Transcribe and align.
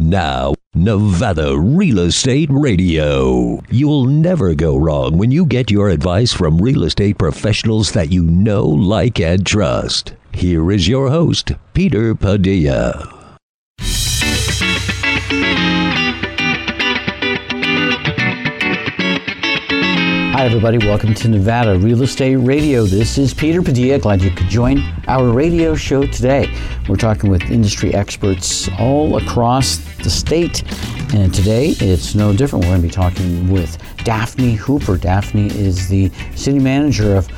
Now, 0.00 0.54
Nevada 0.74 1.58
Real 1.58 1.98
Estate 1.98 2.48
Radio. 2.50 3.60
You'll 3.68 4.06
never 4.06 4.54
go 4.54 4.78
wrong 4.78 5.18
when 5.18 5.30
you 5.30 5.44
get 5.44 5.70
your 5.70 5.90
advice 5.90 6.32
from 6.32 6.56
real 6.56 6.84
estate 6.84 7.18
professionals 7.18 7.92
that 7.92 8.10
you 8.10 8.24
know, 8.24 8.64
like, 8.66 9.20
and 9.20 9.44
trust. 9.44 10.14
Here 10.32 10.72
is 10.72 10.88
your 10.88 11.10
host, 11.10 11.52
Peter 11.74 12.14
Padilla. 12.14 13.19
Hi, 20.40 20.46
everybody. 20.46 20.78
Welcome 20.78 21.12
to 21.12 21.28
Nevada 21.28 21.78
Real 21.78 22.02
Estate 22.02 22.36
Radio. 22.36 22.86
This 22.86 23.18
is 23.18 23.34
Peter 23.34 23.60
Padilla. 23.60 23.98
Glad 23.98 24.22
you 24.22 24.30
could 24.30 24.48
join 24.48 24.82
our 25.06 25.28
radio 25.28 25.74
show 25.74 26.06
today. 26.06 26.50
We're 26.88 26.96
talking 26.96 27.28
with 27.28 27.42
industry 27.50 27.92
experts 27.92 28.66
all 28.78 29.18
across 29.18 29.76
the 29.98 30.08
state. 30.08 30.62
And 31.12 31.34
today 31.34 31.74
it's 31.78 32.14
no 32.14 32.34
different. 32.34 32.64
We're 32.64 32.70
going 32.70 32.80
to 32.80 32.88
be 32.88 32.90
talking 32.90 33.52
with 33.52 33.76
Daphne 34.02 34.54
Hooper. 34.54 34.96
Daphne 34.96 35.48
is 35.48 35.88
the 35.88 36.10
city 36.36 36.58
manager 36.58 37.16
of 37.16 37.28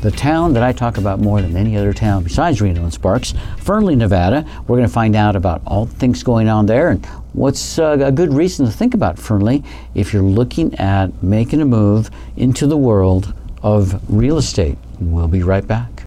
the 0.00 0.10
town 0.10 0.54
that 0.54 0.62
I 0.62 0.72
talk 0.72 0.96
about 0.96 1.20
more 1.20 1.42
than 1.42 1.56
any 1.56 1.76
other 1.76 1.92
town 1.92 2.22
besides 2.22 2.62
Reno 2.62 2.84
and 2.84 2.92
Sparks, 2.92 3.34
Fernley, 3.58 3.96
Nevada. 3.96 4.46
We're 4.62 4.78
going 4.78 4.88
to 4.88 4.94
find 4.94 5.14
out 5.14 5.36
about 5.36 5.60
all 5.66 5.84
the 5.84 5.94
things 5.96 6.22
going 6.22 6.48
on 6.48 6.64
there 6.64 6.88
and 6.88 7.06
what's 7.36 7.78
uh, 7.78 7.98
a 8.00 8.10
good 8.10 8.32
reason 8.32 8.66
to 8.66 8.72
think 8.72 8.94
about 8.94 9.18
Fernley 9.18 9.62
if 9.94 10.12
you're 10.12 10.22
looking 10.22 10.74
at 10.76 11.22
making 11.22 11.60
a 11.60 11.64
move 11.64 12.10
into 12.36 12.66
the 12.66 12.76
world 12.76 13.34
of 13.62 14.02
real 14.08 14.38
estate. 14.38 14.78
We'll 14.98 15.28
be 15.28 15.42
right 15.42 15.66
back. 15.66 16.04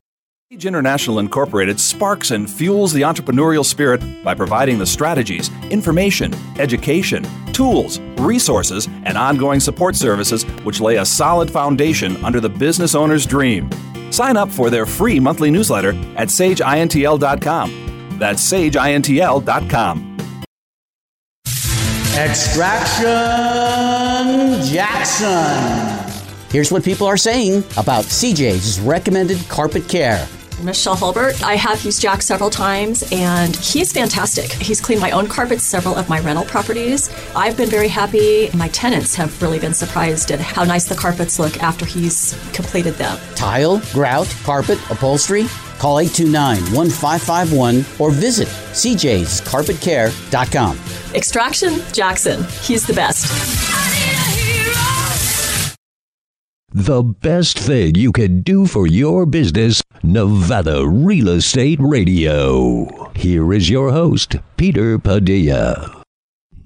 Sage 0.52 0.66
International 0.66 1.20
Incorporated 1.20 1.80
sparks 1.80 2.32
and 2.32 2.50
fuels 2.50 2.92
the 2.92 3.04
entrepreneurial 3.04 3.64
spirit 3.64 4.02
by 4.24 4.34
providing 4.34 4.80
the 4.80 4.86
strategies, 4.86 5.52
information, 5.70 6.34
education, 6.58 7.24
tools, 7.54 8.00
resources, 8.18 8.88
and 9.06 9.16
ongoing 9.16 9.60
support 9.60 9.96
services 9.96 10.44
which 10.64 10.82
lay 10.82 10.96
a 10.96 11.06
solid 11.06 11.52
foundation 11.52 12.18
under 12.26 12.40
the 12.40 12.50
business 12.50 12.96
owner's 12.96 13.28
dream. 13.28 13.70
Sign 14.12 14.38
up 14.38 14.50
for 14.50 14.72
their 14.72 14.88
free 14.88 15.20
monthly 15.20 15.52
newsletter 15.52 15.90
at 16.18 16.30
sageintl.com. 16.30 18.18
That's 18.18 18.52
sageintl.com. 18.52 20.09
Extraction 22.20 23.08
Jackson. 24.68 26.12
Here's 26.50 26.70
what 26.70 26.84
people 26.84 27.08
are 27.08 27.16
saying 27.16 27.64
about 27.78 28.04
CJ's 28.04 28.82
recommended 28.82 29.38
carpet 29.48 29.88
care. 29.88 30.28
Michelle 30.62 30.98
Hulbert. 30.98 31.42
I 31.42 31.56
have 31.56 31.82
used 31.86 32.02
Jack 32.02 32.22
several 32.22 32.50
times 32.50 33.08
and 33.14 33.56
he's 33.56 33.94
fantastic. 33.94 34.52
He's 34.52 34.82
cleaned 34.82 35.00
my 35.00 35.12
own 35.12 35.28
carpets, 35.28 35.64
several 35.64 35.96
of 35.96 36.10
my 36.10 36.20
rental 36.20 36.44
properties. 36.44 37.10
I've 37.38 37.56
been 37.56 37.70
very 37.70 37.88
happy. 37.88 38.50
My 38.54 38.68
tenants 38.68 39.16
have 39.16 39.42
really 39.42 39.60
been 39.60 39.74
surprised 39.74 40.30
at 40.32 40.42
how 40.42 40.66
nice 40.66 40.90
the 40.90 40.96
carpets 40.96 41.40
look 41.40 41.64
after 41.64 41.86
he's 41.86 42.38
completed 42.52 42.96
them. 42.96 43.18
Tile, 43.36 43.82
grout, 43.94 44.28
carpet, 44.44 44.78
upholstery? 44.92 45.46
Call 45.78 46.02
829 46.02 46.76
1551 46.76 47.86
or 47.98 48.12
visit 48.12 48.50
cjscarpetcare.com. 48.74 50.78
Extraction 51.16 51.82
Jackson. 51.92 52.44
He's 52.62 52.86
the 52.86 52.94
best. 52.94 53.26
The 56.72 57.02
best 57.02 57.58
thing 57.58 57.96
you 57.96 58.12
can 58.12 58.42
do 58.42 58.68
for 58.68 58.86
your 58.86 59.26
business, 59.26 59.82
Nevada 60.04 60.88
Real 60.88 61.30
Estate 61.30 61.80
Radio. 61.82 63.10
Here 63.16 63.52
is 63.54 63.72
your 63.72 63.92
host, 63.92 64.36
Peter 64.56 65.00
Padilla. 65.00 65.99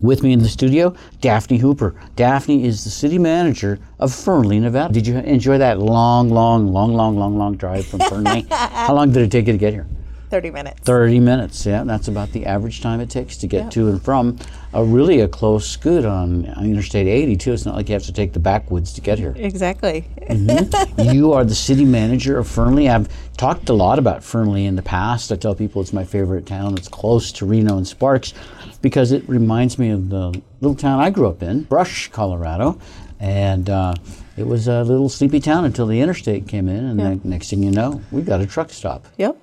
With 0.00 0.22
me 0.22 0.32
in 0.32 0.38
the 0.38 0.48
studio, 0.48 0.94
Daphne 1.20 1.58
Hooper. 1.58 1.94
Daphne 2.16 2.64
is 2.64 2.84
the 2.84 2.90
city 2.90 3.18
manager 3.18 3.78
of 3.98 4.14
Fernley, 4.14 4.58
Nevada. 4.58 4.94
Did 4.94 5.06
you 5.06 5.18
enjoy 5.18 5.58
that 5.58 5.78
long, 5.78 6.30
long, 6.30 6.72
long, 6.72 6.94
long, 6.94 7.18
long, 7.18 7.36
long 7.36 7.56
drive 7.56 7.86
from 7.86 8.00
Fernley? 8.00 8.46
How 8.50 8.94
long 8.94 9.12
did 9.12 9.22
it 9.22 9.30
take 9.30 9.46
you 9.46 9.52
to 9.52 9.58
get 9.58 9.74
here? 9.74 9.86
30 10.30 10.50
minutes. 10.50 10.80
30 10.82 11.20
minutes, 11.20 11.66
yeah. 11.66 11.82
That's 11.84 12.08
about 12.08 12.30
the 12.32 12.46
average 12.46 12.80
time 12.80 13.00
it 13.00 13.10
takes 13.10 13.36
to 13.38 13.46
get 13.46 13.64
Yep. 13.64 13.70
to 13.72 13.88
and 13.88 14.02
from 14.02 14.38
a 14.72 14.84
really 14.84 15.20
a 15.20 15.28
close 15.28 15.66
scoot 15.68 16.04
on 16.04 16.44
Interstate 16.62 17.08
80, 17.08 17.36
too. 17.36 17.52
It's 17.52 17.66
not 17.66 17.74
like 17.74 17.88
you 17.88 17.94
have 17.94 18.04
to 18.04 18.12
take 18.12 18.32
the 18.32 18.38
backwoods 18.38 18.92
to 18.94 19.00
get 19.00 19.18
here. 19.18 19.34
Exactly. 19.36 20.06
you 20.98 21.32
are 21.32 21.44
the 21.44 21.54
city 21.54 21.84
manager 21.84 22.38
of 22.38 22.46
Fernley. 22.46 22.88
I've 22.88 23.08
talked 23.36 23.68
a 23.68 23.72
lot 23.74 23.98
about 23.98 24.22
Fernley 24.22 24.66
in 24.66 24.76
the 24.76 24.82
past. 24.82 25.32
I 25.32 25.36
tell 25.36 25.54
people 25.54 25.82
it's 25.82 25.92
my 25.92 26.04
favorite 26.04 26.46
town. 26.46 26.74
It's 26.74 26.88
close 26.88 27.32
to 27.32 27.46
Reno 27.46 27.76
and 27.76 27.86
Sparks 27.86 28.32
because 28.80 29.12
it 29.12 29.28
reminds 29.28 29.78
me 29.78 29.90
of 29.90 30.08
the 30.08 30.40
little 30.60 30.76
town 30.76 31.00
I 31.00 31.10
grew 31.10 31.28
up 31.28 31.42
in, 31.42 31.64
Brush, 31.64 32.08
Colorado. 32.08 32.78
And 33.18 33.68
uh, 33.68 33.94
it 34.38 34.46
was 34.46 34.68
a 34.68 34.82
little 34.84 35.08
sleepy 35.10 35.40
town 35.40 35.64
until 35.66 35.86
the 35.86 36.00
interstate 36.00 36.48
came 36.48 36.68
in, 36.68 36.84
and 36.84 36.98
the 37.00 37.28
next 37.28 37.50
thing 37.50 37.62
you 37.62 37.70
know, 37.70 38.00
we 38.10 38.22
got 38.22 38.40
a 38.40 38.46
truck 38.46 38.70
stop. 38.70 39.06
Yep. 39.18 39.36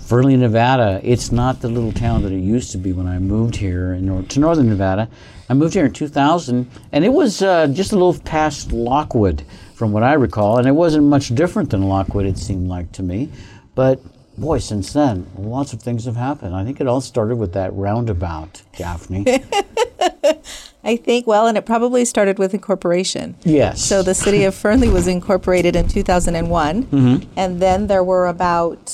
Fernley, 0.00 0.36
Nevada, 0.36 1.00
it's 1.02 1.30
not 1.32 1.60
the 1.60 1.68
little 1.68 1.92
town 1.92 2.22
that 2.22 2.32
it 2.32 2.40
used 2.40 2.72
to 2.72 2.78
be 2.78 2.92
when 2.92 3.06
I 3.06 3.18
moved 3.18 3.56
here 3.56 3.92
in 3.92 4.26
to 4.26 4.40
northern 4.40 4.68
Nevada. 4.68 5.08
I 5.48 5.54
moved 5.54 5.74
here 5.74 5.86
in 5.86 5.92
2000, 5.92 6.70
and 6.92 7.04
it 7.04 7.08
was 7.10 7.42
uh, 7.42 7.66
just 7.68 7.92
a 7.92 7.96
little 7.96 8.18
past 8.22 8.72
Lockwood, 8.72 9.44
from 9.74 9.92
what 9.92 10.02
I 10.02 10.12
recall, 10.12 10.58
and 10.58 10.68
it 10.68 10.72
wasn't 10.72 11.04
much 11.06 11.34
different 11.34 11.70
than 11.70 11.82
Lockwood, 11.82 12.26
it 12.26 12.38
seemed 12.38 12.68
like 12.68 12.92
to 12.92 13.02
me. 13.02 13.30
But 13.74 14.00
boy, 14.36 14.58
since 14.58 14.92
then, 14.92 15.26
lots 15.36 15.72
of 15.72 15.80
things 15.80 16.04
have 16.04 16.16
happened. 16.16 16.54
I 16.54 16.64
think 16.64 16.80
it 16.80 16.86
all 16.86 17.00
started 17.00 17.36
with 17.36 17.52
that 17.54 17.72
roundabout, 17.72 18.62
Daphne. 18.76 19.24
I 20.82 20.96
think, 20.96 21.26
well, 21.26 21.46
and 21.46 21.58
it 21.58 21.66
probably 21.66 22.04
started 22.04 22.38
with 22.38 22.54
incorporation. 22.54 23.36
yes. 23.44 23.82
So 23.82 24.02
the 24.02 24.14
city 24.14 24.44
of 24.44 24.54
Fernley 24.54 24.88
was 24.88 25.06
incorporated 25.06 25.76
in 25.76 25.88
2001, 25.88 26.84
Mm-hmm. 26.84 27.28
and 27.36 27.60
then 27.60 27.86
there 27.86 28.02
were 28.02 28.26
about 28.26 28.86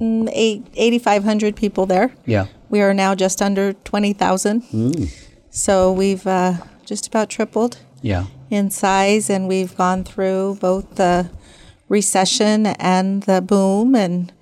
mm, 0.00 0.28
eight, 0.32 0.66
8,500 0.74 1.54
people 1.56 1.86
there. 1.86 2.12
yeah. 2.26 2.46
We 2.70 2.80
are 2.80 2.94
now 2.94 3.14
just 3.14 3.42
under 3.42 3.72
20,000. 3.74 4.62
Mm. 4.72 5.10
So 5.50 5.92
we've 5.92 6.26
uh, 6.26 6.54
just 6.86 7.06
about 7.06 7.28
tripled 7.28 7.76
Yeah. 8.00 8.24
in 8.50 8.70
size, 8.70 9.28
and 9.30 9.46
we've 9.46 9.76
gone 9.76 10.02
through 10.04 10.56
both 10.60 10.94
the 10.96 11.30
recession 11.88 12.66
and 12.66 13.22
the 13.24 13.40
boom, 13.40 13.94
and 13.94 14.32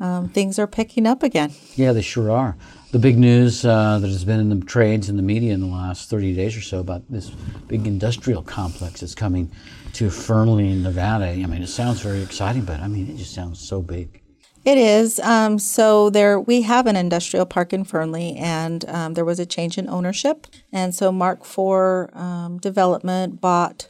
um, 0.00 0.28
things 0.30 0.58
are 0.58 0.66
picking 0.66 1.06
up 1.06 1.22
again. 1.22 1.52
Yeah, 1.76 1.92
they 1.92 2.02
sure 2.02 2.30
are. 2.30 2.56
The 2.92 2.98
big 2.98 3.18
news 3.18 3.64
uh, 3.64 4.00
that 4.00 4.08
has 4.08 4.24
been 4.24 4.40
in 4.40 4.48
the 4.48 4.66
trades 4.66 5.08
and 5.08 5.16
the 5.16 5.22
media 5.22 5.54
in 5.54 5.60
the 5.60 5.68
last 5.68 6.10
30 6.10 6.34
days 6.34 6.56
or 6.56 6.60
so 6.60 6.80
about 6.80 7.08
this 7.08 7.30
big 7.68 7.86
industrial 7.86 8.42
complex 8.42 8.98
that's 8.98 9.14
coming 9.14 9.52
to 9.92 10.10
Fernley, 10.10 10.74
Nevada. 10.74 11.26
I 11.26 11.46
mean, 11.46 11.62
it 11.62 11.68
sounds 11.68 12.00
very 12.00 12.20
exciting, 12.20 12.64
but 12.64 12.80
I 12.80 12.88
mean, 12.88 13.08
it 13.08 13.16
just 13.16 13.32
sounds 13.32 13.60
so 13.60 13.80
big. 13.80 14.20
It 14.64 14.76
is. 14.76 15.20
Um, 15.20 15.60
so 15.60 16.10
there, 16.10 16.40
we 16.40 16.62
have 16.62 16.88
an 16.88 16.96
industrial 16.96 17.46
park 17.46 17.72
in 17.72 17.84
Fernley, 17.84 18.34
and 18.34 18.84
um, 18.88 19.14
there 19.14 19.24
was 19.24 19.38
a 19.38 19.46
change 19.46 19.78
in 19.78 19.88
ownership, 19.88 20.48
and 20.72 20.92
so 20.92 21.12
Mark 21.12 21.42
IV 21.42 22.12
um, 22.12 22.58
Development 22.60 23.40
bought 23.40 23.88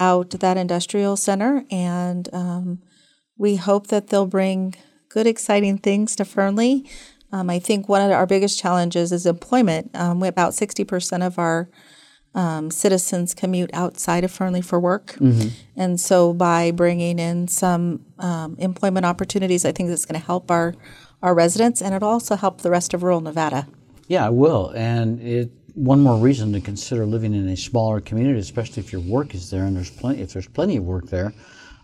out 0.00 0.30
that 0.30 0.56
industrial 0.56 1.16
center, 1.16 1.64
and 1.70 2.28
um, 2.32 2.82
we 3.38 3.54
hope 3.54 3.86
that 3.86 4.08
they'll 4.08 4.26
bring 4.26 4.74
good, 5.08 5.26
exciting 5.26 5.78
things 5.78 6.16
to 6.16 6.24
Fernley. 6.24 6.90
Um, 7.32 7.50
I 7.50 7.58
think 7.58 7.88
one 7.88 8.02
of 8.02 8.10
our 8.12 8.26
biggest 8.26 8.60
challenges 8.60 9.10
is 9.10 9.26
employment. 9.26 9.90
Um, 9.94 10.20
we, 10.20 10.28
about 10.28 10.54
sixty 10.54 10.84
percent 10.84 11.22
of 11.22 11.38
our 11.38 11.68
um, 12.34 12.70
citizens 12.70 13.34
commute 13.34 13.70
outside 13.72 14.24
of 14.24 14.30
Fernley 14.30 14.62
for 14.62 14.80
work. 14.80 15.12
Mm-hmm. 15.18 15.48
And 15.76 16.00
so 16.00 16.32
by 16.32 16.70
bringing 16.70 17.18
in 17.18 17.48
some 17.48 18.04
um, 18.18 18.56
employment 18.58 19.06
opportunities, 19.06 19.64
I 19.64 19.72
think 19.72 19.88
that's 19.88 20.06
going 20.06 20.20
to 20.20 20.26
help 20.26 20.50
our, 20.50 20.74
our 21.22 21.34
residents 21.34 21.82
and 21.82 21.94
it'll 21.94 22.08
also 22.08 22.36
help 22.36 22.62
the 22.62 22.70
rest 22.70 22.94
of 22.94 23.02
rural 23.02 23.20
Nevada. 23.20 23.66
Yeah, 24.08 24.26
it 24.26 24.34
will. 24.34 24.72
And 24.74 25.20
it 25.20 25.50
one 25.74 26.00
more 26.00 26.18
reason 26.18 26.52
to 26.52 26.60
consider 26.60 27.06
living 27.06 27.34
in 27.34 27.48
a 27.48 27.56
smaller 27.56 28.00
community, 28.00 28.38
especially 28.38 28.82
if 28.82 28.92
your 28.92 29.00
work 29.00 29.34
is 29.34 29.50
there 29.50 29.64
and 29.64 29.76
there's 29.76 29.90
plenty 29.90 30.22
if 30.22 30.32
there's 30.32 30.48
plenty 30.48 30.76
of 30.76 30.84
work 30.84 31.06
there. 31.08 31.32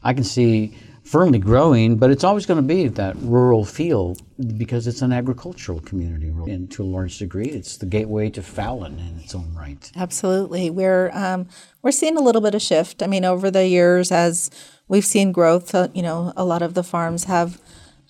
I 0.03 0.15
can 0.15 0.25
see 0.25 0.77
Fernley 1.09 1.39
growing, 1.39 1.97
but 1.97 2.11
it's 2.11 2.23
always 2.25 2.45
going 2.45 2.61
to 2.61 2.67
be 2.75 2.87
that 2.89 3.17
rural 3.21 3.65
feel 3.65 4.15
because 4.59 4.87
it's 4.87 5.01
an 5.01 5.11
agricultural 5.13 5.81
community, 5.81 6.29
and 6.29 6.71
to 6.73 6.83
a 6.83 6.85
large 6.85 7.17
degree, 7.19 7.47
it's 7.47 7.79
the 7.79 7.87
gateway 7.87 8.29
to 8.31 8.43
Fallon 8.43 8.99
in 8.99 9.19
its 9.23 9.35
own 9.35 9.55
right. 9.55 9.91
Absolutely, 9.97 10.69
we're 10.69 11.11
um, 11.15 11.49
we're 11.83 11.93
seeing 11.93 12.17
a 12.19 12.21
little 12.21 12.43
bit 12.43 12.55
of 12.55 12.61
shift. 12.61 13.03
I 13.03 13.07
mean, 13.07 13.25
over 13.25 13.51
the 13.51 13.67
years, 13.67 14.13
as 14.13 14.51
we've 14.87 15.05
seen 15.07 15.33
growth, 15.33 15.75
uh, 15.75 15.89
you 15.95 16.03
know, 16.03 16.33
a 16.37 16.45
lot 16.45 16.61
of 16.61 16.75
the 16.75 16.83
farms 16.85 17.25
have 17.25 17.59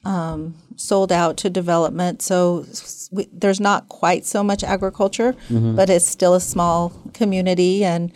um, 0.05 0.55
sold 0.77 1.13
out 1.13 1.37
to 1.39 1.51
development, 1.51 2.21
so 2.21 2.67
we, 3.13 3.29
there's 3.33 3.61
not 3.61 3.89
quite 3.89 4.27
so 4.27 4.43
much 4.43 4.65
agriculture, 4.65 5.35
Mm-hmm. 5.49 5.77
but 5.77 5.89
it's 5.89 6.07
still 6.09 6.35
a 6.35 6.41
small 6.41 6.93
community 7.15 7.85
and 7.85 8.13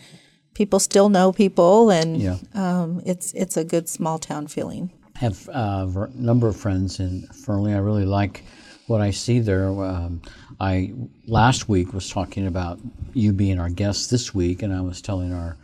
people 0.62 0.79
still 0.79 1.09
know 1.09 1.32
people, 1.32 1.91
and 1.91 2.23
Yeah. 2.23 2.37
um, 2.55 3.03
it's 3.05 3.32
it's 3.32 3.56
a 3.56 3.64
good 3.64 3.88
small 3.88 4.17
town 4.19 4.47
feeling. 4.47 4.91
I 5.17 5.19
have 5.19 5.49
uh, 5.49 5.87
a 6.06 6.09
number 6.14 6.47
of 6.47 6.56
friends 6.56 7.00
in 7.00 7.26
Fernley. 7.44 7.75
I 7.75 7.79
really 7.79 8.05
like 8.05 8.44
what 8.87 9.00
I 9.00 9.11
see 9.11 9.41
there. 9.41 9.67
Um, 9.69 10.23
I 10.61 10.93
last 11.26 11.69
week 11.69 11.93
was 11.93 12.09
talking 12.09 12.47
about 12.47 12.79
you 13.12 13.32
being 13.32 13.59
our 13.59 13.70
guest 13.70 14.09
this 14.11 14.32
week, 14.32 14.62
and 14.62 14.73
I 14.73 14.81
was 14.82 15.03
telling 15.03 15.32
our 15.32 15.56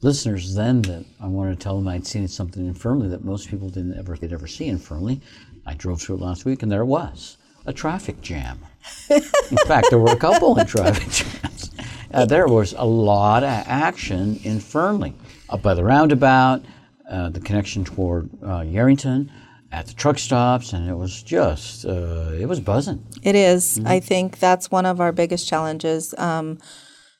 listeners 0.00 0.54
then 0.54 0.80
that 0.82 1.04
I 1.20 1.26
wanted 1.26 1.58
to 1.58 1.62
tell 1.62 1.76
them 1.76 1.86
I'd 1.88 2.06
seen 2.06 2.26
something 2.28 2.66
in 2.66 2.72
Fernley 2.74 3.08
that 3.08 3.24
most 3.24 3.50
people 3.50 3.68
didn't 3.68 3.98
ever 3.98 4.16
could 4.16 4.32
ever 4.32 4.46
see 4.46 4.68
in 4.68 4.78
Fernley. 4.78 5.20
I 5.66 5.74
drove 5.74 6.00
through 6.00 6.16
it 6.16 6.22
last 6.22 6.46
week, 6.46 6.62
and 6.62 6.72
there 6.72 6.80
it 6.80 6.86
was 6.86 7.36
a 7.66 7.72
traffic 7.74 8.22
jam. 8.22 8.58
in 9.10 9.58
fact, 9.66 9.88
there 9.90 9.98
were 9.98 10.12
a 10.12 10.16
couple 10.16 10.58
of 10.58 10.66
traffic 10.66 11.10
jams. 11.10 11.70
Uh, 12.12 12.24
there 12.24 12.46
was 12.46 12.74
a 12.76 12.84
lot 12.84 13.42
of 13.42 13.64
action 13.66 14.40
in 14.44 14.60
Fernley, 14.60 15.14
up 15.48 15.62
by 15.62 15.74
the 15.74 15.84
roundabout, 15.84 16.64
uh, 17.10 17.28
the 17.28 17.40
connection 17.40 17.84
toward 17.84 18.30
uh, 18.42 18.60
Yerington, 18.60 19.30
at 19.72 19.86
the 19.86 19.94
truck 19.94 20.18
stops, 20.18 20.72
and 20.72 20.88
it 20.88 20.94
was 20.94 21.22
just 21.22 21.84
uh, 21.84 22.30
it 22.38 22.46
was 22.46 22.60
buzzing. 22.60 23.04
It 23.22 23.34
is. 23.34 23.80
I 23.84 24.00
think 24.00 24.38
that's 24.38 24.70
one 24.70 24.86
of 24.86 25.00
our 25.00 25.12
biggest 25.12 25.48
challenges. 25.48 26.14
Um, 26.18 26.58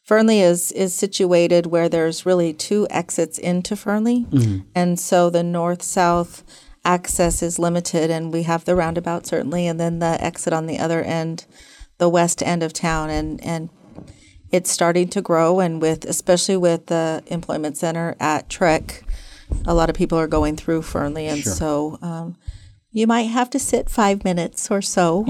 Fernley 0.02 0.40
is 0.40 0.70
is 0.72 0.94
situated 0.94 1.66
where 1.66 1.88
there's 1.88 2.24
really 2.24 2.52
two 2.52 2.86
exits 2.90 3.38
into 3.38 3.74
Fernley, 3.76 4.26
and 4.74 4.98
so 4.98 5.28
the 5.30 5.42
north 5.42 5.82
south 5.82 6.44
access 6.84 7.42
is 7.42 7.58
limited, 7.58 8.10
and 8.10 8.32
we 8.32 8.44
have 8.44 8.64
the 8.64 8.76
roundabout 8.76 9.26
certainly, 9.26 9.66
and 9.66 9.80
then 9.80 9.98
the 9.98 10.16
exit 10.22 10.52
on 10.52 10.66
the 10.66 10.78
other 10.78 11.02
end, 11.02 11.44
the 11.98 12.08
west 12.08 12.42
end 12.42 12.62
of 12.62 12.72
town, 12.72 13.10
and 13.10 13.44
and 13.44 13.68
it's 14.50 14.70
starting 14.70 15.08
to 15.08 15.22
grow, 15.22 15.60
and 15.60 15.80
with 15.82 16.04
especially 16.04 16.56
with 16.56 16.86
the 16.86 17.22
employment 17.26 17.76
center 17.76 18.16
at 18.20 18.48
Trek, 18.48 19.02
a 19.66 19.74
lot 19.74 19.90
of 19.90 19.96
people 19.96 20.18
are 20.18 20.26
going 20.26 20.56
through 20.56 20.82
Fernley, 20.82 21.26
and 21.26 21.42
so. 21.42 21.98
Um, 22.02 22.36
you 22.92 23.06
might 23.06 23.24
have 23.24 23.50
to 23.50 23.58
sit 23.58 23.90
five 23.90 24.24
minutes 24.24 24.70
or 24.70 24.80
so. 24.80 25.22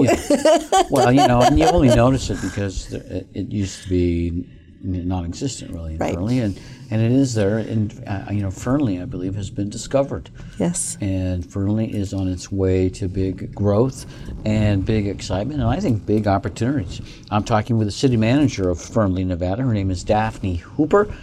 Well, 0.89 1.11
you 1.11 1.27
know, 1.27 1.41
and 1.41 1.59
you 1.59 1.65
only 1.65 1.89
notice 1.89 2.29
it 2.29 2.41
because 2.41 2.93
it, 2.93 3.27
it 3.33 3.51
used 3.51 3.83
to 3.83 3.89
be 3.89 4.49
non-existent 4.87 5.71
really 5.73 5.93
in 5.93 5.99
Right. 5.99 6.13
Fernley, 6.15 6.39
and 6.39 6.59
and 6.89 7.01
it 7.01 7.11
is 7.11 7.33
there. 7.33 7.57
And 7.57 8.03
uh, 8.07 8.25
you 8.31 8.41
know, 8.41 8.51
Fernley, 8.51 9.01
I 9.01 9.05
believe, 9.05 9.35
has 9.35 9.49
been 9.49 9.69
discovered. 9.69 10.29
Yes. 10.59 10.97
and 11.01 11.45
Fernley 11.45 11.93
is 11.93 12.13
on 12.13 12.27
its 12.27 12.51
way 12.51 12.89
to 12.89 13.07
big 13.07 13.53
growth 13.53 14.05
and 14.45 14.85
big 14.85 15.07
excitement, 15.07 15.59
and 15.61 15.69
I 15.69 15.79
think 15.79 16.05
big 16.05 16.27
opportunities. 16.27 17.01
I'm 17.29 17.43
talking 17.43 17.77
with 17.77 17.87
the 17.87 17.91
city 17.91 18.17
manager 18.17 18.69
of 18.69 18.79
Fernley, 18.81 19.23
Nevada. 19.23 19.63
Her 19.63 19.73
name 19.73 19.91
is 19.91 20.03
Daphne 20.03 20.55
Hooper. 20.55 21.13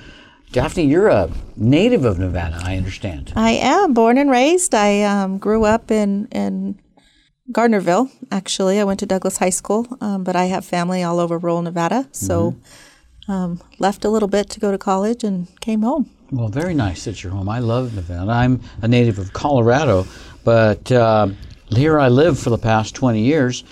Daphne, 0.52 0.84
you're 0.86 1.08
a 1.08 1.28
native 1.56 2.04
of 2.04 2.18
Nevada, 2.20 2.60
I 2.62 2.76
understand. 2.76 3.32
I 3.34 3.52
am 3.52 3.92
born 3.92 4.18
and 4.18 4.30
raised. 4.30 4.72
I 4.72 5.02
um, 5.02 5.38
grew 5.38 5.64
up 5.64 5.90
in 5.90 6.28
in 6.30 6.78
Gardnerville. 7.50 8.10
Actually, 8.30 8.78
I 8.78 8.84
went 8.84 9.00
to 9.00 9.06
Douglas 9.06 9.38
High 9.38 9.50
School, 9.50 9.86
um, 10.00 10.22
but 10.22 10.36
I 10.36 10.44
have 10.44 10.64
family 10.64 11.02
all 11.02 11.18
over 11.18 11.38
rural 11.38 11.60
Nevada. 11.60 12.08
So, 12.12 12.54
um, 13.28 13.60
left 13.78 14.04
a 14.04 14.08
little 14.10 14.28
bit 14.28 14.50
to 14.50 14.60
go 14.60 14.70
to 14.70 14.78
college 14.78 15.24
and 15.24 15.48
came 15.60 15.82
home. 15.82 16.10
Well, 16.30 16.48
very 16.48 16.74
nice 16.74 17.04
that 17.04 17.22
you're 17.22 17.32
home. 17.32 17.48
I 17.48 17.58
love 17.60 17.94
Nevada. 17.94 18.30
I'm 18.30 18.60
a 18.82 18.88
native 18.88 19.18
of 19.18 19.32
Colorado, 19.32 20.06
but 20.42 20.90
uh, 20.90 21.28
here 21.68 21.98
I 22.00 22.08
live 22.08 22.38
for 22.38 22.50
the 22.50 22.58
past 22.58 22.94
20 22.94 23.20
years, 23.20 23.62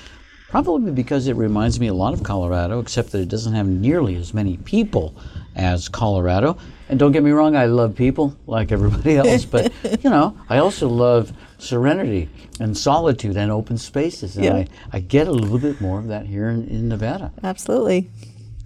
probably 0.49 0.93
because 0.93 1.27
it 1.27 1.35
reminds 1.35 1.81
me 1.81 1.89
a 1.89 1.95
lot 1.95 2.15
of 2.15 2.23
Colorado, 2.23 2.79
except 2.81 3.11
that 3.13 3.21
it 3.21 3.29
doesn't 3.29 3.55
have 3.55 3.67
nearly 3.67 4.17
as 4.17 4.33
many 4.33 4.59
people 4.59 5.15
as 5.57 5.89
Colorado. 5.89 6.57
And 6.89 6.99
don't 6.99 7.13
get 7.13 7.23
me 7.23 7.31
wrong, 7.31 7.57
I 7.57 7.65
love 7.67 7.97
people 7.97 8.37
like 8.47 8.71
everybody 8.71 9.17
else, 9.17 9.45
but 9.45 9.73
you 10.05 10.11
know, 10.11 10.37
I 10.49 10.59
also 10.59 10.89
love 10.89 11.33
serenity 11.59 12.29
and 12.61 12.77
solitude 12.77 13.37
and 13.37 13.51
open 13.51 13.79
spaces, 13.79 14.37
and 14.37 14.45
Yeah. 14.45 14.55
I, 14.55 14.67
I 14.93 15.01
get 15.01 15.27
a 15.27 15.33
little 15.33 15.59
bit 15.59 15.81
more 15.81 15.99
of 15.99 16.09
that 16.09 16.27
here 16.27 16.49
in, 16.49 16.69
in 16.69 16.89
Nevada. 16.89 17.33
Absolutely. 17.43 18.11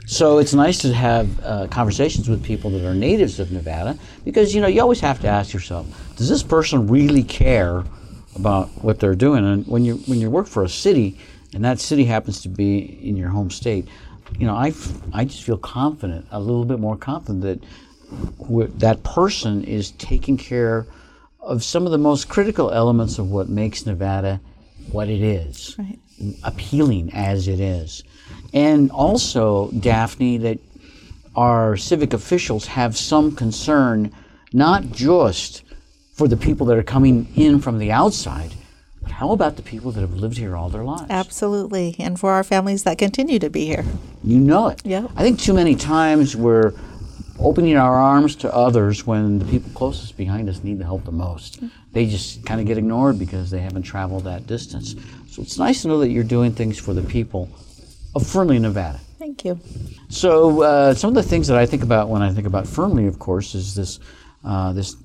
So 0.09 0.39
it's 0.39 0.55
nice 0.55 0.79
to 0.79 0.95
have 0.95 1.45
uh, 1.45 1.67
conversations 1.67 2.29
with 2.29 2.45
people 2.45 2.71
that 2.71 2.87
are 2.87 2.95
natives 2.95 3.41
of 3.41 3.51
Nevada 3.51 3.99
because 4.25 4.55
you 4.55 4.61
know 4.61 4.69
you 4.69 4.81
always 4.81 5.01
have 5.01 5.21
to 5.23 5.29
ask 5.29 5.53
yourself, 5.53 5.87
does 6.17 6.29
this 6.29 6.45
person 6.45 6.87
really 6.87 7.25
care 7.25 7.85
about 8.37 8.69
what 8.85 9.01
they're 9.01 9.17
doing? 9.17 9.45
And 9.45 9.67
when 9.67 9.85
you 9.85 9.97
when 10.07 10.21
you 10.21 10.31
work 10.31 10.47
for 10.47 10.63
a 10.63 10.69
city, 10.69 11.19
and 11.55 11.65
that 11.65 11.81
city 11.81 12.05
happens 12.05 12.41
to 12.43 12.49
be 12.49 12.79
in 12.79 13.17
your 13.17 13.31
home 13.31 13.51
state, 13.51 13.89
you 14.39 14.47
know 14.47 14.55
I 14.55 14.69
f- 14.69 14.93
I 15.13 15.25
just 15.25 15.43
feel 15.43 15.59
confident, 15.59 16.27
a 16.31 16.39
little 16.39 16.65
bit 16.65 16.79
more 16.79 16.97
confident 16.97 17.43
that 17.43 18.79
that 18.79 19.03
person 19.03 19.65
is 19.65 19.91
taking 19.93 20.37
care 20.37 20.87
of 21.41 21.65
some 21.65 21.85
of 21.85 21.91
the 21.91 21.99
most 21.99 22.29
critical 22.29 22.71
elements 22.71 23.19
of 23.19 23.29
what 23.29 23.49
makes 23.49 23.85
Nevada 23.87 24.41
what 24.93 25.09
it 25.09 25.21
is 25.21 25.75
Right. 25.77 25.99
appealing 26.45 27.13
as 27.13 27.49
it 27.49 27.59
is. 27.59 28.05
And 28.53 28.91
also, 28.91 29.71
Daphne, 29.73 30.39
that 30.39 30.59
our 31.35 31.77
civic 31.77 32.13
officials 32.13 32.67
have 32.67 32.97
some 32.97 33.35
concern 33.35 34.13
not 34.53 34.91
just 34.91 35.63
for 36.15 36.27
the 36.27 36.37
people 36.37 36.67
that 36.67 36.79
are 36.79 36.83
coming 36.83 37.29
in 37.37 37.61
from 37.61 37.79
the 37.79 37.93
outside, 37.93 38.53
but 39.03 39.13
how 39.13 39.33
about 39.33 39.57
the 39.57 39.63
people 39.63 39.93
that 39.93 40.01
have 40.01 40.15
lived 40.15 40.39
here 40.39 40.57
all 40.57 40.71
their 40.71 40.83
lives? 40.83 41.11
Absolutely. 41.11 41.95
And 41.99 42.19
for 42.19 42.33
our 42.33 42.43
families 42.43 42.85
that 42.85 42.97
continue 42.97 43.39
to 43.39 43.51
be 43.51 43.67
here. 43.67 43.85
You 44.25 44.39
know 44.39 44.69
it. 44.69 44.81
Yeah. 44.85 45.09
I 45.15 45.23
think 45.23 45.39
too 45.39 45.53
many 45.53 45.77
times 45.77 46.35
we're 46.35 46.73
opening 47.39 47.77
our 47.77 47.95
arms 47.95 48.35
to 48.37 48.55
others 48.55 49.07
when 49.07 49.39
the 49.39 49.45
people 49.45 49.71
closest 49.75 50.17
behind 50.17 50.49
us 50.49 50.65
need 50.65 50.79
the 50.79 50.85
help 50.85 51.05
the 51.05 51.13
most. 51.13 51.57
Mm-hmm. 51.57 51.69
They 51.93 52.07
just 52.07 52.45
kind 52.47 52.61
of 52.61 52.67
get 52.67 52.79
ignored 52.79 53.19
because 53.19 53.51
they 53.51 53.61
haven't 53.61 53.83
traveled 53.83 54.25
that 54.25 54.47
distance. 54.47 54.97
So 55.29 55.43
it's 55.43 55.59
nice 55.59 55.83
to 55.83 55.89
know 55.89 55.99
that 56.01 56.09
you're 56.09 56.25
doing 56.25 56.53
things 56.53 56.79
for 56.79 56.95
the 56.95 57.03
people 57.03 57.51
of 58.17 58.27
Fernley, 58.27 58.59
Nevada. 58.59 58.99
Thank 59.19 59.45
you. 59.45 59.61
So 60.09 60.63
uh, 60.63 60.95
some 60.95 61.09
of 61.09 61.15
the 61.15 61.23
things 61.23 61.47
that 61.49 61.59
I 61.59 61.67
think 61.67 61.83
about 61.83 62.09
when 62.09 62.23
I 62.23 62.33
think 62.33 62.47
about 62.47 62.67
Fernley, 62.67 63.07
of 63.07 63.19
course, 63.19 63.55
is 63.55 63.75
this 63.75 64.01
uh, 64.45 64.73
this 64.73 64.97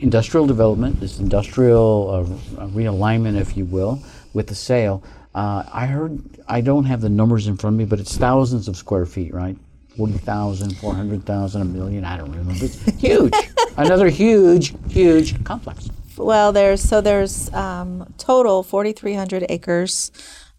industrial 0.00 0.46
development, 0.46 1.00
this 1.00 1.18
industrial 1.18 2.10
uh, 2.58 2.66
realignment, 2.68 3.38
if 3.38 3.56
you 3.56 3.64
will, 3.64 4.02
with 4.32 4.46
the 4.46 4.54
sale. 4.54 5.02
Uh, 5.34 5.64
I 5.72 5.86
heard 5.86 6.22
I 6.48 6.60
don't 6.60 6.84
have 6.84 7.00
the 7.00 7.08
numbers 7.08 7.46
in 7.46 7.56
front 7.56 7.74
of 7.74 7.78
me, 7.78 7.84
but 7.84 8.00
it's 8.00 8.16
thousands 8.16 8.68
of 8.68 8.76
square 8.76 9.06
feet, 9.06 9.34
right? 9.34 9.56
40,000, 9.96 10.76
400,000, 10.76 11.60
a 11.60 11.64
million, 11.64 12.04
I 12.04 12.16
don't 12.16 12.30
remember. 12.30 12.64
It's 12.64 12.84
huge. 13.00 13.34
Another 13.76 14.08
huge, 14.08 14.74
huge 14.88 15.42
complex. 15.44 15.90
Well, 16.16 16.52
there's 16.52 16.80
so 16.80 17.00
there's 17.00 17.52
um, 17.52 18.12
total 18.16 18.62
4,300 18.62 19.46
acres 19.48 20.12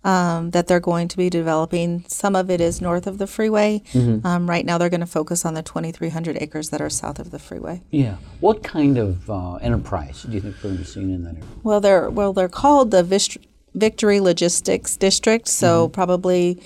um, 0.04 0.52
that 0.52 0.68
they're 0.68 0.80
going 0.80 1.08
to 1.10 1.18
be 1.18 1.30
developing. 1.30 2.06
Some 2.08 2.36
of 2.36 2.50
it 2.50 2.62
is 2.62 2.82
north 2.82 3.06
of 3.08 3.18
the 3.18 3.28
freeway. 3.28 3.82
Um, 4.24 4.50
right 4.50 4.66
now, 4.66 4.78
they're 4.78 4.90
going 4.90 5.00
to 5.02 5.06
focus 5.06 5.46
on 5.46 5.54
the 5.56 5.62
2,300 5.64 6.38
acres 6.42 6.70
that 6.70 6.82
are 6.82 6.90
south 6.90 7.20
of 7.20 7.32
the 7.32 7.40
freeway. 7.40 7.82
Yeah. 7.92 8.16
What 8.40 8.64
kind 8.64 8.98
of 8.98 9.30
uh, 9.30 9.56
enterprise 9.56 10.24
do 10.24 10.32
you 10.32 10.42
think 10.42 10.56
we're 10.58 10.62
going 10.70 10.76
to 10.76 10.80
be 10.84 10.88
seeing 10.88 11.10
in 11.12 11.24
that 11.26 11.36
area? 11.36 11.46
Well, 11.64 11.82
they're 11.82 12.10
well 12.10 12.34
they're 12.34 12.48
called 12.50 12.92
the 12.92 13.04
Vist- 13.04 13.38
Victory 13.76 14.20
Logistics 14.20 14.96
District, 14.98 15.48
so 15.48 15.90
probably 15.90 16.62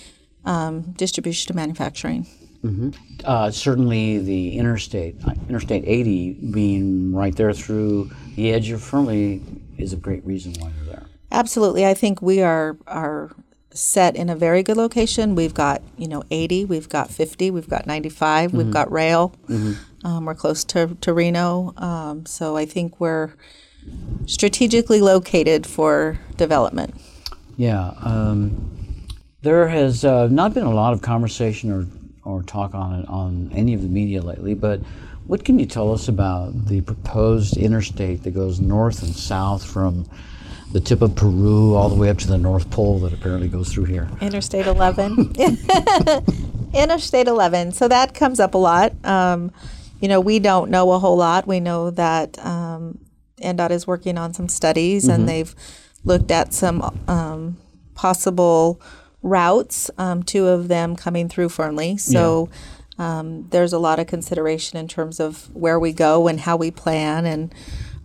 um, 0.46 0.82
distribution 0.98 1.48
to 1.48 1.56
manufacturing. 1.56 2.28
Uh, 3.26 3.52
certainly, 3.52 4.20
the 4.20 4.58
interstate, 4.58 5.16
uh, 5.28 5.34
Interstate 5.50 5.84
80, 5.86 6.52
being 6.54 7.14
right 7.14 7.36
there 7.36 7.52
through 7.52 8.10
the 8.38 8.54
edge 8.54 8.70
of 8.72 8.82
Fernley, 8.82 9.42
is 9.78 9.92
a 9.92 9.98
great 9.98 10.26
reason 10.26 10.54
why. 10.60 10.72
Absolutely, 11.34 11.86
I 11.86 11.94
think 11.96 12.22
we 12.22 12.42
are 12.42 12.78
are 12.88 13.32
set 13.72 14.16
in 14.16 14.30
a 14.30 14.36
very 14.36 14.62
good 14.62 14.78
location. 14.78 15.34
We've 15.34 15.54
got 15.54 15.82
you 15.98 16.08
know 16.08 16.24
80, 16.30 16.66
we've 16.66 16.88
got 16.88 17.10
50, 17.10 17.50
we've 17.52 17.68
got 17.68 17.88
95, 17.88 18.50
Mm-hmm. 18.50 18.58
we've 18.58 18.72
got 18.72 18.92
rail. 18.92 19.34
Um, 20.06 20.26
we're 20.26 20.36
close 20.36 20.64
to, 20.66 20.96
to 21.02 21.14
Reno, 21.14 21.74
um, 21.78 22.26
so 22.26 22.56
I 22.58 22.66
think 22.66 23.00
we're 23.00 23.32
strategically 24.26 25.02
located 25.02 25.66
for 25.66 26.20
development. 26.38 26.94
Yeah, 27.58 27.94
um, 28.04 29.08
there 29.42 29.68
has 29.70 30.04
uh, 30.06 30.28
not 30.28 30.54
been 30.54 30.66
a 30.66 30.74
lot 30.74 30.94
of 30.94 31.02
conversation 31.02 31.72
or, 31.72 31.88
or 32.30 32.44
talk 32.44 32.76
on 32.76 33.00
it 33.00 33.08
on 33.08 33.50
any 33.54 33.74
of 33.74 33.82
the 33.82 33.88
media 33.88 34.22
lately, 34.22 34.54
but 34.54 34.82
what 35.26 35.46
can 35.46 35.58
you 35.58 35.66
tell 35.66 35.94
us 35.94 36.08
about 36.10 36.68
the 36.68 36.82
proposed 36.82 37.56
interstate 37.58 38.24
that 38.24 38.32
goes 38.32 38.60
north 38.60 39.04
and 39.04 39.16
south 39.16 39.64
from 39.66 40.06
the 40.74 40.80
tip 40.80 41.02
of 41.04 41.16
Peru 41.16 41.76
all 41.76 41.88
the 41.88 41.96
way 41.96 42.10
up 42.10 42.18
to 42.18 42.28
the 42.28 42.38
North 42.38 42.70
Pole 42.72 43.00
that 43.00 43.14
apparently 43.14 43.48
goes 43.48 43.72
through 43.72 43.86
here? 43.86 44.10
Interstate 44.20 44.66
11. 44.66 45.36
Interstate 46.74 47.28
11. 47.28 47.72
So 47.74 47.88
that 47.88 48.16
comes 48.16 48.40
up 48.40 48.56
a 48.56 48.58
lot. 48.58 48.94
Um, 49.06 49.52
you 50.02 50.08
know, 50.08 50.20
we 50.20 50.40
don't 50.40 50.72
know 50.72 50.92
a 50.92 51.00
whole 51.00 51.16
lot. 51.16 51.48
We 51.48 51.60
know 51.60 51.92
that 51.92 52.44
um, 52.44 52.98
NDOT 53.40 53.70
is 53.70 53.86
working 53.86 54.18
on 54.18 54.34
some 54.34 54.50
studies 54.50 55.08
and 55.08 55.30
they've 55.30 55.54
looked 56.04 56.32
at 56.32 56.54
some 56.54 56.82
um, 57.08 57.58
possible 57.94 58.82
routes, 59.22 59.92
um, 60.00 60.24
two 60.24 60.48
of 60.48 60.68
them 60.70 60.96
coming 60.96 61.30
through 61.30 61.50
Fernley. 61.50 61.98
So 61.98 62.50
um, 62.98 63.48
there's 63.50 63.74
a 63.74 63.80
lot 63.80 64.00
of 64.00 64.08
consideration 64.08 64.78
in 64.78 64.88
terms 64.88 65.20
of 65.20 65.54
where 65.56 65.80
we 65.80 65.94
go 65.94 66.28
and 66.28 66.40
how 66.40 66.58
we 66.58 66.72
plan. 66.72 67.26
And 67.26 67.54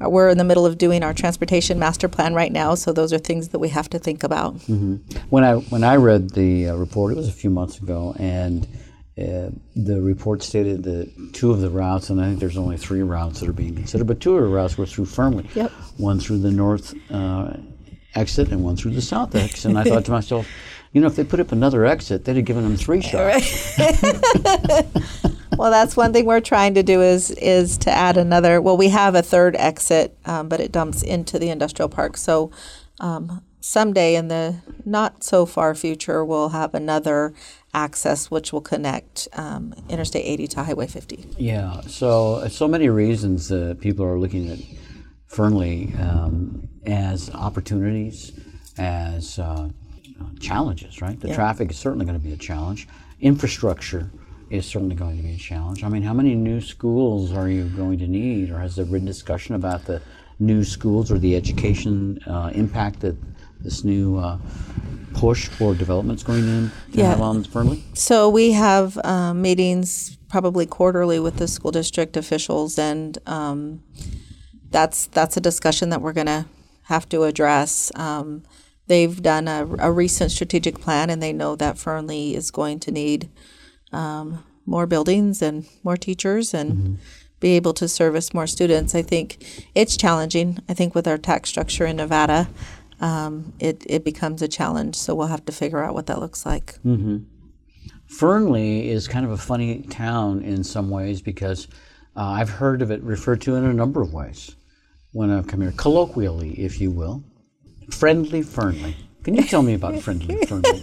we're 0.01 0.29
in 0.29 0.39
the 0.39 0.45
middle 0.45 0.67
of 0.67 0.79
doing 0.79 1.03
our 1.03 1.13
transportation 1.13 1.79
master 1.79 2.09
plan 2.09 2.35
right 2.35 2.53
now. 2.53 2.75
So 2.75 2.93
those 2.93 3.13
are 3.13 3.19
things 3.19 3.49
that 3.49 3.59
we 3.59 3.69
have 3.71 3.89
to 3.91 3.99
think 3.99 4.23
about. 4.23 4.55
When 5.31 5.45
I 5.45 5.55
when 5.55 5.85
I 5.85 5.97
read 5.97 6.31
the 6.31 6.69
uh, 6.69 6.77
report, 6.77 7.13
it 7.13 7.17
was 7.17 7.29
a 7.29 7.33
few 7.33 7.51
months 7.51 7.79
ago, 7.79 8.15
and 8.19 8.67
uh, 9.19 9.51
the 9.75 10.01
report 10.01 10.43
stated 10.43 10.85
that 10.85 11.33
two 11.33 11.51
of 11.51 11.61
the 11.61 11.71
routes, 11.71 12.11
and 12.11 12.21
I 12.21 12.27
think 12.27 12.39
there's 12.39 12.57
only 12.57 12.77
three 12.77 13.03
routes 13.03 13.41
that 13.41 13.49
are 13.49 13.53
being 13.53 13.75
considered, 13.75 14.07
but 14.07 14.21
two 14.21 14.37
of 14.37 14.43
the 14.43 14.49
routes 14.49 14.79
were 14.79 14.87
through 14.87 15.07
Fernley. 15.07 15.49
Yep. 15.55 15.71
One 15.97 16.21
through 16.21 16.39
the 16.39 16.53
north 16.53 16.95
uh, 17.11 17.55
exit 18.15 18.51
and 18.51 18.63
one 18.63 18.77
through 18.77 18.93
the 18.93 19.03
south 19.03 19.35
exit. 19.35 19.65
And 19.65 19.79
I 19.79 19.85
thought 19.85 20.05
to 20.05 20.13
myself, 20.13 20.47
you 20.93 21.01
know, 21.01 21.09
if 21.09 21.17
they 21.17 21.25
put 21.25 21.41
up 21.41 21.51
another 21.53 21.85
exit, 21.85 22.25
they'd 22.25 22.37
have 22.37 22.45
given 22.45 22.63
them 22.63 22.77
three 22.77 23.01
shots. 23.03 23.77
Well, 25.57 25.71
that's 25.71 25.97
one 25.97 26.13
thing 26.13 26.27
we're 26.27 26.41
trying 26.41 26.75
to 26.75 26.83
do 26.83 27.03
is 27.03 27.31
is 27.31 27.79
to 27.79 27.91
add 27.91 28.17
another. 28.17 28.61
Well, 28.61 28.77
we 28.77 28.89
have 28.89 29.15
a 29.15 29.23
third 29.23 29.57
exit, 29.57 30.17
um, 30.25 30.49
but 30.49 30.61
it 30.61 30.73
dumps 30.73 31.03
into 31.03 31.39
the 31.39 31.51
industrial 31.51 31.89
park. 31.89 32.17
So 32.17 32.51
um, 33.01 33.43
someday 33.61 34.15
in 34.15 34.29
the 34.29 34.57
not 34.85 35.25
so 35.25 35.47
far 35.47 35.75
future, 35.75 36.25
we'll 36.25 36.51
have 36.51 36.75
another 36.75 37.35
access 37.75 38.31
which 38.31 38.53
will 38.53 38.61
connect 38.61 39.29
um, 39.35 39.75
Interstate 39.89 40.25
80 40.25 40.47
to 40.49 40.63
Highway 40.65 40.87
50. 40.87 41.25
Yeah, 41.39 41.81
so 41.83 42.47
so 42.49 42.69
many 42.69 42.89
reasons 42.89 43.49
that 43.49 43.81
people 43.81 44.05
are 44.05 44.19
looking 44.19 44.49
at 44.49 44.59
Fernley 45.27 45.93
um, 45.99 46.69
as 46.87 47.31
opportunities, 47.31 48.33
as 48.79 49.39
uh, 49.39 49.69
challenges. 50.41 51.03
Right, 51.03 51.19
the 51.19 51.33
traffic 51.35 51.71
is 51.71 51.79
certainly 51.79 52.07
going 52.07 52.19
to 52.19 52.25
be 52.25 52.33
a 52.33 52.37
challenge. 52.37 52.89
Infrastructure 53.21 54.11
is 54.51 54.67
certainly 54.67 54.95
going 54.95 55.17
to 55.17 55.23
be 55.23 55.35
a 55.35 55.37
challenge. 55.37 55.85
I 55.85 55.89
mean, 55.89 56.03
how 56.03 56.15
many 56.15 56.35
new 56.35 56.61
schools 56.61 57.33
are 57.33 57.49
you 57.49 57.65
going 57.65 57.99
to 57.99 58.07
need, 58.07 58.51
or 58.51 58.59
has 58.59 58.77
there 58.77 58.85
been 58.85 59.05
discussion 59.05 59.55
about 59.55 59.85
the 59.85 60.01
new 60.39 60.65
schools 60.65 61.11
or 61.11 61.19
the 61.19 61.37
education 61.37 62.19
uh, 62.27 62.51
impact 62.55 63.01
that 63.01 63.17
this 63.61 63.85
new 63.85 64.17
uh, 64.17 64.39
push 65.15 65.49
for 65.49 65.75
development 65.75 66.21
is 66.21 66.23
going 66.25 66.43
to, 66.43 66.93
to 66.93 66.99
Yeah. 66.99 67.11
have 67.11 67.21
on 67.21 67.45
Fernley? 67.45 67.83
So 67.95 68.29
we 68.29 68.53
have 68.53 68.97
um, 69.05 69.43
meetings 69.43 70.17
probably 70.29 70.65
quarterly 70.67 71.19
with 71.19 71.37
the 71.37 71.49
school 71.49 71.71
district 71.73 72.17
officials, 72.17 72.79
and 72.79 73.19
um, 73.27 73.83
that's 74.71 75.07
that's 75.07 75.37
a 75.37 75.41
discussion 75.41 75.89
that 75.91 76.01
we're 76.03 76.13
going 76.13 76.27
to 76.27 76.47
have 76.85 77.09
to 77.11 77.25
address. 77.25 77.91
Um, 77.97 78.45
they've 78.87 79.21
done 79.21 79.49
a, 79.49 79.67
a 79.79 79.91
recent 79.93 80.31
strategic 80.31 80.81
plan, 80.81 81.11
and 81.11 81.23
they 81.23 81.33
know 81.33 81.57
that 81.57 81.79
Fernley 81.79 82.35
is 82.35 82.51
going 82.51 82.79
to 82.81 82.91
need 82.91 83.29
um, 83.93 84.45
more 84.67 84.87
buildings 84.87 85.41
and 85.43 85.67
more 85.83 85.97
teachers 85.97 86.53
and 86.55 86.99
be 87.41 87.57
able 87.57 87.73
to 87.75 87.89
service 87.89 88.35
more 88.35 88.47
students. 88.47 88.95
I 88.95 89.03
think 89.03 89.71
it's 89.75 89.97
challenging. 89.97 90.59
I 90.69 90.75
think 90.75 90.95
with 90.95 91.07
our 91.07 91.19
tax 91.19 91.49
structure 91.49 91.87
in 91.87 91.97
Nevada, 91.97 92.49
um, 93.01 93.53
it, 93.61 93.85
it 93.87 94.05
becomes 94.05 94.43
a 94.43 94.49
challenge. 94.49 94.97
So 94.97 95.15
we'll 95.15 95.29
have 95.29 95.45
to 95.47 95.53
figure 95.53 95.83
out 95.83 95.95
what 95.95 96.07
that 96.07 96.19
looks 96.21 96.45
like. 96.45 96.75
Fernley 98.09 98.89
is 98.91 99.07
kind 99.07 99.25
of 99.25 99.31
a 99.33 99.37
funny 99.37 99.83
town 99.83 100.43
in 100.43 100.65
some 100.65 100.91
ways 100.91 101.21
because 101.23 101.69
uh, 102.17 102.23
I've 102.23 102.51
heard 102.51 102.83
of 102.83 102.91
it 102.91 103.03
referred 103.03 103.41
to 103.43 103.55
in 103.55 103.65
a 103.65 103.73
number 103.73 104.03
of 104.03 104.13
ways 104.13 104.57
when 105.13 105.31
I've 105.31 105.47
come 105.47 105.61
here, 105.61 105.73
colloquially, 105.77 106.51
if 106.59 106.81
you 106.81 106.91
will. 106.91 107.23
Friendly 107.91 108.43
Fernley. 108.43 108.97
Can 109.23 109.35
you 109.35 109.43
tell 109.43 109.63
me 109.63 109.75
about 109.75 110.01
Friendly 110.03 110.45
Fernley? 110.47 110.83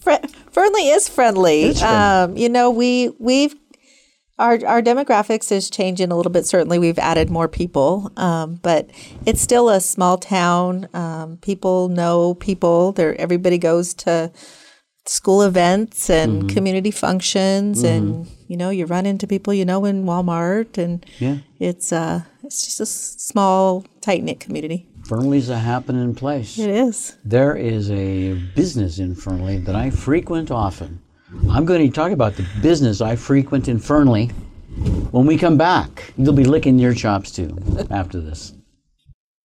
Fr- 0.00 0.26
Fernley 0.58 0.88
is 0.88 1.08
friendly. 1.08 1.74
Friendly. 1.74 1.82
Um, 1.82 2.36
you 2.36 2.48
know, 2.48 2.70
we 2.70 3.10
we've 3.18 3.54
our 4.38 4.58
our 4.66 4.82
demographics 4.82 5.52
is 5.52 5.70
changing 5.70 6.10
a 6.10 6.16
little 6.16 6.32
bit. 6.32 6.46
Certainly, 6.46 6.78
we've 6.80 6.98
added 6.98 7.30
more 7.30 7.48
people, 7.48 8.10
um, 8.16 8.56
but 8.62 8.90
it's 9.24 9.40
still 9.40 9.68
a 9.68 9.80
small 9.80 10.18
town. 10.18 10.88
Um, 10.94 11.36
people 11.38 11.88
know 11.88 12.34
people. 12.34 12.92
There, 12.92 13.14
everybody 13.20 13.58
goes 13.58 13.94
to 13.94 14.32
school 15.06 15.42
events 15.42 16.10
and 16.10 16.42
Mm-hmm. 16.42 16.48
community 16.48 16.90
functions, 16.90 17.82
and 17.84 18.26
you 18.48 18.56
know, 18.56 18.70
you 18.70 18.84
run 18.86 19.06
into 19.06 19.26
people 19.26 19.54
you 19.54 19.64
know 19.64 19.84
in 19.84 20.04
Walmart, 20.04 20.76
and 20.76 21.06
Yeah. 21.20 21.38
it's 21.60 21.92
uh, 21.92 22.22
it's 22.42 22.64
just 22.64 22.80
a 22.80 22.86
small, 22.86 23.84
tight 24.00 24.22
knit 24.24 24.40
community. 24.40 24.87
Fernley's 25.08 25.48
a 25.48 25.58
happening 25.58 26.14
place. 26.14 26.58
It 26.58 26.68
is. 26.68 27.16
There 27.24 27.56
is 27.56 27.90
a 27.90 28.34
business 28.54 28.98
in 28.98 29.14
Fernley 29.14 29.56
that 29.56 29.74
I 29.74 29.88
frequent 29.88 30.50
often. 30.50 31.00
I'm 31.48 31.64
going 31.64 31.80
to 31.80 31.90
talk 31.90 32.12
about 32.12 32.34
the 32.34 32.46
business 32.60 33.00
I 33.00 33.16
frequent 33.16 33.68
in 33.68 33.78
Fernley 33.78 34.26
when 35.10 35.24
we 35.24 35.38
come 35.38 35.56
back. 35.56 36.12
You'll 36.18 36.34
be 36.34 36.44
licking 36.44 36.78
your 36.78 36.92
chops 36.92 37.30
too 37.30 37.56
after 37.90 38.20
this. 38.20 38.52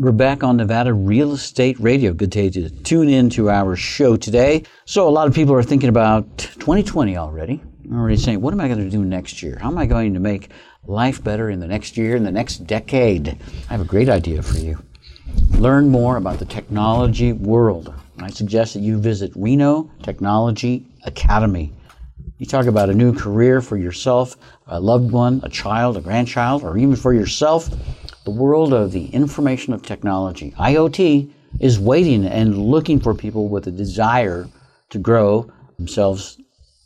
We're 0.00 0.12
back 0.12 0.44
on 0.44 0.58
Nevada 0.58 0.94
Real 0.94 1.32
Estate 1.32 1.76
Radio. 1.80 2.12
Good 2.12 2.30
day 2.30 2.50
to 2.50 2.70
tune 2.70 3.08
in 3.08 3.30
to 3.30 3.50
our 3.50 3.74
show 3.74 4.16
today. 4.16 4.62
So, 4.84 5.08
a 5.08 5.10
lot 5.10 5.26
of 5.26 5.34
people 5.34 5.56
are 5.56 5.62
thinking 5.64 5.88
about 5.88 6.38
2020 6.38 7.16
already. 7.16 7.60
Already 7.92 8.16
saying, 8.16 8.40
what 8.40 8.54
am 8.54 8.60
I 8.60 8.68
going 8.68 8.78
to 8.78 8.88
do 8.88 9.04
next 9.04 9.42
year? 9.42 9.58
How 9.60 9.66
am 9.66 9.76
I 9.76 9.86
going 9.86 10.14
to 10.14 10.20
make 10.20 10.50
life 10.86 11.24
better 11.24 11.50
in 11.50 11.58
the 11.58 11.66
next 11.66 11.96
year, 11.96 12.14
in 12.14 12.22
the 12.22 12.30
next 12.30 12.58
decade? 12.58 13.30
I 13.68 13.72
have 13.72 13.80
a 13.80 13.84
great 13.84 14.08
idea 14.08 14.40
for 14.40 14.58
you. 14.58 14.80
Learn 15.54 15.88
more 15.88 16.16
about 16.16 16.38
the 16.38 16.44
technology 16.44 17.32
world. 17.32 17.92
I 18.20 18.30
suggest 18.30 18.74
that 18.74 18.80
you 18.80 19.00
visit 19.00 19.32
Reno 19.34 19.90
Technology 20.04 20.86
Academy. 21.06 21.72
You 22.38 22.46
talk 22.46 22.66
about 22.66 22.88
a 22.88 22.94
new 22.94 23.12
career 23.12 23.60
for 23.60 23.76
yourself, 23.76 24.36
a 24.68 24.78
loved 24.78 25.10
one, 25.10 25.40
a 25.42 25.48
child, 25.48 25.96
a 25.96 26.00
grandchild, 26.00 26.62
or 26.62 26.78
even 26.78 26.94
for 26.94 27.12
yourself. 27.12 27.68
The 28.28 28.34
world 28.34 28.74
of 28.74 28.92
the 28.92 29.06
information 29.06 29.72
of 29.72 29.80
technology, 29.80 30.52
IoT, 30.58 31.30
is 31.60 31.80
waiting 31.80 32.26
and 32.26 32.58
looking 32.58 33.00
for 33.00 33.14
people 33.14 33.48
with 33.48 33.66
a 33.66 33.70
desire 33.70 34.46
to 34.90 34.98
grow 34.98 35.50
themselves 35.78 36.36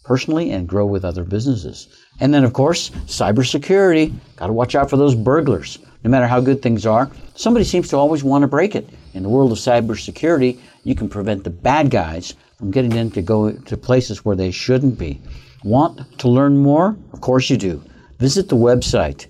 personally 0.05 0.53
and 0.53 0.69
grow 0.69 0.87
with 0.87 1.05
other 1.05 1.25
businesses. 1.25 1.89
And 2.21 2.33
then, 2.33 2.45
of 2.45 2.53
course, 2.53 2.91
cybersecurity. 3.07 4.15
Got 4.37 4.47
to 4.47 4.53
watch 4.53 4.77
out 4.77 4.89
for 4.89 4.97
those 4.97 5.17
burglars. 5.17 5.81
No 6.05 6.11
matter 6.11 6.29
how 6.29 6.39
good 6.39 6.63
things 6.63 6.87
are, 6.87 7.11
somebody 7.35 7.65
seems 7.65 7.89
to 7.89 7.97
always 7.97 8.23
want 8.23 8.43
to 8.43 8.47
break 8.47 8.77
it. 8.77 8.89
In 9.13 9.25
the 9.25 9.29
world 9.29 9.51
of 9.51 9.59
cybersecurity, 9.59 10.61
you 10.85 10.95
can 10.95 11.09
prevent 11.09 11.43
the 11.43 11.51
bad 11.51 11.91
guys 11.91 12.35
from 12.57 12.71
getting 12.71 12.93
in 12.93 13.11
to 13.11 13.21
go 13.21 13.51
to 13.51 13.77
places 13.77 14.25
where 14.25 14.37
they 14.37 14.53
shouldn't 14.53 14.97
be. 14.97 15.21
Want 15.65 16.21
to 16.21 16.29
learn 16.29 16.57
more? 16.57 16.97
Of 17.13 17.21
course 17.21 17.51
you 17.51 17.57
do. 17.57 17.83
Visit 18.21 18.49
the 18.49 18.55
website 18.55 19.27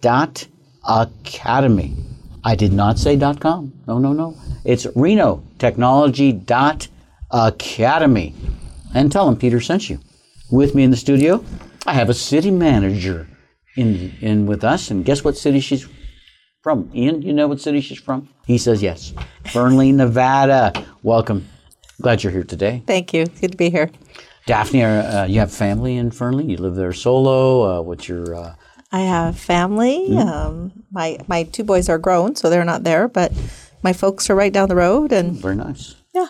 renotechnology.academy. 0.00 1.94
I 2.42 2.54
did 2.54 2.72
not 2.72 2.98
say 2.98 3.16
dot 3.16 3.40
.com. 3.40 3.72
No, 3.86 3.98
no, 3.98 4.12
no. 4.12 4.34
It's 4.64 4.86
Reno 4.96 5.42
Technology 5.58 6.32
dot 6.32 6.88
academy. 7.30 8.34
And 8.94 9.12
tell 9.12 9.26
them 9.26 9.36
Peter 9.36 9.60
sent 9.60 9.90
you. 9.90 10.00
With 10.50 10.74
me 10.74 10.82
in 10.82 10.90
the 10.90 10.96
studio, 10.96 11.44
I 11.86 11.94
have 11.94 12.08
a 12.08 12.14
city 12.14 12.50
manager 12.50 13.28
in 13.76 14.12
in 14.20 14.46
with 14.46 14.64
us, 14.64 14.90
and 14.90 15.04
guess 15.04 15.22
what 15.22 15.36
city 15.36 15.60
she's 15.60 15.86
from? 16.62 16.90
Ian, 16.94 17.22
you 17.22 17.32
know 17.32 17.46
what 17.46 17.60
city 17.60 17.80
she's 17.80 18.00
from? 18.00 18.28
He 18.46 18.58
says 18.58 18.82
yes. 18.82 19.12
Fernley, 19.46 19.92
Nevada. 19.92 20.72
Welcome. 21.02 21.46
Glad 22.02 22.24
you're 22.24 22.32
here 22.32 22.42
today. 22.42 22.82
Thank 22.86 23.14
you. 23.14 23.26
Good 23.26 23.52
to 23.52 23.56
be 23.56 23.70
here. 23.70 23.90
Daphne, 24.46 24.82
uh, 24.82 25.26
you 25.26 25.38
have 25.38 25.52
family 25.52 25.96
in 25.96 26.10
Fernley. 26.10 26.46
You 26.46 26.56
live 26.56 26.74
there 26.74 26.92
solo. 26.92 27.62
Uh, 27.62 27.82
what's 27.82 28.08
your? 28.08 28.34
Uh, 28.34 28.54
I 28.92 29.00
have 29.00 29.38
family. 29.38 30.16
Um, 30.16 30.84
my 30.90 31.18
my 31.28 31.44
two 31.44 31.62
boys 31.64 31.88
are 31.88 31.98
grown, 31.98 32.34
so 32.34 32.50
they're 32.50 32.64
not 32.64 32.82
there, 32.84 33.06
but 33.08 33.32
my 33.82 33.92
folks 33.92 34.28
are 34.30 34.34
right 34.34 34.52
down 34.52 34.68
the 34.68 34.76
road, 34.76 35.12
and 35.12 35.32
very 35.32 35.54
nice. 35.56 35.94
yeah, 36.14 36.26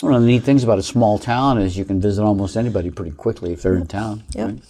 One 0.00 0.14
of 0.14 0.22
the 0.22 0.26
neat 0.26 0.42
things 0.42 0.64
about 0.64 0.78
a 0.78 0.82
small 0.82 1.18
town 1.18 1.58
is 1.58 1.76
you 1.76 1.84
can 1.84 2.00
visit 2.00 2.22
almost 2.22 2.56
anybody 2.56 2.90
pretty 2.90 3.12
quickly 3.12 3.52
if 3.52 3.62
they're 3.62 3.76
in 3.76 3.86
town. 3.86 4.24
Yep. 4.34 4.48
right? 4.48 4.62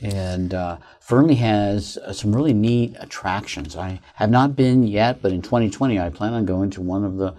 And 0.00 0.52
uh, 0.54 0.76
Fernley 1.00 1.36
has 1.36 1.96
uh, 1.98 2.12
some 2.12 2.34
really 2.34 2.52
neat 2.52 2.96
attractions. 2.98 3.76
I 3.76 4.00
have 4.14 4.30
not 4.30 4.56
been 4.56 4.86
yet, 4.86 5.22
but 5.22 5.32
in 5.32 5.40
2020 5.42 5.98
I 6.00 6.10
plan 6.10 6.34
on 6.34 6.44
going 6.44 6.70
to 6.70 6.82
one 6.82 7.04
of 7.04 7.16
the 7.16 7.34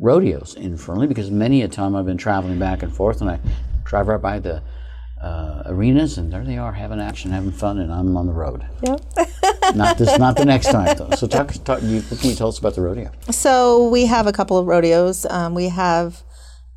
rodeos 0.00 0.54
in 0.54 0.76
Fernley 0.76 1.06
because 1.06 1.30
many 1.30 1.62
a 1.62 1.68
time 1.68 1.94
I've 1.94 2.06
been 2.06 2.18
traveling 2.18 2.58
back 2.58 2.82
and 2.82 2.94
forth 2.94 3.20
and 3.20 3.30
I 3.30 3.38
drive 3.84 4.08
right 4.08 4.20
by 4.20 4.38
the 4.40 4.62
uh, 5.22 5.62
arenas 5.66 6.18
and 6.18 6.32
there 6.32 6.44
they 6.44 6.58
are 6.58 6.72
having 6.72 7.00
action, 7.00 7.30
having 7.30 7.52
fun, 7.52 7.78
and 7.78 7.92
I'm 7.92 8.16
on 8.16 8.26
the 8.26 8.32
road. 8.32 8.66
yep. 8.82 9.00
Not 9.74 9.96
this, 9.96 10.18
not 10.18 10.36
the 10.36 10.44
next 10.44 10.66
time 10.66 10.96
though. 10.98 11.10
So 11.16 11.26
talk, 11.26 11.52
talk 11.64 11.82
you, 11.82 12.00
what 12.02 12.20
can 12.20 12.30
you 12.30 12.36
tell 12.36 12.48
us 12.48 12.58
about 12.58 12.74
the 12.74 12.82
rodeo? 12.82 13.10
So 13.30 13.88
we 13.88 14.06
have 14.06 14.26
a 14.26 14.32
couple 14.32 14.58
of 14.58 14.66
rodeos. 14.66 15.24
Um, 15.24 15.54
we 15.54 15.68
have 15.68 16.22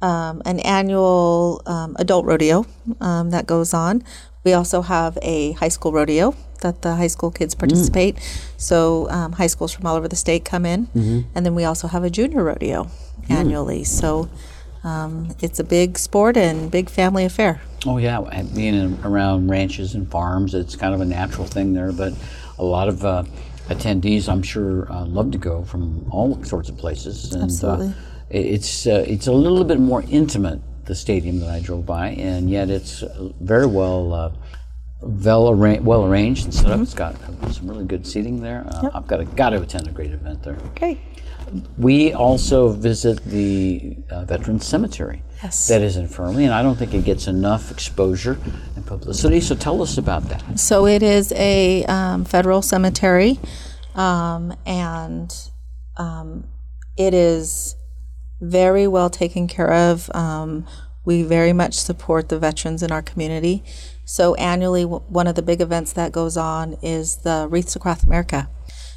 um, 0.01 0.41
an 0.45 0.59
annual 0.61 1.61
um, 1.65 1.95
adult 1.99 2.25
rodeo 2.25 2.65
um, 3.01 3.31
that 3.31 3.47
goes 3.47 3.73
on. 3.73 4.03
We 4.45 4.53
also 4.53 4.81
have 4.81 5.17
a 5.23 5.53
high 5.53 5.67
school 5.69 5.91
rodeo 5.91 6.35
that 6.61 6.83
the 6.83 6.95
high 6.95 7.07
school 7.07 7.31
kids 7.31 7.55
participate. 7.55 8.17
So 8.57 9.09
um, 9.09 9.33
high 9.33 9.47
schools 9.47 9.73
from 9.73 9.87
all 9.87 9.95
over 9.95 10.07
the 10.07 10.15
state 10.15 10.45
come 10.45 10.65
in, 10.65 10.87
and 11.35 11.45
then 11.45 11.55
we 11.55 11.63
also 11.65 11.87
have 11.87 12.03
a 12.03 12.09
junior 12.09 12.43
rodeo 12.43 12.87
annually. 13.27 13.83
So 13.83 14.29
um, 14.85 15.35
it's 15.41 15.59
a 15.59 15.63
big 15.63 15.97
sport 15.97 16.37
and 16.37 16.69
big 16.71 16.89
family 16.89 17.25
affair. 17.25 17.59
Oh 17.85 17.97
yeah, 17.97 18.21
being 18.53 18.75
in, 18.75 18.99
around 19.03 19.49
ranches 19.49 19.95
and 19.95 20.09
farms, 20.09 20.53
it's 20.53 20.75
kind 20.75 20.93
of 20.93 21.01
a 21.01 21.05
natural 21.05 21.45
thing 21.45 21.73
there. 21.73 21.91
But 21.91 22.13
a 22.57 22.63
lot 22.63 22.87
of 22.87 23.03
uh, 23.03 23.23
attendees, 23.67 24.29
I'm 24.29 24.43
sure, 24.43 24.91
uh, 24.91 25.05
love 25.05 25.31
to 25.31 25.37
go 25.37 25.63
from 25.63 26.07
all 26.11 26.41
sorts 26.43 26.69
of 26.69 26.77
places. 26.77 27.33
And, 27.33 27.43
Absolutely. 27.43 27.89
Uh, 27.89 27.93
it's 28.29 28.87
uh, 28.87 29.03
it's 29.07 29.27
a 29.27 29.31
little 29.31 29.63
bit 29.63 29.79
more 29.79 30.03
intimate 30.09 30.61
the 30.85 30.95
stadium 30.95 31.39
that 31.39 31.49
I 31.49 31.59
drove 31.59 31.85
by, 31.85 32.09
and 32.09 32.49
yet 32.49 32.69
it's 32.69 33.01
uh, 33.03 33.31
very 33.39 33.65
well. 33.67 34.13
Uh, 34.13 34.31
well, 35.01 35.49
arra- 35.49 35.81
well 35.81 36.05
arranged 36.05 36.45
and 36.45 36.53
set 36.53 36.71
up. 36.71 36.79
It's 36.79 36.93
got 36.93 37.15
uh, 37.15 37.51
some 37.51 37.67
really 37.67 37.85
good 37.85 38.07
seating 38.07 38.41
there. 38.41 38.65
Uh, 38.67 38.89
I've 38.93 39.07
got 39.07 39.17
to 39.17 39.25
got 39.25 39.49
to 39.49 39.61
attend 39.61 39.87
a 39.87 39.91
great 39.91 40.11
event 40.11 40.41
there. 40.43 40.57
Okay. 40.67 40.99
We 41.77 42.13
also 42.13 42.69
visit 42.69 43.23
the 43.25 43.97
uh, 44.09 44.25
Veterans 44.25 44.65
Cemetery 44.65 45.21
Yes. 45.43 45.67
that 45.67 45.81
is 45.81 45.97
in 45.97 46.07
Fernley, 46.07 46.45
and 46.45 46.53
I 46.53 46.61
don't 46.63 46.75
think 46.75 46.93
it 46.93 47.05
gets 47.05 47.27
enough 47.27 47.69
exposure 47.71 48.37
and 48.75 48.85
publicity. 48.85 49.41
So 49.41 49.55
tell 49.55 49.81
us 49.81 49.97
about 49.97 50.23
that. 50.29 50.59
So 50.59 50.87
it 50.87 51.03
is 51.03 51.31
a 51.33 51.83
um, 51.85 52.25
federal 52.25 52.61
cemetery, 52.61 53.39
um, 53.95 54.55
and 54.65 55.33
um, 55.97 56.45
it 56.97 57.13
is 57.13 57.75
very 58.41 58.87
well 58.87 59.09
taken 59.09 59.47
care 59.47 59.71
of. 59.71 60.09
Um, 60.15 60.65
we 61.05 61.21
very 61.23 61.53
much 61.53 61.75
support 61.75 62.29
the 62.29 62.39
veterans 62.39 62.81
in 62.81 62.91
our 62.91 63.01
community. 63.01 63.63
So 64.05 64.33
annually, 64.35 64.83
w- 64.83 65.03
one 65.07 65.27
of 65.27 65.35
the 65.35 65.41
big 65.43 65.61
events 65.61 65.93
that 65.93 66.11
goes 66.11 66.35
on 66.37 66.73
is 66.81 67.17
the 67.17 67.47
Wreaths 67.49 67.75
Across 67.75 68.03
America. 68.05 68.49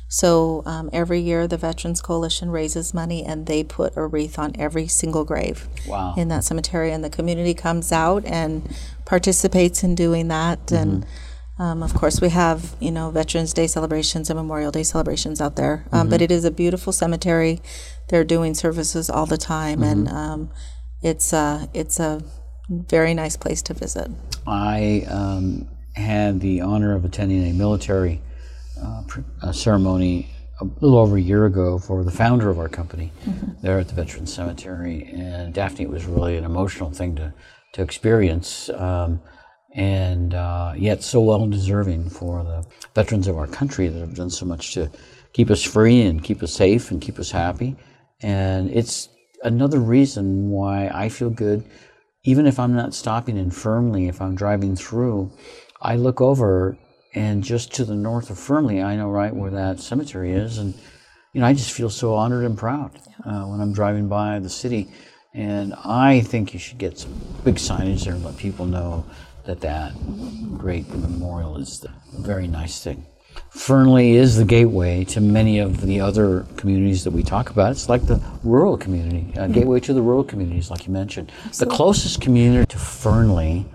So 0.08 0.62
um, 0.64 0.88
every 0.92 1.20
year, 1.20 1.46
the 1.46 1.58
Veterans 1.58 2.00
Coalition 2.00 2.50
raises 2.50 2.94
money, 2.94 3.24
and 3.24 3.46
they 3.46 3.62
put 3.62 3.94
a 3.96 4.06
wreath 4.06 4.38
on 4.38 4.52
every 4.58 4.88
single 4.88 5.24
grave 5.24 5.68
Wow. 5.86 6.14
in 6.16 6.28
that 6.28 6.44
cemetery, 6.44 6.90
and 6.92 7.04
the 7.04 7.10
community 7.10 7.52
comes 7.54 7.92
out 7.92 8.24
and 8.24 8.74
participates 9.04 9.82
in 9.84 9.94
doing 9.94 10.28
that. 10.28 10.72
And 10.72 11.04
um, 11.58 11.82
of 11.82 11.92
course, 11.92 12.20
we 12.22 12.30
have 12.30 12.74
you 12.80 12.90
know 12.90 13.10
Veterans 13.10 13.52
Day 13.52 13.66
celebrations 13.66 14.30
and 14.30 14.38
Memorial 14.38 14.70
Day 14.70 14.82
celebrations 14.82 15.40
out 15.40 15.56
there. 15.56 15.84
Um, 15.92 16.08
But 16.08 16.22
it 16.22 16.30
is 16.30 16.44
a 16.44 16.50
beautiful 16.50 16.92
cemetery. 16.92 17.60
They're 18.08 18.24
doing 18.24 18.54
services 18.54 19.10
all 19.10 19.26
the 19.26 19.36
time, 19.36 19.82
and 19.82 20.08
um, 20.08 20.50
it's 21.02 21.34
a 21.34 21.68
it's 21.74 22.00
a 22.00 22.22
very 22.70 23.12
nice 23.12 23.36
place 23.36 23.60
to 23.62 23.74
visit. 23.74 24.10
I 24.46 25.04
um, 25.10 25.68
had 25.94 26.40
the 26.40 26.62
honor 26.62 26.94
of 26.94 27.04
attending 27.04 27.46
a 27.50 27.52
military 27.52 28.22
uh, 28.82 29.52
ceremony 29.52 30.28
a 30.60 30.64
little 30.80 30.98
over 30.98 31.16
a 31.16 31.20
year 31.20 31.46
ago 31.46 31.78
for 31.78 32.02
the 32.02 32.10
founder 32.10 32.50
of 32.50 32.58
our 32.58 32.68
company 32.68 33.12
there 33.62 33.78
at 33.78 33.88
the 33.88 33.94
Veterans 33.94 34.32
Cemetery. 34.32 35.08
And 35.12 35.54
Daphne, 35.54 35.84
it 35.84 35.90
was 35.90 36.04
really 36.04 36.36
an 36.36 36.44
emotional 36.44 36.90
thing 36.90 37.14
to, 37.16 37.32
to 37.74 37.82
experience. 37.82 38.68
Um, 38.70 39.20
and 39.74 40.34
uh, 40.34 40.74
yet 40.76 41.02
so 41.02 41.20
well 41.20 41.46
deserving 41.46 42.10
for 42.10 42.42
the 42.42 42.66
veterans 42.94 43.28
of 43.28 43.36
our 43.36 43.46
country 43.46 43.88
that 43.88 44.00
have 44.00 44.14
done 44.14 44.30
so 44.30 44.46
much 44.46 44.74
to 44.74 44.90
keep 45.32 45.50
us 45.50 45.62
free 45.62 46.02
and 46.02 46.24
keep 46.24 46.42
us 46.42 46.52
safe 46.52 46.90
and 46.90 47.00
keep 47.00 47.18
us 47.18 47.30
happy. 47.30 47.76
And 48.20 48.70
it's 48.70 49.08
another 49.44 49.78
reason 49.78 50.50
why 50.50 50.88
I 50.88 51.08
feel 51.08 51.30
good, 51.30 51.64
even 52.24 52.46
if 52.46 52.58
I'm 52.58 52.74
not 52.74 52.94
stopping 52.94 53.36
in 53.36 53.50
Fernley, 53.50 54.08
if 54.08 54.20
I'm 54.20 54.34
driving 54.34 54.74
through, 54.74 55.30
I 55.80 55.96
look 55.96 56.20
over 56.20 56.76
and 57.14 57.42
just 57.42 57.74
to 57.74 57.84
the 57.84 57.94
north 57.94 58.30
of 58.30 58.38
Fernley, 58.38 58.82
I 58.82 58.96
know 58.96 59.10
right 59.10 59.34
where 59.34 59.50
that 59.50 59.80
cemetery 59.80 60.32
is. 60.32 60.58
And, 60.58 60.74
you 61.32 61.40
know, 61.40 61.46
I 61.46 61.54
just 61.54 61.72
feel 61.72 61.90
so 61.90 62.14
honored 62.14 62.44
and 62.44 62.56
proud 62.56 62.96
uh, 63.24 63.44
when 63.44 63.60
I'm 63.60 63.72
driving 63.72 64.08
by 64.08 64.38
the 64.38 64.50
city. 64.50 64.88
And 65.34 65.74
I 65.84 66.20
think 66.20 66.52
you 66.52 66.58
should 66.58 66.78
get 66.78 66.98
some 66.98 67.14
big 67.44 67.56
signage 67.56 68.04
there 68.04 68.14
and 68.14 68.24
let 68.24 68.36
people 68.36 68.66
know 68.66 69.04
that 69.44 69.60
that 69.60 69.94
great 70.58 70.88
memorial 70.88 71.56
is 71.56 71.84
a 71.84 72.20
very 72.20 72.46
nice 72.46 72.82
thing. 72.82 73.06
Fernley 73.50 74.12
is 74.12 74.36
the 74.36 74.44
gateway 74.44 75.04
to 75.04 75.20
many 75.20 75.58
of 75.58 75.80
the 75.80 76.00
other 76.00 76.46
communities 76.56 77.04
that 77.04 77.12
we 77.12 77.22
talk 77.22 77.50
about. 77.50 77.70
It's 77.70 77.88
like 77.88 78.06
the 78.06 78.22
rural 78.42 78.76
community, 78.76 79.32
a 79.36 79.48
gateway 79.48 79.80
to 79.80 79.92
the 79.92 80.02
rural 80.02 80.24
communities, 80.24 80.70
like 80.70 80.86
you 80.86 80.92
mentioned. 80.92 81.32
The 81.58 81.66
closest 81.66 82.20
community 82.20 82.66
to 82.66 82.78
Fernley, 82.78 83.66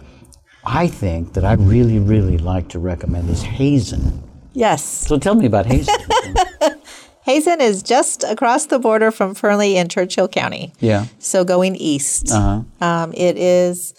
I 0.65 0.87
think, 0.87 1.33
that 1.33 1.43
I'd 1.43 1.59
really, 1.59 1.99
really 1.99 2.37
like 2.37 2.69
to 2.69 2.79
recommend 2.79 3.29
is 3.29 3.41
Hazen. 3.43 4.23
Yes, 4.53 4.83
So 4.83 5.17
tell 5.17 5.35
me 5.35 5.45
about 5.45 5.65
Hazen. 5.65 5.95
Hazen 7.21 7.61
is 7.61 7.81
just 7.83 8.23
across 8.23 8.65
the 8.67 8.79
border 8.79 9.09
from 9.09 9.33
Fernley 9.33 9.77
in 9.77 9.87
Churchill 9.87 10.27
County. 10.27 10.73
yeah. 10.79 11.05
So 11.19 11.43
going 11.45 11.75
east, 11.77 12.31
Uh-huh. 12.31 12.61
um, 12.85 13.13
it 13.15 13.37
is 13.37 13.93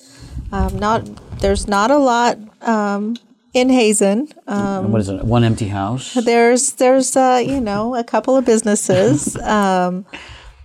um, 0.52 0.78
not. 0.78 1.08
There's 1.40 1.66
not 1.66 1.90
a 1.90 1.96
lot 1.98 2.38
um, 2.62 3.16
in 3.54 3.68
Hazen. 3.70 4.28
Um, 4.46 4.92
what 4.92 5.00
is 5.00 5.08
it? 5.08 5.24
One 5.24 5.42
empty 5.42 5.68
house? 5.68 6.12
there's 6.14 6.74
there's 6.74 7.16
uh, 7.16 7.42
you 7.44 7.60
know 7.60 7.94
a 7.94 8.04
couple 8.04 8.36
of 8.36 8.44
businesses, 8.44 9.36
um, 9.42 10.04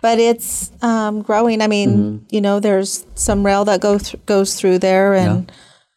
but 0.02 0.20
it's 0.20 0.70
um, 0.84 1.22
growing. 1.22 1.62
I 1.62 1.68
mean, 1.68 1.90
Mm-hmm. 1.90 2.26
you 2.30 2.42
know, 2.42 2.60
there's 2.60 3.06
some 3.16 3.46
rail 3.46 3.64
that 3.66 3.80
go 3.82 3.98
th- 3.98 4.24
goes 4.26 4.54
through 4.60 4.80
there, 4.80 5.14
and 5.16 5.50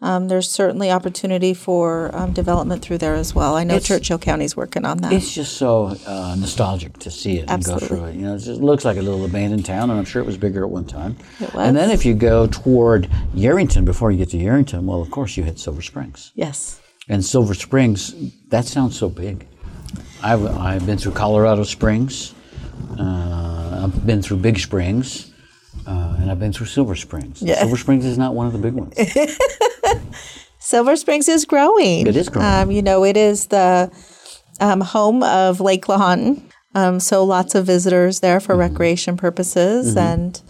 um, 0.02 0.28
there's 0.28 0.50
certainly 0.50 0.90
opportunity 0.90 1.54
for 1.54 2.10
um, 2.14 2.32
development 2.32 2.82
through 2.82 2.98
there 2.98 3.14
as 3.14 3.34
well. 3.34 3.56
I 3.56 3.64
know 3.64 3.74
It's- 3.76 3.86
Churchill 3.88 4.18
County's 4.18 4.56
working 4.56 4.84
on 4.84 4.98
that. 4.98 5.12
It's 5.12 5.32
just 5.32 5.56
so 5.56 5.96
uh, 6.06 6.34
nostalgic 6.38 6.98
to 6.98 7.10
see 7.10 7.38
it 7.38 7.48
and 7.48 7.64
go 7.64 7.78
through 7.78 8.04
it. 8.06 8.14
You 8.16 8.22
know, 8.22 8.34
it 8.34 8.38
just 8.40 8.60
looks 8.60 8.84
like 8.84 8.96
a 8.96 9.02
little 9.02 9.24
abandoned 9.24 9.64
town, 9.64 9.90
and 9.90 9.98
I'm 9.98 10.04
sure 10.04 10.20
it 10.20 10.26
was 10.26 10.36
bigger 10.36 10.64
at 10.64 10.70
one 10.70 10.84
time. 10.84 11.16
It 11.40 11.54
And 11.54 11.76
then 11.76 11.90
if 11.90 12.04
you 12.04 12.14
go 12.14 12.46
toward 12.46 13.08
Yerington, 13.34 13.84
before 13.84 14.10
you 14.10 14.18
get 14.18 14.30
to 14.30 14.36
Yerington, 14.36 14.84
well, 14.84 15.00
of 15.00 15.10
course 15.10 15.36
you 15.36 15.44
hit 15.44 15.58
Silver 15.58 15.82
Springs. 15.82 16.32
yes. 16.34 16.80
And 17.08 17.24
Silver 17.24 17.54
Springs, 17.54 18.14
that 18.48 18.64
sounds 18.64 18.96
so 18.96 19.08
big. 19.08 19.46
I've, 20.22 20.44
I've 20.46 20.86
been 20.86 20.98
through 20.98 21.12
Colorado 21.12 21.64
Springs. 21.64 22.32
Uh, 22.98 23.80
I've 23.84 24.06
been 24.06 24.22
through 24.22 24.36
Big 24.38 24.58
Springs. 24.58 25.32
Uh, 25.86 26.16
and 26.20 26.30
I've 26.30 26.38
been 26.38 26.52
through 26.52 26.66
Silver 26.66 26.94
Springs. 26.94 27.42
Yeah. 27.42 27.56
Silver 27.58 27.76
Springs 27.76 28.04
is 28.04 28.18
not 28.18 28.34
one 28.36 28.46
of 28.46 28.52
the 28.52 28.58
big 28.60 28.74
ones. 28.74 28.94
Silver 30.72 30.96
Springs 30.96 31.28
is 31.28 31.44
growing. 31.44 32.06
It 32.06 32.16
is 32.16 32.28
growing. 32.30 32.48
Um, 32.48 32.70
you 32.70 32.80
know, 32.80 33.04
it 33.04 33.16
is 33.16 33.46
the 33.48 33.92
um, 34.58 34.80
home 34.80 35.22
of 35.22 35.60
Lake 35.60 35.84
Lahontan. 35.84 36.40
Um, 36.74 36.98
so 36.98 37.22
lots 37.24 37.54
of 37.54 37.66
visitors 37.66 38.20
there 38.20 38.40
for 38.40 38.54
Mm-hmm. 38.54 38.72
recreation 38.72 39.16
purposes, 39.18 39.94
and 39.96 40.40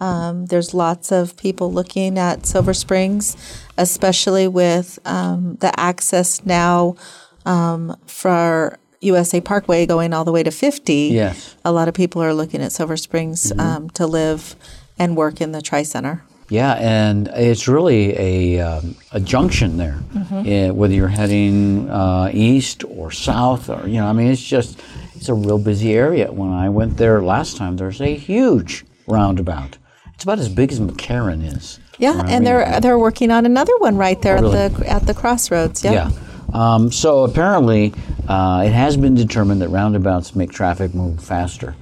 um, 0.00 0.46
there's 0.46 0.72
lots 0.72 1.12
of 1.12 1.36
people 1.36 1.70
looking 1.70 2.18
at 2.18 2.46
Silver 2.46 2.72
Springs, 2.72 3.36
especially 3.76 4.48
with 4.48 4.98
um, 5.04 5.56
the 5.60 5.78
access 5.78 6.42
now 6.46 6.96
um, 7.44 7.94
for 8.06 8.78
USA 9.02 9.42
Parkway 9.42 9.84
going 9.84 10.14
all 10.14 10.24
the 10.24 10.32
way 10.32 10.42
to 10.42 10.50
50. 10.50 10.92
Yes. 11.12 11.54
A 11.66 11.70
lot 11.72 11.86
of 11.88 11.92
people 11.94 12.22
are 12.22 12.32
looking 12.32 12.62
at 12.62 12.72
Silver 12.72 12.96
Springs 12.96 13.52
Mm-hmm. 13.52 13.60
um, 13.60 13.90
to 13.90 14.06
live 14.06 14.56
and 14.98 15.14
work 15.16 15.42
in 15.42 15.52
the 15.52 15.60
Tri 15.60 15.82
Center. 15.82 16.24
Yeah, 16.48 16.74
and 16.74 17.28
it's 17.28 17.66
really 17.66 18.16
a, 18.16 18.60
um, 18.60 18.94
a 19.12 19.18
junction 19.18 19.76
there, 19.78 19.98
Eh, 20.30 20.70
whether 20.70 20.94
you're 20.94 21.08
heading 21.08 21.90
uh, 21.90 22.30
east 22.32 22.84
or 22.84 23.10
south, 23.10 23.68
or 23.68 23.86
you 23.88 23.96
know, 24.00 24.06
I 24.06 24.12
mean, 24.12 24.28
it's 24.28 24.42
just 24.42 24.80
it's 25.14 25.28
a 25.28 25.34
real 25.34 25.58
busy 25.58 25.94
area. 25.94 26.30
When 26.30 26.52
I 26.52 26.68
went 26.68 26.98
there 26.98 27.20
last 27.22 27.56
time, 27.56 27.76
there's 27.76 28.00
a 28.00 28.14
huge 28.14 28.84
roundabout. 29.08 29.78
It's 30.14 30.24
about 30.24 30.38
as 30.38 30.48
big 30.48 30.70
as 30.72 30.78
McCarran 30.80 31.44
is. 31.44 31.80
Yeah, 31.98 32.12
I 32.12 32.20
and 32.20 32.28
mean? 32.28 32.44
they're 32.44 32.80
they're 32.80 32.98
working 32.98 33.30
on 33.30 33.44
another 33.44 33.76
one 33.78 33.96
right 33.96 34.20
there 34.22 34.40
really? 34.40 34.56
at 34.56 34.74
the 34.74 34.88
at 34.88 35.06
the 35.06 35.14
crossroads. 35.14 35.82
Yeah. 35.82 35.92
Yeah. 35.92 36.10
Um, 36.52 36.92
so 36.92 37.24
apparently, 37.24 37.92
uh, 38.28 38.62
it 38.64 38.72
has 38.72 38.96
been 38.96 39.14
determined 39.14 39.62
that 39.62 39.68
roundabouts 39.68 40.36
make 40.36 40.52
traffic 40.52 40.94
move 40.94 41.22
faster 41.22 41.74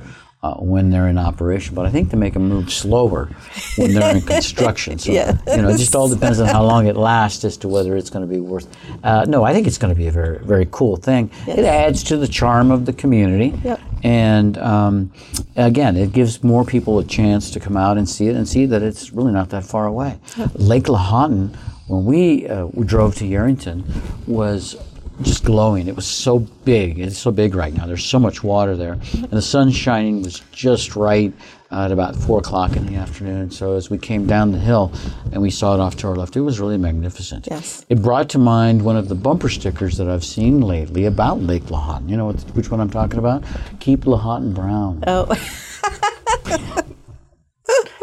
uh, 0.44 0.54
when 0.56 0.90
they're 0.90 1.08
in 1.08 1.16
operation, 1.16 1.74
but 1.74 1.86
I 1.86 1.90
think 1.90 2.10
they 2.10 2.18
make 2.18 2.34
them 2.34 2.50
move 2.50 2.70
slower 2.70 3.30
when 3.78 3.94
they're 3.94 4.14
in 4.14 4.20
construction. 4.20 4.98
So 4.98 5.10
Yes. 5.18 5.40
you 5.46 5.62
know, 5.62 5.70
it 5.70 5.78
just 5.78 5.94
all 5.96 6.06
depends 6.06 6.38
on 6.38 6.48
how 6.48 6.62
long 6.62 6.86
it 6.86 6.96
lasts 6.96 7.44
as 7.44 7.56
to 7.58 7.68
whether 7.68 7.96
it's 7.96 8.10
going 8.10 8.28
to 8.28 8.32
be 8.32 8.40
worth. 8.40 8.68
Uh, 9.02 9.24
no, 9.26 9.42
I 9.42 9.54
think 9.54 9.66
it's 9.66 9.78
going 9.78 9.94
to 9.94 9.98
be 9.98 10.06
a 10.06 10.10
very 10.10 10.38
very 10.44 10.68
cool 10.70 10.96
thing. 10.96 11.30
It 11.46 11.60
adds 11.64 12.02
to 12.04 12.18
the 12.18 12.28
charm 12.28 12.70
of 12.70 12.84
the 12.84 12.92
community. 12.92 13.58
Yep. 13.64 13.80
And 14.02 14.58
um, 14.58 15.12
again, 15.56 15.96
it 15.96 16.12
gives 16.12 16.44
more 16.44 16.62
people 16.62 16.98
a 16.98 17.04
chance 17.04 17.50
to 17.52 17.58
come 17.60 17.76
out 17.78 17.96
and 17.96 18.06
see 18.06 18.26
it 18.28 18.36
and 18.36 18.46
see 18.46 18.66
that 18.66 18.82
it's 18.82 19.12
really 19.12 19.32
not 19.32 19.48
that 19.50 19.64
far 19.64 19.86
away. 19.86 20.18
Lake 20.56 20.84
Lahontan, 20.84 21.56
when 21.86 22.04
we, 22.04 22.46
uh, 22.46 22.66
we 22.66 22.84
drove 22.84 23.14
to 23.16 23.24
Yerington, 23.24 23.82
was 24.26 24.76
just 25.22 25.44
glowing. 25.44 25.86
It 25.88 25.96
was 25.96 26.06
so 26.06 26.38
big. 26.38 26.98
It's 26.98 27.18
so 27.18 27.30
big 27.30 27.54
right 27.54 27.72
now. 27.72 27.86
There's 27.86 28.04
so 28.04 28.18
much 28.18 28.42
water 28.42 28.76
there. 28.76 28.94
And 29.14 29.30
the 29.30 29.42
sun 29.42 29.70
shining 29.70 30.22
was 30.22 30.40
just 30.52 30.96
right 30.96 31.32
at 31.70 31.90
about 31.92 32.14
4 32.14 32.38
o'clock 32.38 32.76
in 32.76 32.86
the 32.86 32.94
afternoon. 32.96 33.50
So 33.50 33.72
as 33.74 33.90
we 33.90 33.98
came 33.98 34.26
down 34.26 34.52
the 34.52 34.58
hill 34.58 34.92
and 35.32 35.42
we 35.42 35.50
saw 35.50 35.74
it 35.74 35.80
off 35.80 35.96
to 35.98 36.08
our 36.08 36.14
left, 36.14 36.36
it 36.36 36.40
was 36.40 36.60
really 36.60 36.78
magnificent. 36.78 37.48
Yes. 37.50 37.84
It 37.88 38.00
brought 38.02 38.28
to 38.30 38.38
mind 38.38 38.82
one 38.82 38.96
of 38.96 39.08
the 39.08 39.14
bumper 39.14 39.48
stickers 39.48 39.96
that 39.98 40.08
I've 40.08 40.24
seen 40.24 40.60
lately 40.60 41.04
about 41.06 41.40
Lake 41.40 41.64
Lahontan. 41.64 42.08
You 42.08 42.16
know 42.16 42.30
which 42.32 42.70
one 42.70 42.80
I'm 42.80 42.90
talking 42.90 43.18
about? 43.18 43.44
Keep 43.80 44.00
Lahontan 44.04 44.54
brown. 44.54 45.02
Oh, 45.06 45.24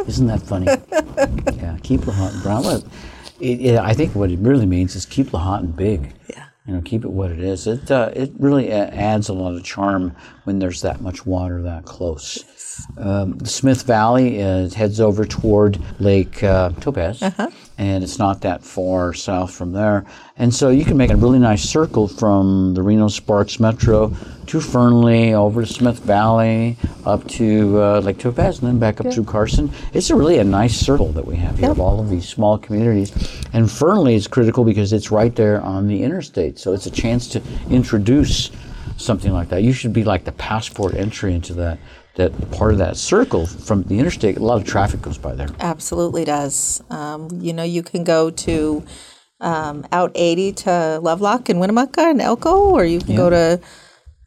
Isn't 0.08 0.28
that 0.28 0.42
funny? 0.42 0.66
yeah, 1.58 1.78
keep 1.84 2.02
Lahontan 2.02 2.44
brown. 2.44 2.84
It, 3.40 3.62
it, 3.62 3.78
I 3.80 3.94
think 3.94 4.16
what 4.16 4.32
it 4.32 4.40
really 4.40 4.66
means 4.66 4.96
is 4.96 5.06
keep 5.06 5.28
Lahontan 5.28 5.76
big. 5.76 6.14
Yeah. 6.30 6.46
You 6.68 6.76
know, 6.76 6.82
keep 6.82 7.04
it 7.04 7.10
what 7.10 7.32
it 7.32 7.40
is. 7.40 7.66
It 7.66 7.90
uh, 7.90 8.12
it 8.16 8.32
really 8.38 8.72
adds 8.72 9.30
a 9.30 9.34
lot 9.34 9.56
of 9.56 9.64
charm 9.64 10.16
when 10.44 10.60
there's 10.60 10.82
that 10.82 11.02
much 11.02 11.26
water 11.26 11.62
that 11.64 11.86
close. 11.86 12.44
Um, 12.98 13.38
the 13.40 13.50
Smith 13.50 13.84
Valley 13.84 14.38
is, 14.38 14.76
heads 14.76 15.02
over 15.02 15.26
toward 15.26 15.80
Lake 16.00 16.44
uh, 16.44 16.70
Topaz, 16.80 17.22
and 17.82 18.04
it's 18.04 18.20
not 18.20 18.42
that 18.42 18.64
far 18.64 19.12
south 19.12 19.52
from 19.52 19.72
there. 19.72 20.06
And 20.38 20.54
so 20.54 20.70
you 20.70 20.86
can 20.86 20.98
make 20.98 21.10
a 21.10 21.16
really 21.16 21.40
nice 21.40 21.64
circle 21.64 22.08
from 22.08 22.76
the 22.76 22.84
Reno 22.84 23.08
Sparks 23.08 23.60
Metro 23.60 24.16
to 24.46 24.62
Fernley, 24.62 25.34
over 25.34 25.66
to 25.66 25.68
Smith 25.68 25.98
Valley, 26.02 26.78
up 27.08 27.28
to 27.30 27.82
uh, 27.82 28.00
Lake 28.02 28.20
Topaz, 28.20 28.60
and 28.60 28.68
then 28.68 28.78
back 28.78 29.02
up 29.02 29.12
through 29.12 29.24
Carson. 29.24 29.72
It's 29.94 30.12
a 30.12 30.16
really 30.16 30.38
a 30.38 30.44
nice 30.44 30.78
circle 30.78 31.12
that 31.14 31.26
we 31.26 31.38
have 31.38 31.58
here 31.58 31.72
of 31.72 31.80
all 31.80 32.00
of 32.00 32.12
these 32.12 32.30
small 32.30 32.60
communities. 32.60 33.12
And 33.52 33.70
Fernley 33.70 34.14
is 34.14 34.28
critical 34.28 34.64
because 34.64 34.94
it's 34.94 35.10
right 35.10 35.36
there 35.36 35.60
on 35.62 35.88
the 35.88 36.04
interstate, 36.04 36.60
so 36.60 36.74
it's 36.74 36.86
a 36.86 36.92
chance 36.92 37.28
to 37.30 37.42
introduce 37.72 38.52
something 38.98 39.34
like 39.34 39.50
that. 39.50 39.64
You 39.64 39.74
should 39.74 39.92
be 39.92 40.04
like 40.04 40.24
the 40.24 40.34
passport 40.34 40.94
entry 40.94 41.34
into 41.34 41.56
that 41.56 41.80
that 42.30 42.52
part 42.52 42.74
of 42.74 42.78
that 42.80 42.98
circle 42.98 43.46
from 43.48 43.84
the 43.84 44.00
interstate. 44.00 44.38
A 44.38 44.44
lot 44.44 44.62
of 44.62 44.68
traffic 44.68 45.02
goes 45.02 45.18
by 45.18 45.34
there. 45.34 45.50
absolutely 45.60 46.26
does. 46.26 46.82
Um, 46.90 47.30
you 47.34 47.54
know, 47.54 47.64
you 47.64 47.84
can 47.84 48.04
go 48.04 48.30
to 48.30 48.84
um, 49.40 49.86
out 49.92 50.12
80 50.16 50.52
to 50.54 51.00
Lovelock 51.02 51.50
and 51.50 51.60
Winnemucca 51.60 52.02
and 52.02 52.22
Elko, 52.22 52.70
or 52.72 52.86
you 52.86 53.00
can 53.00 53.16
go 53.16 53.30
to 53.30 53.60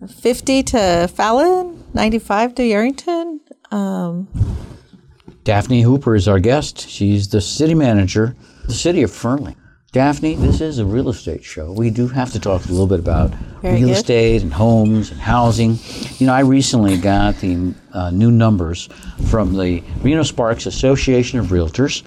50 0.09 0.63
to 0.65 1.09
Fallon, 1.15 1.85
95 1.95 2.55
to 2.57 2.63
Yerington. 2.63 3.39
Um, 3.71 4.29
Daphne 5.45 5.83
Hooper 5.83 6.15
is 6.15 6.27
our 6.27 6.41
guest. 6.41 6.89
She's 6.89 7.29
the 7.29 7.41
city 7.41 7.75
manager, 7.75 8.35
the 8.67 8.75
city 8.75 9.03
of 9.03 9.13
Fernley. 9.13 9.57
Daphne, 9.95 10.35
this 10.35 10.61
is 10.61 10.81
a 10.81 10.85
real 10.85 11.09
estate 11.09 11.45
show. 11.45 11.71
We 11.71 11.89
do 11.89 12.09
have 12.09 12.33
to 12.33 12.41
talk 12.41 12.65
a 12.65 12.69
little 12.69 12.89
bit 12.89 12.99
about 12.99 13.31
Very 13.63 13.77
real 13.77 13.87
good. 13.91 13.97
estate 13.99 14.43
and 14.43 14.53
homes 14.53 15.13
and 15.13 15.21
housing. 15.21 15.79
You 16.19 16.27
know, 16.27 16.33
I 16.33 16.41
recently 16.41 16.99
got 16.99 17.37
the 17.37 17.73
uh, 17.93 18.11
new 18.11 18.33
numbers 18.33 18.89
from 19.31 19.57
the 19.57 19.85
Reno 20.03 20.25
Sparks 20.25 20.67
Association 20.67 21.39
of 21.39 21.47
Realtors, 21.47 22.03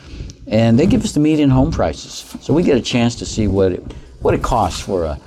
and 0.47 0.77
they 0.77 0.85
give 0.85 1.05
us 1.05 1.13
the 1.13 1.21
median 1.21 1.49
home 1.49 1.71
prices. 1.71 2.35
So 2.41 2.53
we 2.53 2.61
get 2.61 2.75
a 2.75 2.81
chance 2.81 3.15
to 3.15 3.25
see 3.25 3.47
what 3.47 3.71
it, 3.71 3.83
what 4.19 4.33
it 4.33 4.43
costs 4.43 4.81
for 4.81 5.05
a 5.05 5.17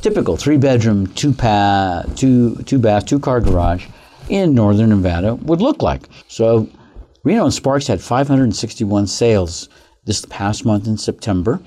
typical 0.00 0.38
three 0.38 0.56
bedroom, 0.56 1.08
two 1.08 1.34
pa, 1.34 2.04
two 2.16 2.56
two 2.62 2.78
bath, 2.78 3.04
two 3.04 3.20
car 3.20 3.42
garage 3.42 3.88
in 4.30 4.54
northern 4.54 4.88
Nevada 4.88 5.34
would 5.34 5.60
look 5.60 5.82
like. 5.82 6.08
So 6.28 6.66
Reno 7.24 7.44
and 7.44 7.52
Sparks 7.52 7.86
had 7.86 8.00
561 8.00 9.06
sales 9.06 9.68
this 10.06 10.24
past 10.30 10.64
month 10.64 10.86
in 10.86 10.96
September, 10.96 11.60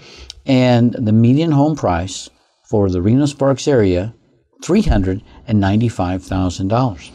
and 0.49 0.91
the 0.93 1.13
median 1.13 1.51
home 1.51 1.75
price 1.75 2.29
for 2.67 2.89
the 2.89 3.01
Reno 3.01 3.27
Sparks 3.27 3.67
area, 3.67 4.15
$395,000. 4.63 7.11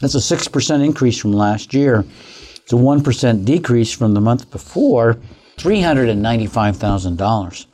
That's 0.00 0.14
a 0.14 0.18
6% 0.18 0.84
increase 0.84 1.18
from 1.18 1.34
last 1.34 1.74
year. 1.74 2.06
It's 2.56 2.72
a 2.72 2.76
1% 2.76 3.44
decrease 3.44 3.92
from 3.92 4.14
the 4.14 4.20
month 4.20 4.50
before, 4.50 5.18
$395,000. 5.58 7.66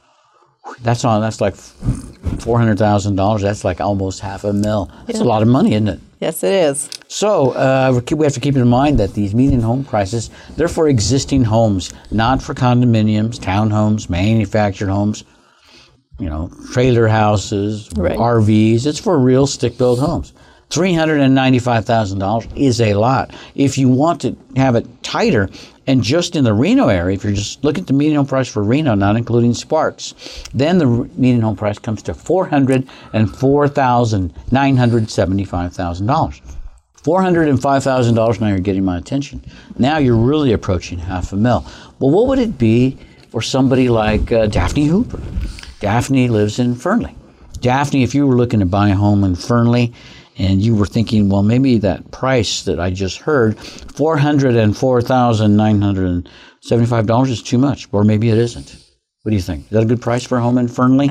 That's 0.80 1.04
on. 1.04 1.20
That's 1.20 1.40
like 1.40 1.54
four 1.54 2.58
hundred 2.58 2.76
thousand 2.76 3.14
dollars. 3.14 3.42
That's 3.42 3.64
like 3.64 3.80
almost 3.80 4.18
half 4.18 4.42
a 4.42 4.52
mil. 4.52 4.90
That's 5.06 5.20
a 5.20 5.24
lot 5.24 5.42
of 5.42 5.48
money, 5.48 5.74
isn't 5.74 5.86
it? 5.86 6.00
Yes, 6.20 6.42
it 6.42 6.52
is. 6.52 6.88
So 7.08 7.50
uh, 7.52 8.00
we 8.12 8.24
have 8.24 8.34
to 8.34 8.40
keep 8.40 8.56
in 8.56 8.68
mind 8.68 8.98
that 8.98 9.14
these 9.14 9.34
median 9.34 9.60
home 9.60 9.84
prices 9.84 10.30
they're 10.56 10.68
for 10.68 10.88
existing 10.88 11.44
homes, 11.44 11.92
not 12.10 12.42
for 12.42 12.54
condominiums, 12.54 13.38
townhomes, 13.38 14.08
manufactured 14.10 14.88
homes, 14.88 15.24
you 16.18 16.28
know, 16.28 16.50
trailer 16.72 17.08
houses, 17.08 17.90
Right. 17.96 18.16
RVs. 18.16 18.86
It's 18.86 18.98
for 18.98 19.18
real 19.18 19.46
stick-built 19.46 19.98
homes. 19.98 20.32
Three 20.68 20.92
hundred 20.94 21.20
and 21.20 21.34
ninety-five 21.34 21.84
thousand 21.84 22.18
dollars 22.18 22.46
is 22.56 22.80
a 22.80 22.94
lot. 22.94 23.34
If 23.54 23.78
you 23.78 23.88
want 23.88 24.20
to 24.22 24.36
have 24.56 24.74
it 24.74 24.86
tighter, 25.02 25.48
and 25.86 26.02
just 26.02 26.34
in 26.34 26.42
the 26.42 26.52
Reno 26.52 26.88
area, 26.88 27.14
if 27.14 27.22
you're 27.22 27.32
just 27.32 27.62
looking 27.62 27.82
at 27.82 27.86
the 27.86 27.92
median 27.92 28.16
home 28.16 28.26
price 28.26 28.48
for 28.48 28.64
Reno, 28.64 28.94
not 28.94 29.16
including 29.16 29.54
Sparks, 29.54 30.14
then 30.52 30.78
the 30.78 30.86
median 30.86 31.42
home 31.42 31.56
price 31.56 31.78
comes 31.78 32.02
to 32.02 32.14
four 32.14 32.46
hundred 32.46 32.88
and 33.12 33.34
four 33.34 33.68
thousand 33.68 34.34
nine 34.50 34.76
hundred 34.76 35.08
seventy-five 35.08 35.72
thousand 35.72 36.06
dollars. 36.06 36.42
Four 37.04 37.22
hundred 37.22 37.46
and 37.48 37.62
five 37.62 37.84
thousand 37.84 38.16
dollars. 38.16 38.40
Now 38.40 38.48
you're 38.48 38.58
getting 38.58 38.84
my 38.84 38.98
attention. 38.98 39.44
Now 39.78 39.98
you're 39.98 40.16
really 40.16 40.52
approaching 40.52 40.98
half 40.98 41.32
a 41.32 41.36
mil. 41.36 41.64
Well, 42.00 42.10
what 42.10 42.26
would 42.26 42.40
it 42.40 42.58
be 42.58 42.98
for 43.30 43.40
somebody 43.40 43.88
like 43.88 44.32
uh, 44.32 44.46
Daphne 44.48 44.86
Hooper? 44.86 45.20
Daphne 45.78 46.28
lives 46.28 46.58
in 46.58 46.74
Fernley. 46.74 47.14
Daphne, 47.60 48.02
if 48.02 48.14
you 48.14 48.26
were 48.26 48.34
looking 48.34 48.60
to 48.60 48.66
buy 48.66 48.88
a 48.88 48.94
home 48.94 49.22
in 49.22 49.36
Fernley, 49.36 49.94
and 50.38 50.60
you 50.60 50.74
were 50.74 50.86
thinking, 50.86 51.28
well, 51.28 51.42
maybe 51.42 51.78
that 51.78 52.10
price 52.10 52.62
that 52.64 52.78
I 52.78 52.90
just 52.90 53.18
heard, 53.18 53.58
four 53.58 54.16
hundred 54.18 54.56
and 54.56 54.76
four 54.76 55.00
thousand 55.02 55.56
nine 55.56 55.80
hundred 55.80 56.06
and 56.08 56.28
seventy-five 56.60 57.06
dollars, 57.06 57.30
is 57.30 57.42
too 57.42 57.58
much, 57.58 57.88
or 57.92 58.04
maybe 58.04 58.28
it 58.30 58.38
isn't. 58.38 58.76
What 59.22 59.30
do 59.30 59.36
you 59.36 59.42
think? 59.42 59.64
Is 59.64 59.70
that 59.70 59.82
a 59.82 59.86
good 59.86 60.02
price 60.02 60.24
for 60.24 60.38
a 60.38 60.40
home 60.42 60.58
in 60.58 60.68
Fernley? 60.68 61.10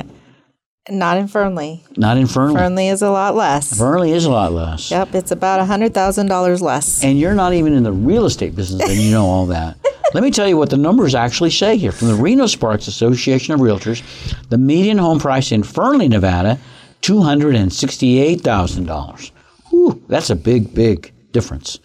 Not 0.88 1.17
in 1.17 1.27
Fernley. 1.27 1.83
Not 1.97 2.17
in 2.17 2.27
Fernley. 2.27 2.55
Fernley 2.55 2.88
is 2.89 3.01
a 3.01 3.09
lot 3.09 3.35
less. 3.35 3.75
Fernley 3.75 4.11
is 4.11 4.25
a 4.25 4.29
lot 4.29 4.53
less. 4.53 4.91
Yep, 4.91 5.15
it's 5.15 5.31
about 5.31 5.67
$100,000 5.67 6.61
less. 6.61 7.03
and 7.03 7.19
you're 7.19 7.33
not 7.33 7.53
even 7.53 7.73
in 7.73 7.81
the 7.81 7.91
real 7.91 8.25
estate 8.25 8.55
business 8.55 8.88
and 8.88 8.99
you 8.99 9.09
know 9.09 9.25
all 9.25 9.47
that. 9.47 9.77
Let 10.13 10.23
me 10.23 10.29
tell 10.29 10.47
you 10.47 10.57
what 10.57 10.69
the 10.69 10.77
numbers 10.77 11.15
actually 11.15 11.49
say 11.49 11.75
here. 11.77 11.91
From 11.91 12.09
the 12.09 12.13
Reno 12.13 12.45
Sparks 12.45 12.88
Association 12.88 13.55
of 13.55 13.59
Realtors, 13.61 14.03
the 14.49 14.59
median 14.59 14.99
home 14.99 15.19
price 15.19 15.51
in 15.51 15.63
Fernley, 15.63 16.07
Nevada, 16.07 16.59
$268,000. 17.07 19.31
Whew, 19.69 20.03
that's 20.07 20.29
a 20.29 20.35
big, 20.35 20.73
big 20.73 21.11
difference. 21.31 21.79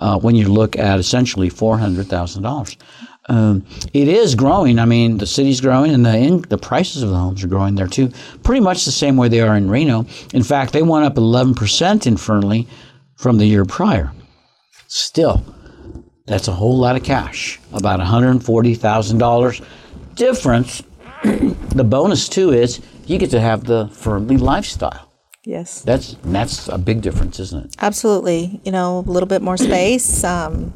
uh, 0.00 0.18
when 0.18 0.34
you 0.34 0.48
look 0.48 0.76
at 0.76 0.98
essentially 0.98 1.50
$400,000. 1.50 2.76
Um, 3.28 3.64
it 3.92 4.08
is 4.08 4.34
growing. 4.34 4.78
I 4.78 4.86
mean, 4.86 5.18
the 5.18 5.26
city's 5.26 5.60
growing, 5.60 5.92
and 5.92 6.04
the 6.04 6.16
in, 6.16 6.40
the 6.42 6.58
prices 6.58 7.02
of 7.02 7.10
the 7.10 7.16
homes 7.16 7.44
are 7.44 7.48
growing 7.48 7.76
there 7.76 7.86
too. 7.86 8.10
Pretty 8.42 8.60
much 8.60 8.84
the 8.84 8.90
same 8.90 9.16
way 9.16 9.28
they 9.28 9.40
are 9.40 9.56
in 9.56 9.70
Reno. 9.70 10.06
In 10.34 10.42
fact, 10.42 10.72
they 10.72 10.82
went 10.82 11.04
up 11.04 11.14
11% 11.14 12.06
in 12.06 12.16
Fernley 12.16 12.66
from 13.16 13.38
the 13.38 13.46
year 13.46 13.64
prior. 13.64 14.10
Still, 14.88 15.44
that's 16.26 16.48
a 16.48 16.52
whole 16.52 16.78
lot 16.78 16.96
of 16.96 17.04
cash, 17.04 17.60
about 17.72 18.00
$140,000 18.00 19.64
difference. 20.16 20.82
the 21.24 21.84
bonus 21.84 22.28
too 22.28 22.52
is 22.52 22.80
you 23.06 23.18
get 23.18 23.30
to 23.30 23.40
have 23.40 23.64
the 23.64 23.88
Fernley 23.92 24.36
lifestyle. 24.36 25.06
Yes. 25.44 25.82
That's 25.82 26.16
that's 26.24 26.68
a 26.68 26.78
big 26.78 27.00
difference, 27.00 27.40
isn't 27.40 27.64
it? 27.66 27.76
Absolutely. 27.80 28.60
You 28.64 28.72
know, 28.72 28.98
a 28.98 29.10
little 29.10 29.26
bit 29.28 29.42
more 29.42 29.56
space, 29.56 30.22
um, 30.34 30.72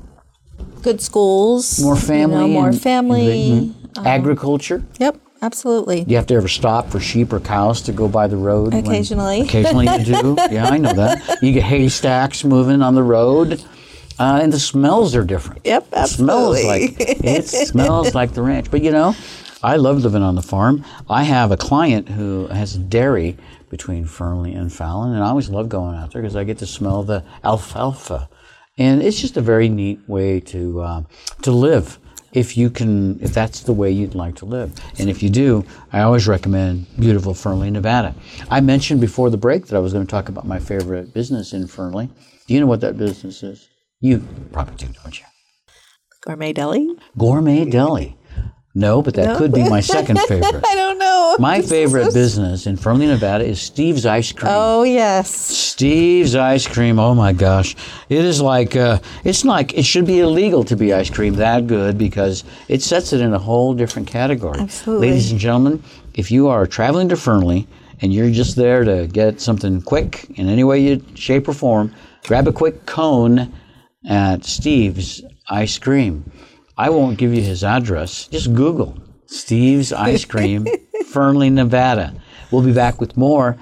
good 0.82 1.00
schools, 1.00 1.80
More 1.82 1.94
you 1.94 2.00
know, 2.00 2.06
family, 2.06 2.50
more 2.50 2.68
and- 2.68 2.80
family. 2.80 3.74
Mhm. 3.94 4.06
agriculture. 4.06 4.82
Yep, 4.98 5.20
absolutely. 5.42 6.02
Do 6.04 6.10
you 6.10 6.16
have 6.16 6.26
to 6.26 6.34
ever 6.34 6.48
stop 6.48 6.90
for 6.90 6.98
sheep 6.98 7.32
or 7.32 7.38
cows 7.40 7.80
to 7.82 7.92
go 7.92 8.08
by 8.08 8.26
the 8.26 8.36
road? 8.36 8.72
when- 8.74 8.84
Occasionally. 8.86 9.40
occasionally 9.46 9.86
you 9.98 10.04
do. 10.04 10.36
Yeah, 10.50 10.66
I 10.66 10.78
know 10.78 10.92
that. 10.94 11.38
You 11.42 11.52
get 11.52 11.62
haystacks 11.62 12.42
moving 12.42 12.82
on 12.82 12.94
the 12.96 13.02
road, 13.04 13.62
uh, 14.18 14.40
and 14.42 14.52
the 14.52 14.58
smells 14.58 15.14
are 15.14 15.24
different. 15.24 15.60
Yep, 15.64 15.88
It 15.92 16.08
smells 16.08 16.64
like 16.64 16.96
it 16.98 17.46
smells 17.68 18.14
like 18.14 18.32
the 18.32 18.42
ranch. 18.42 18.70
But 18.70 18.82
you 18.82 18.90
know, 18.90 19.14
I 19.64 19.76
love 19.76 20.02
living 20.02 20.22
on 20.22 20.34
the 20.34 20.42
farm. 20.42 20.84
I 21.08 21.22
have 21.22 21.50
a 21.50 21.56
client 21.56 22.10
who 22.10 22.48
has 22.48 22.76
a 22.76 22.78
dairy 22.78 23.38
between 23.70 24.04
Fernley 24.04 24.52
and 24.52 24.70
Fallon, 24.70 25.14
and 25.14 25.24
I 25.24 25.28
always 25.28 25.48
love 25.48 25.70
going 25.70 25.96
out 25.96 26.12
there 26.12 26.20
because 26.20 26.36
I 26.36 26.44
get 26.44 26.58
to 26.58 26.66
smell 26.66 27.02
the 27.02 27.24
alfalfa, 27.42 28.28
and 28.76 29.00
it's 29.02 29.18
just 29.18 29.38
a 29.38 29.40
very 29.40 29.70
neat 29.70 30.06
way 30.06 30.38
to 30.40 30.82
uh, 30.82 31.02
to 31.40 31.50
live. 31.50 31.98
If 32.34 32.58
you 32.58 32.68
can, 32.68 33.18
if 33.22 33.32
that's 33.32 33.60
the 33.60 33.72
way 33.72 33.90
you'd 33.90 34.14
like 34.14 34.36
to 34.36 34.44
live, 34.44 34.78
and 34.98 35.08
if 35.08 35.22
you 35.22 35.30
do, 35.30 35.64
I 35.94 36.02
always 36.02 36.28
recommend 36.28 36.84
beautiful 37.00 37.32
Fernley, 37.32 37.70
Nevada. 37.70 38.14
I 38.50 38.60
mentioned 38.60 39.00
before 39.00 39.30
the 39.30 39.38
break 39.38 39.68
that 39.68 39.76
I 39.76 39.80
was 39.80 39.94
going 39.94 40.06
to 40.06 40.10
talk 40.10 40.28
about 40.28 40.46
my 40.46 40.58
favorite 40.58 41.14
business 41.14 41.54
in 41.54 41.68
Fernley. 41.68 42.10
Do 42.46 42.52
you 42.52 42.60
know 42.60 42.66
what 42.66 42.82
that 42.82 42.98
business 42.98 43.42
is? 43.42 43.70
You 44.00 44.28
probably 44.52 44.74
do, 44.76 44.88
don't 45.02 45.18
you? 45.18 45.24
Gourmet 46.20 46.52
deli? 46.52 46.96
Gourmet 47.16 47.64
Deli. 47.64 48.18
No, 48.76 49.02
but 49.02 49.14
that 49.14 49.36
could 49.36 49.52
be 49.52 49.68
my 49.68 49.80
second 49.80 50.18
favorite. 50.28 50.64
I 50.66 50.74
don't 50.74 50.98
know. 50.98 51.36
My 51.38 51.62
favorite 51.62 52.12
business 52.12 52.66
in 52.66 52.76
Fernley, 52.76 53.06
Nevada 53.06 53.44
is 53.44 53.60
Steve's 53.60 54.04
Ice 54.04 54.32
Cream. 54.32 54.52
Oh, 54.52 54.82
yes. 54.82 55.30
Steve's 55.32 56.34
Ice 56.34 56.66
Cream. 56.66 56.98
Oh 56.98 57.14
my 57.14 57.32
gosh. 57.32 57.76
It 58.08 58.24
is 58.24 58.40
like, 58.40 58.74
uh, 58.74 58.98
it's 59.22 59.44
like, 59.44 59.74
it 59.74 59.84
should 59.84 60.06
be 60.06 60.20
illegal 60.20 60.64
to 60.64 60.76
be 60.76 60.92
ice 60.92 61.08
cream 61.10 61.34
that 61.34 61.66
good 61.68 61.96
because 61.98 62.42
it 62.68 62.82
sets 62.82 63.12
it 63.12 63.20
in 63.20 63.32
a 63.32 63.38
whole 63.38 63.74
different 63.74 64.08
category. 64.08 64.58
Absolutely. 64.58 65.08
Ladies 65.08 65.30
and 65.30 65.38
gentlemen, 65.40 65.82
if 66.14 66.30
you 66.32 66.48
are 66.48 66.66
traveling 66.66 67.08
to 67.10 67.16
Fernley 67.16 67.68
and 68.00 68.12
you're 68.12 68.30
just 68.30 68.56
there 68.56 68.82
to 68.84 69.06
get 69.06 69.40
something 69.40 69.82
quick 69.82 70.26
in 70.36 70.48
any 70.48 70.64
way, 70.64 70.80
you, 70.80 71.04
shape, 71.14 71.48
or 71.48 71.54
form, 71.54 71.94
grab 72.24 72.48
a 72.48 72.52
quick 72.52 72.86
cone 72.86 73.52
at 74.08 74.44
Steve's 74.44 75.22
Ice 75.48 75.78
Cream. 75.78 76.30
I 76.76 76.90
won't 76.90 77.18
give 77.18 77.32
you 77.32 77.42
his 77.42 77.62
address. 77.62 78.28
Just 78.28 78.52
Google 78.54 78.98
Steve's 79.26 79.92
Ice 79.92 80.24
Cream, 80.24 80.66
Fernley, 81.06 81.50
Nevada. 81.50 82.14
We'll 82.50 82.62
be 82.62 82.72
back 82.72 83.00
with 83.00 83.16
more 83.16 83.56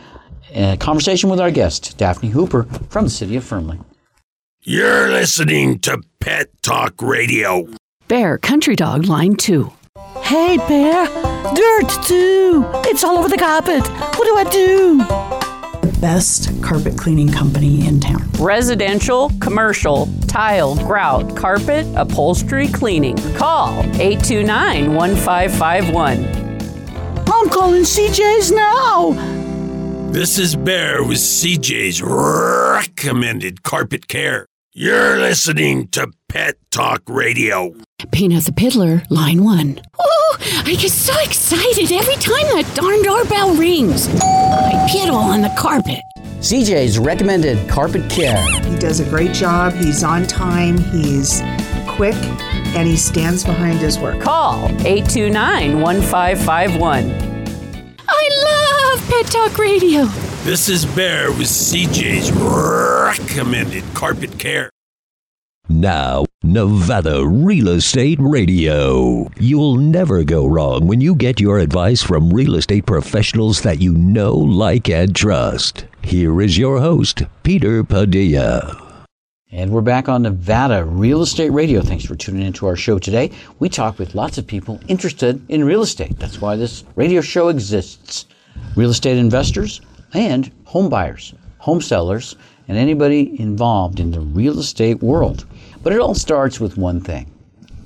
uh, 0.55 0.77
conversation 0.79 1.31
with 1.31 1.40
our 1.40 1.51
guest, 1.51 1.96
Daphne 1.98 2.31
Hooper 2.31 2.64
from 2.90 3.05
the 3.05 3.11
city 3.11 3.37
of 3.37 3.44
Fernley. 3.44 3.79
You're 4.62 5.11
listening 5.11 5.79
to 5.81 6.01
Pet 6.20 6.48
Talk 6.62 7.01
Radio. 7.03 7.66
Bear 8.09 8.38
Country 8.38 8.77
Dog 8.77 9.07
Line 9.07 9.35
2. 9.37 9.72
Hey, 10.22 10.57
Bear! 10.68 11.07
Dirt, 11.55 12.05
too! 12.05 12.64
It's 12.87 13.03
all 13.05 13.18
over 13.18 13.29
the 13.29 13.37
carpet! 13.37 13.87
What 14.16 14.25
do 14.25 14.37
I 14.37 14.44
do? 14.51 15.42
Best 16.03 16.51
carpet 16.62 16.99
cleaning 16.99 17.31
company 17.31 17.87
in 17.87 18.01
town. 18.01 18.29
Residential, 18.41 19.31
commercial, 19.41 20.09
tile, 20.27 20.75
grout, 20.85 21.37
carpet, 21.37 21.87
upholstery, 21.95 22.67
cleaning. 22.67 23.17
Call 23.37 23.79
829 24.01 24.95
1551. 24.95 26.25
I'm 27.33 27.49
calling 27.49 27.83
CJ's 27.83 28.51
now! 28.51 29.12
This 30.11 30.38
is 30.38 30.57
Bear 30.57 31.05
with 31.05 31.19
CJ's 31.19 32.03
recommended 32.03 33.62
carpet 33.62 34.09
care. 34.09 34.47
You're 34.75 35.19
listening 35.19 35.89
to 35.89 36.11
Pet 36.31 36.55
Talk 36.71 37.03
Radio. 37.07 37.75
Peanut 38.11 38.45
the 38.45 38.53
Piddler, 38.53 39.05
line 39.11 39.45
one. 39.45 39.79
Oh, 39.99 40.37
I 40.65 40.77
get 40.77 40.91
so 40.91 41.13
excited 41.21 41.93
every 41.93 42.15
time 42.15 42.47
that 42.57 42.73
darn 42.75 43.03
doorbell 43.03 43.55
rings. 43.55 44.09
I 44.09 44.89
piddle 44.91 45.17
on 45.17 45.43
the 45.43 45.55
carpet. 45.59 46.01
CJ's 46.39 46.99
recommended 46.99 47.69
carpet 47.69 48.11
care. 48.11 48.43
He 48.63 48.79
does 48.79 49.01
a 49.01 49.05
great 49.05 49.35
job. 49.35 49.75
He's 49.75 50.03
on 50.03 50.27
time. 50.27 50.79
He's 50.79 51.43
quick, 51.87 52.17
and 52.75 52.89
he 52.89 52.97
stands 52.97 53.45
behind 53.45 53.79
his 53.79 53.99
work. 53.99 54.23
Call 54.23 54.71
829 54.87 55.83
1551. 55.83 57.11
I 58.09 58.29
love 58.47 58.72
Pet 59.01 59.27
Talk 59.27 59.57
Radio. 59.57 60.05
This 60.45 60.69
is 60.69 60.85
Bear 60.85 61.31
with 61.31 61.49
CJ's 61.49 62.31
recommended 62.33 63.85
carpet 63.95 64.39
care. 64.39 64.69
Now, 65.71 66.27
Nevada 66.43 67.25
Real 67.27 67.69
Estate 67.69 68.19
Radio. 68.21 69.31
You'll 69.39 69.77
never 69.77 70.25
go 70.25 70.47
wrong 70.47 70.87
when 70.87 71.01
you 71.01 71.15
get 71.15 71.41
your 71.41 71.59
advice 71.59 72.03
from 72.03 72.31
real 72.31 72.55
estate 72.57 72.85
professionals 72.85 73.63
that 73.63 73.81
you 73.81 73.95
know, 73.95 74.35
like, 74.35 74.91
and 74.91 75.17
trust. 75.17 75.87
Here 76.03 76.43
is 76.43 76.59
your 76.59 76.79
host, 76.79 77.23
Peter 77.45 77.83
Padilla. 77.83 79.07
And 79.51 79.71
we're 79.71 79.81
back 79.81 80.09
on 80.09 80.23
Nevada 80.23 80.85
Real 80.85 81.23
Estate 81.23 81.51
Radio. 81.51 81.81
Thanks 81.81 82.05
for 82.05 82.15
tuning 82.15 82.43
into 82.47 82.67
our 82.67 82.77
show 82.77 82.99
today. 82.99 83.31
We 83.59 83.71
talk 83.71 83.99
with 83.99 84.15
lots 84.15 84.37
of 84.37 84.47
people 84.47 84.81
interested 84.89 85.41
in 85.49 85.65
real 85.65 85.81
estate. 85.83 86.19
That's 86.19 86.41
why 86.43 86.57
this 86.57 86.85
radio 86.95 87.23
show 87.23 87.49
exists. 87.49 88.27
Real 88.77 88.91
estate 88.91 89.19
investors 89.19 89.81
and 90.15 90.51
home 90.65 90.88
buyers, 90.88 91.35
home 91.59 91.81
sellers, 91.81 92.37
and 92.69 92.77
anybody 92.77 93.38
involved 93.41 94.01
in 94.01 94.11
the 94.11 94.21
real 94.21 94.59
estate 94.59 95.03
world. 95.03 95.45
But 95.83 95.93
it 95.93 96.01
all 96.01 96.15
starts 96.15 96.61
with 96.61 96.77
one 96.77 97.01
thing. 97.01 97.31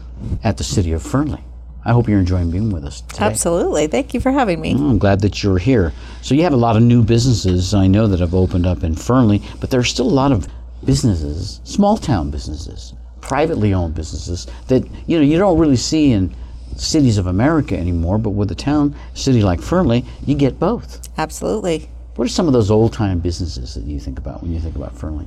at 0.44 0.58
the 0.58 0.64
city 0.64 0.92
of 0.92 1.02
Fernley. 1.02 1.42
I 1.84 1.92
hope 1.92 2.08
you're 2.08 2.20
enjoying 2.20 2.50
being 2.50 2.70
with 2.70 2.84
us 2.84 3.00
today. 3.00 3.24
Absolutely. 3.24 3.88
Thank 3.88 4.14
you 4.14 4.20
for 4.20 4.30
having 4.30 4.60
me. 4.60 4.76
Oh, 4.78 4.90
I'm 4.90 4.98
glad 4.98 5.20
that 5.22 5.42
you're 5.42 5.58
here. 5.58 5.92
So 6.20 6.34
you 6.34 6.42
have 6.42 6.52
a 6.52 6.56
lot 6.56 6.76
of 6.76 6.82
new 6.82 7.02
businesses 7.02 7.74
I 7.74 7.88
know 7.88 8.06
that 8.06 8.20
have 8.20 8.34
opened 8.34 8.66
up 8.66 8.84
in 8.84 8.94
Fernley, 8.94 9.42
but 9.60 9.70
there's 9.70 9.88
still 9.88 10.06
a 10.06 10.10
lot 10.10 10.30
of 10.30 10.46
businesses, 10.84 11.60
small 11.64 11.96
town 11.96 12.30
businesses, 12.30 12.94
privately 13.20 13.74
owned 13.74 13.94
businesses 13.94 14.46
that 14.68 14.84
you 15.06 15.16
know 15.16 15.24
you 15.24 15.38
don't 15.38 15.58
really 15.58 15.76
see 15.76 16.12
in 16.12 16.34
cities 16.76 17.18
of 17.18 17.26
America 17.26 17.76
anymore. 17.78 18.18
But 18.18 18.30
with 18.30 18.50
a 18.50 18.54
town 18.54 18.94
city 19.14 19.42
like 19.42 19.60
Fernley, 19.60 20.04
you 20.26 20.34
get 20.34 20.58
both. 20.58 21.08
Absolutely. 21.18 21.88
What 22.16 22.26
are 22.26 22.28
some 22.28 22.46
of 22.46 22.52
those 22.52 22.70
old 22.70 22.92
time 22.92 23.20
businesses 23.20 23.74
that 23.74 23.84
you 23.84 23.98
think 23.98 24.18
about 24.18 24.42
when 24.42 24.52
you 24.52 24.60
think 24.60 24.76
about 24.76 24.96
Fernley? 24.96 25.26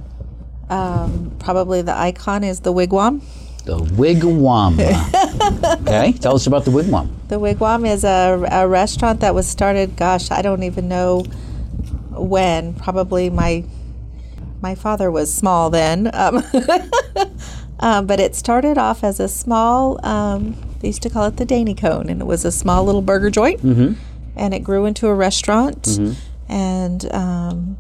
Um, 0.70 1.36
probably 1.40 1.82
the 1.82 1.96
icon 1.96 2.44
is 2.44 2.60
the 2.60 2.74
Wigwam. 2.74 3.22
The 3.66 3.80
Wigwam. 3.80 4.80
okay, 5.82 6.12
tell 6.14 6.36
us 6.36 6.46
about 6.46 6.66
the 6.66 6.72
Wigwam. 6.72 7.10
The 7.30 7.40
Wigwam 7.40 7.88
is 7.88 8.04
a, 8.04 8.48
a 8.52 8.68
restaurant 8.68 9.22
that 9.22 9.34
was 9.34 9.48
started, 9.48 9.96
gosh, 9.96 10.30
I 10.30 10.44
don't 10.44 10.64
even 10.64 10.88
know 10.88 11.24
when. 12.12 12.74
Probably 12.76 13.30
my 13.32 13.64
my 14.62 14.76
father 14.76 15.12
was 15.12 15.34
small 15.34 15.70
then. 15.70 16.10
Um, 16.14 16.44
um, 17.80 18.06
but 18.08 18.20
it 18.20 18.36
started 18.36 18.78
off 18.78 19.04
as 19.04 19.20
a 19.20 19.28
small, 19.28 20.04
um, 20.06 20.56
they 20.80 20.88
used 20.90 21.02
to 21.04 21.10
call 21.10 21.26
it 21.26 21.38
the 21.38 21.46
Danny 21.46 21.74
Cone, 21.76 22.10
and 22.10 22.22
it 22.22 22.26
was 22.26 22.46
a 22.46 22.52
small 22.52 22.84
little 22.84 23.02
burger 23.02 23.30
joint. 23.30 23.62
Mm-hmm. 23.62 23.94
And 24.38 24.54
it 24.54 24.60
grew 24.60 24.86
into 24.86 25.08
a 25.08 25.14
restaurant. 25.14 25.84
Mhm. 25.84 26.16
And 26.50 27.14
um, 27.14 27.78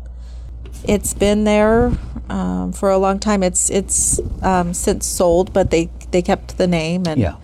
it's 0.87 1.13
been 1.13 1.43
there 1.43 1.91
um, 2.29 2.71
for 2.71 2.89
a 2.89 2.97
long 2.97 3.19
time. 3.19 3.43
It's 3.43 3.69
it's 3.69 4.19
um, 4.41 4.73
since 4.73 5.05
sold, 5.05 5.51
but 5.53 5.69
they, 5.71 5.89
they 6.11 6.21
kept 6.21 6.57
the 6.57 6.67
name. 6.67 7.05
And 7.07 7.19
Yeah. 7.19 7.35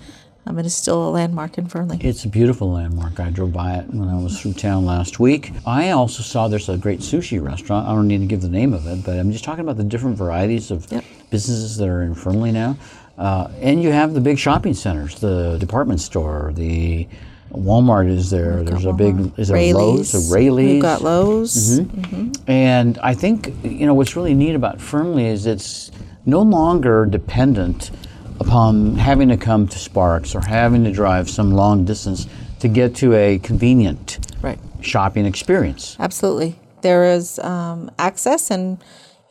um, 0.47 0.57
it 0.59 0.65
is 0.65 0.73
still 0.75 1.07
a 1.07 1.11
landmark 1.11 1.57
in 1.57 1.67
Fernley. 1.67 1.97
It's 2.01 2.23
a 2.25 2.29
beautiful 2.29 2.71
landmark. 2.71 3.19
I 3.19 3.29
drove 3.29 3.51
by 3.53 3.73
it 3.75 3.89
when 3.93 4.07
I 4.07 4.15
was 4.17 4.39
through 4.39 4.53
town 4.53 4.85
last 4.85 5.19
week. 5.19 5.51
I 5.65 5.89
also 5.91 6.23
saw 6.23 6.47
there's 6.47 6.69
a 6.69 6.77
great 6.77 7.01
sushi 7.01 7.43
restaurant. 7.43 7.87
I 7.87 7.93
don't 7.93 8.07
need 8.07 8.19
to 8.21 8.25
give 8.27 8.41
the 8.41 8.49
name 8.49 8.73
of 8.73 8.87
it, 8.87 9.03
but 9.03 9.19
I'm 9.19 9.31
just 9.31 9.43
talking 9.43 9.63
about 9.63 9.77
the 9.77 9.83
different 9.83 10.17
varieties 10.17 10.71
of 10.71 10.87
businesses 11.29 11.77
that 11.77 11.87
are 11.89 12.01
in 12.03 12.15
Fernley 12.15 12.51
now. 12.51 12.77
Uh, 13.17 13.49
and 13.61 13.83
you 13.83 13.91
have 13.91 14.13
the 14.13 14.21
big 14.21 14.37
shopping 14.39 14.73
centers, 14.73 15.19
the 15.19 15.57
department 15.59 15.99
store, 15.99 16.51
the 16.55 17.07
Walmart 17.51 18.09
is 18.09 18.29
there. 18.29 18.63
There's 18.63 18.85
a 18.85 18.93
big 18.93 19.37
is 19.37 19.49
there 19.49 19.57
a 19.57 19.73
Lowe's, 19.73 20.13
a 20.31 20.33
Raley's. 20.33 20.73
We've 20.73 20.81
got 20.81 21.01
Lowe's. 21.01 21.79
Mhm. 21.81 22.35
And 22.47 22.97
I 23.03 23.13
think 23.13 23.53
you 23.63 23.85
know 23.85 23.93
what's 23.93 24.15
really 24.15 24.33
neat 24.33 24.55
about 24.55 24.79
Fernley 24.79 25.25
is 25.25 25.45
it's 25.45 25.91
no 26.25 26.41
longer 26.41 27.05
dependent 27.05 27.91
upon 28.39 28.95
having 28.95 29.27
to 29.29 29.37
come 29.37 29.67
to 29.67 29.77
Sparks 29.77 30.33
or 30.33 30.41
having 30.41 30.83
to 30.85 30.91
drive 30.91 31.29
some 31.29 31.51
long 31.51 31.83
distance 31.83 32.25
to 32.59 32.67
get 32.67 32.95
to 32.95 33.13
a 33.13 33.37
convenient 33.39 34.19
Right. 34.41 34.57
shopping 34.79 35.25
experience. 35.25 35.95
Absolutely. 35.99 36.55
There 36.81 37.03
is 37.11 37.37
um, 37.39 37.91
access, 37.99 38.49
and 38.49 38.77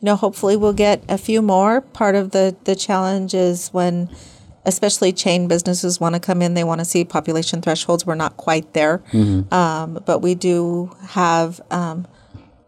you 0.01 0.07
know, 0.07 0.15
hopefully, 0.15 0.55
we'll 0.57 0.73
get 0.73 1.03
a 1.07 1.17
few 1.17 1.41
more. 1.43 1.81
Part 1.81 2.15
of 2.15 2.31
the 2.31 2.55
the 2.63 2.75
challenge 2.75 3.35
is 3.35 3.69
when, 3.69 4.09
especially 4.65 5.13
chain 5.13 5.47
businesses 5.47 5.99
want 5.99 6.15
to 6.15 6.19
come 6.19 6.41
in, 6.41 6.55
they 6.55 6.63
want 6.63 6.79
to 6.79 6.85
see 6.85 7.05
population 7.05 7.61
thresholds. 7.61 8.03
We're 8.05 8.15
not 8.15 8.35
quite 8.35 8.73
there, 8.73 9.03
Mhm. 9.11 9.51
um, 9.53 9.99
but 10.05 10.19
we 10.19 10.33
do 10.33 10.89
have 11.09 11.61
um, 11.69 12.07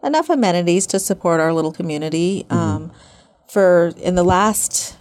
enough 0.02 0.30
amenities 0.30 0.86
to 0.88 1.00
support 1.00 1.40
our 1.40 1.52
little 1.52 1.72
community. 1.72 2.46
Um, 2.50 2.92
for 3.48 3.92
in 3.96 4.14
the 4.14 4.24
last 4.24 4.96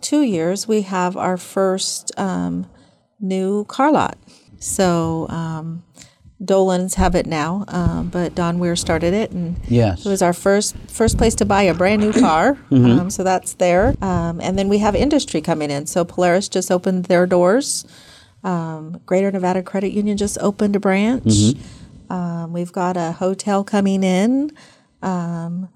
two 0.00 0.22
years, 0.22 0.66
we 0.66 0.82
have 0.82 1.14
our 1.16 1.36
first 1.36 2.10
um, 2.18 2.66
new 3.20 3.64
car 3.64 3.92
lot. 3.92 4.16
So 4.60 5.26
um, 5.28 5.82
Dolan's 6.42 6.94
have 6.94 7.14
it 7.14 7.26
now, 7.26 7.64
um, 7.68 8.08
but 8.08 8.34
Don 8.34 8.58
Weir 8.58 8.76
started 8.76 9.14
it, 9.14 9.30
and 9.30 9.56
Yes. 9.68 10.04
it 10.04 10.08
was 10.08 10.20
our 10.22 10.32
first 10.32 10.74
first 10.88 11.16
place 11.16 11.34
to 11.36 11.44
buy 11.44 11.62
a 11.62 11.74
brand 11.74 12.02
new 12.02 12.12
car. 12.12 12.58
Mhm. 12.70 12.98
Um, 13.00 13.10
so 13.10 13.22
that's 13.22 13.54
there, 13.54 13.94
um, 14.02 14.40
and 14.40 14.58
then 14.58 14.68
we 14.68 14.78
have 14.78 14.94
industry 14.94 15.40
coming 15.40 15.70
in. 15.70 15.86
So 15.86 16.04
Polaris 16.04 16.48
just 16.48 16.70
opened 16.70 17.04
their 17.04 17.26
doors. 17.26 17.84
Um, 18.42 19.00
Greater 19.06 19.30
Nevada 19.30 19.62
Credit 19.62 19.92
Union 19.92 20.16
just 20.16 20.36
opened 20.40 20.76
a 20.76 20.80
branch. 20.80 21.24
Mhm. 21.24 21.56
Um, 22.10 22.52
we've 22.52 22.72
got 22.72 22.96
a 22.96 23.12
hotel 23.12 23.64
coming 23.64 24.02
in. 24.04 24.50
Um, 25.02 25.68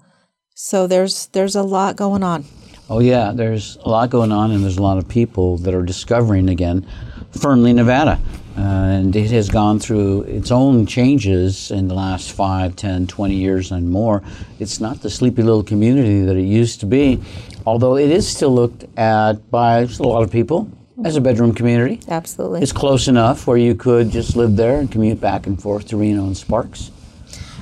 so 0.53 0.87
there's 0.87 1.27
there's 1.31 1.55
a 1.55 1.63
lot 1.63 1.95
going 1.95 2.21
on. 2.23 2.43
Oh 2.89 2.99
yeah, 2.99 3.31
there's 3.33 3.77
a 3.85 3.89
lot 3.89 4.09
going 4.09 4.31
on, 4.31 4.51
and 4.51 4.63
there's 4.63 4.77
a 4.77 4.81
lot 4.81 4.97
of 4.97 5.07
people 5.07 5.57
that 5.59 5.73
are 5.73 5.83
discovering 5.83 6.49
again 6.49 6.85
Fernley, 7.31 7.71
Nevada. 7.73 8.19
And 8.59 9.15
it 9.15 9.31
has 9.31 9.49
gone 9.49 9.79
through 9.79 10.23
its 10.23 10.51
own 10.51 10.85
changes 10.85 11.71
in 11.71 11.87
the 11.87 11.93
last 11.93 12.33
5, 12.33 12.75
10, 12.75 13.07
20 13.07 13.33
years 13.33 13.71
and 13.71 13.89
more. 13.89 14.21
It's 14.59 14.81
not 14.81 15.01
the 15.01 15.09
sleepy 15.09 15.41
little 15.41 15.63
community 15.63 16.21
that 16.21 16.35
it 16.35 16.43
used 16.43 16.81
to 16.81 16.85
be, 16.85 17.21
although 17.65 17.95
it 17.95 18.11
is 18.11 18.27
still 18.27 18.53
looked 18.53 18.85
at 18.97 19.49
by 19.49 19.79
a 19.79 20.03
lot 20.03 20.23
of 20.23 20.31
people 20.31 20.69
as 21.05 21.15
a 21.15 21.21
bedroom 21.21 21.53
community. 21.53 22.01
Absolutely. 22.09 22.61
It's 22.61 22.73
close 22.73 23.07
enough 23.07 23.47
where 23.47 23.57
you 23.57 23.73
could 23.75 24.11
just 24.11 24.35
live 24.35 24.57
there 24.57 24.79
and 24.79 24.91
commute 24.91 25.21
back 25.21 25.47
and 25.47 25.59
forth 25.59 25.87
to 25.87 25.97
Reno 25.97 26.25
and 26.25 26.35
Sparks. 26.35 26.91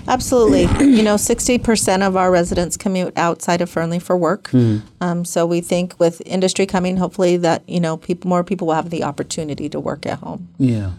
Absolutely. 0.07 0.63
you 0.79 1.03
know, 1.03 1.15
60% 1.15 2.05
of 2.05 2.15
our 2.15 2.31
residents 2.31 2.77
commute 2.77 3.17
outside 3.17 3.61
of 3.61 3.69
Fernley 3.69 3.99
for 3.99 4.15
work. 4.17 4.49
Mhm. 4.51 4.81
Um, 5.01 5.25
so 5.25 5.45
we 5.45 5.61
think 5.61 5.95
with 5.99 6.21
industry 6.25 6.65
coming, 6.65 6.97
hopefully 6.97 7.37
that, 7.37 7.63
you 7.67 7.79
know, 7.79 7.97
people, 7.97 8.29
more 8.29 8.43
people 8.43 8.67
will 8.67 8.75
have 8.75 8.89
the 8.89 9.03
opportunity 9.03 9.69
to 9.69 9.79
work 9.79 10.05
at 10.05 10.19
home. 10.19 10.47
Yeah. 10.57 10.91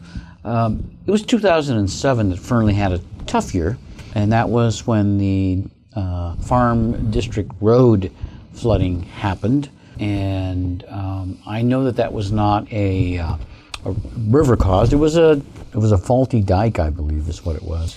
Um, 0.45 0.91
it 1.07 1.11
was 1.11 1.23
2007 1.23 2.31
that 2.31 2.39
Fernley 2.39 2.75
had 2.75 2.93
a 2.93 3.01
tough 3.27 3.55
year, 3.55 3.77
and 4.15 4.33
that 4.33 4.49
was 4.49 4.87
when 4.87 5.19
the 5.19 5.65
uh, 5.95 6.37
Farm 6.37 7.11
District 7.11 7.51
Road 7.61 8.11
flooding 8.53 9.03
happened. 9.03 9.69
And 9.99 10.85
um, 10.89 11.39
I 11.47 11.63
know 11.63 11.85
that 11.85 11.97
that 11.97 12.13
was 12.13 12.31
not 12.31 12.71
a, 12.73 13.19
uh, 13.19 13.37
a 13.85 13.95
river 14.29 14.57
caused. 14.57 14.93
It 14.93 14.97
was 14.97 15.17
a 15.17 15.43
it 15.73 15.77
was 15.77 15.93
a 15.93 15.99
faulty 15.99 16.41
dike, 16.41 16.79
I 16.79 16.89
believe, 16.91 17.29
is 17.29 17.45
what 17.45 17.57
it 17.57 17.63
was. 17.63 17.97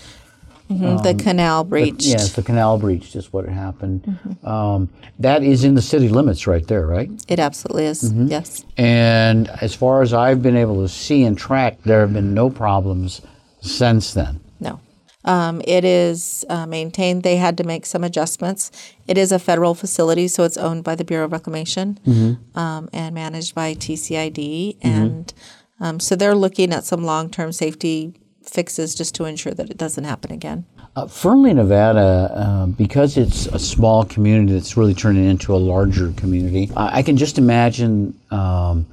Mhm, 0.71 1.03
the 1.03 1.13
canal 1.13 1.63
breach. 1.63 2.05
Yes, 2.05 2.33
the 2.33 2.41
canal 2.43 2.77
breach 2.77 3.15
is 3.15 3.31
what 3.33 3.47
happened. 3.47 4.17
Um, 4.43 4.89
that 5.19 5.43
is 5.43 5.63
in 5.63 5.75
the 5.75 5.81
city 5.81 6.07
limits 6.09 6.47
right 6.47 6.65
there, 6.67 6.85
right? 6.87 7.09
It 7.27 7.39
absolutely 7.39 7.85
is. 7.85 8.11
Mhm. 8.13 8.29
Yes. 8.29 8.63
And 8.77 9.49
as 9.61 9.73
far 9.73 10.01
as 10.01 10.13
I've 10.13 10.41
been 10.41 10.55
able 10.55 10.81
to 10.81 10.87
see 10.87 11.23
and 11.23 11.37
track, 11.37 11.79
there 11.83 12.01
have 12.01 12.13
been 12.13 12.33
no 12.33 12.49
problems 12.49 13.21
since 13.61 14.13
then. 14.13 14.39
No. 14.59 14.79
Um, 15.23 15.61
it 15.67 15.83
is 15.85 16.45
uh, 16.49 16.65
maintained. 16.65 17.21
They 17.23 17.35
had 17.35 17.55
to 17.57 17.63
make 17.63 17.85
some 17.85 18.03
adjustments. 18.03 18.71
It 19.07 19.17
is 19.17 19.31
a 19.31 19.37
federal 19.37 19.75
facility, 19.75 20.27
so 20.27 20.43
it's 20.43 20.57
owned 20.57 20.83
by 20.83 20.95
the 20.95 21.03
Bureau 21.03 21.25
of 21.25 21.31
Reclamation 21.31 21.99
Mhm. 22.07 22.37
um, 22.57 22.89
and 22.91 23.13
managed 23.13 23.53
by 23.53 23.75
TCID. 23.75 24.77
Mhm. 24.77 24.77
And 24.81 25.33
um, 25.79 25.99
so 25.99 26.15
they're 26.15 26.33
looking 26.35 26.71
at 26.73 26.85
some 26.85 27.03
long 27.03 27.29
term 27.29 27.51
safety 27.51 28.13
fixes 28.43 28.95
just 28.95 29.15
to 29.15 29.25
ensure 29.25 29.53
that 29.53 29.69
it 29.69 29.77
doesn't 29.77 30.03
happen 30.03 30.31
again. 30.31 30.65
Uh, 30.95 31.07
Nevada, 31.53 32.31
uh, 32.35 32.65
because 32.65 33.17
it's 33.17 33.45
a 33.47 33.59
small 33.59 34.03
community 34.03 34.53
that's 34.53 34.75
really 34.75 34.93
turning 34.93 35.25
into 35.25 35.55
a 35.55 35.57
larger 35.57 36.11
community, 36.13 36.69
I, 36.75 36.99
I 36.99 37.03
can 37.03 37.17
just 37.17 37.37
imagine 37.37 38.19
um, 38.29 38.85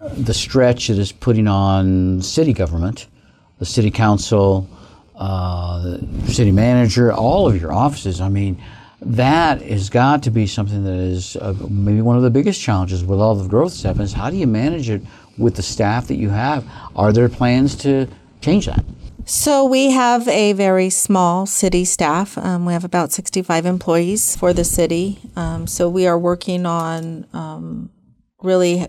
the 0.00 0.34
stretch 0.34 0.90
it 0.90 0.98
is 0.98 1.12
putting 1.12 1.48
on 1.48 2.22
city 2.22 2.52
government, 2.52 3.08
the 3.58 3.66
city 3.66 3.90
council, 3.90 4.68
uh, 5.16 5.98
the 6.00 6.32
city 6.32 6.52
manager, 6.52 7.12
all 7.12 7.48
of 7.48 7.60
your 7.60 7.72
offices. 7.72 8.20
I 8.20 8.28
mean, 8.28 8.62
that 9.02 9.62
has 9.62 9.90
got 9.90 10.22
to 10.24 10.30
be 10.30 10.46
something 10.46 10.84
that 10.84 10.98
is 10.98 11.36
uh, 11.36 11.54
maybe 11.68 12.00
one 12.00 12.16
of 12.16 12.22
the 12.22 12.30
biggest 12.30 12.60
challenges 12.60 13.04
with 13.04 13.18
all 13.18 13.34
the 13.34 13.48
growth 13.48 13.84
is 14.00 14.12
how 14.12 14.30
do 14.30 14.36
you 14.36 14.46
manage 14.46 14.88
it 14.88 15.02
with 15.38 15.56
the 15.56 15.62
staff 15.62 16.06
that 16.08 16.16
you 16.16 16.28
have? 16.28 16.64
Are 16.94 17.12
there 17.12 17.28
plans 17.28 17.74
to 17.76 18.06
change 18.40 18.66
that? 18.66 18.84
So 19.26 19.64
we 19.64 19.90
have 19.90 20.26
a 20.28 20.54
very 20.54 20.90
small 20.90 21.46
city 21.46 21.84
staff. 21.84 22.36
Um, 22.38 22.64
we 22.64 22.72
have 22.72 22.84
about 22.84 23.12
65 23.12 23.66
employees 23.66 24.34
for 24.34 24.52
the 24.52 24.64
city. 24.64 25.18
Um, 25.36 25.66
so 25.66 25.88
we 25.88 26.06
are 26.06 26.18
working 26.18 26.66
on 26.66 27.26
um, 27.32 27.90
really 28.42 28.80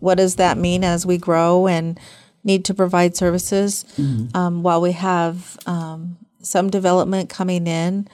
what 0.00 0.16
does 0.16 0.36
that 0.36 0.58
mean 0.58 0.84
as 0.84 1.04
we 1.04 1.18
grow 1.18 1.66
and 1.66 1.98
need 2.44 2.64
to 2.66 2.74
provide 2.74 3.16
services. 3.16 3.84
Mhm. 3.98 4.34
Um, 4.36 4.62
while 4.62 4.80
we 4.80 4.92
have 4.92 5.58
um, 5.66 6.18
some 6.40 6.70
development 6.70 7.28
coming 7.28 7.66
in, 7.66 8.06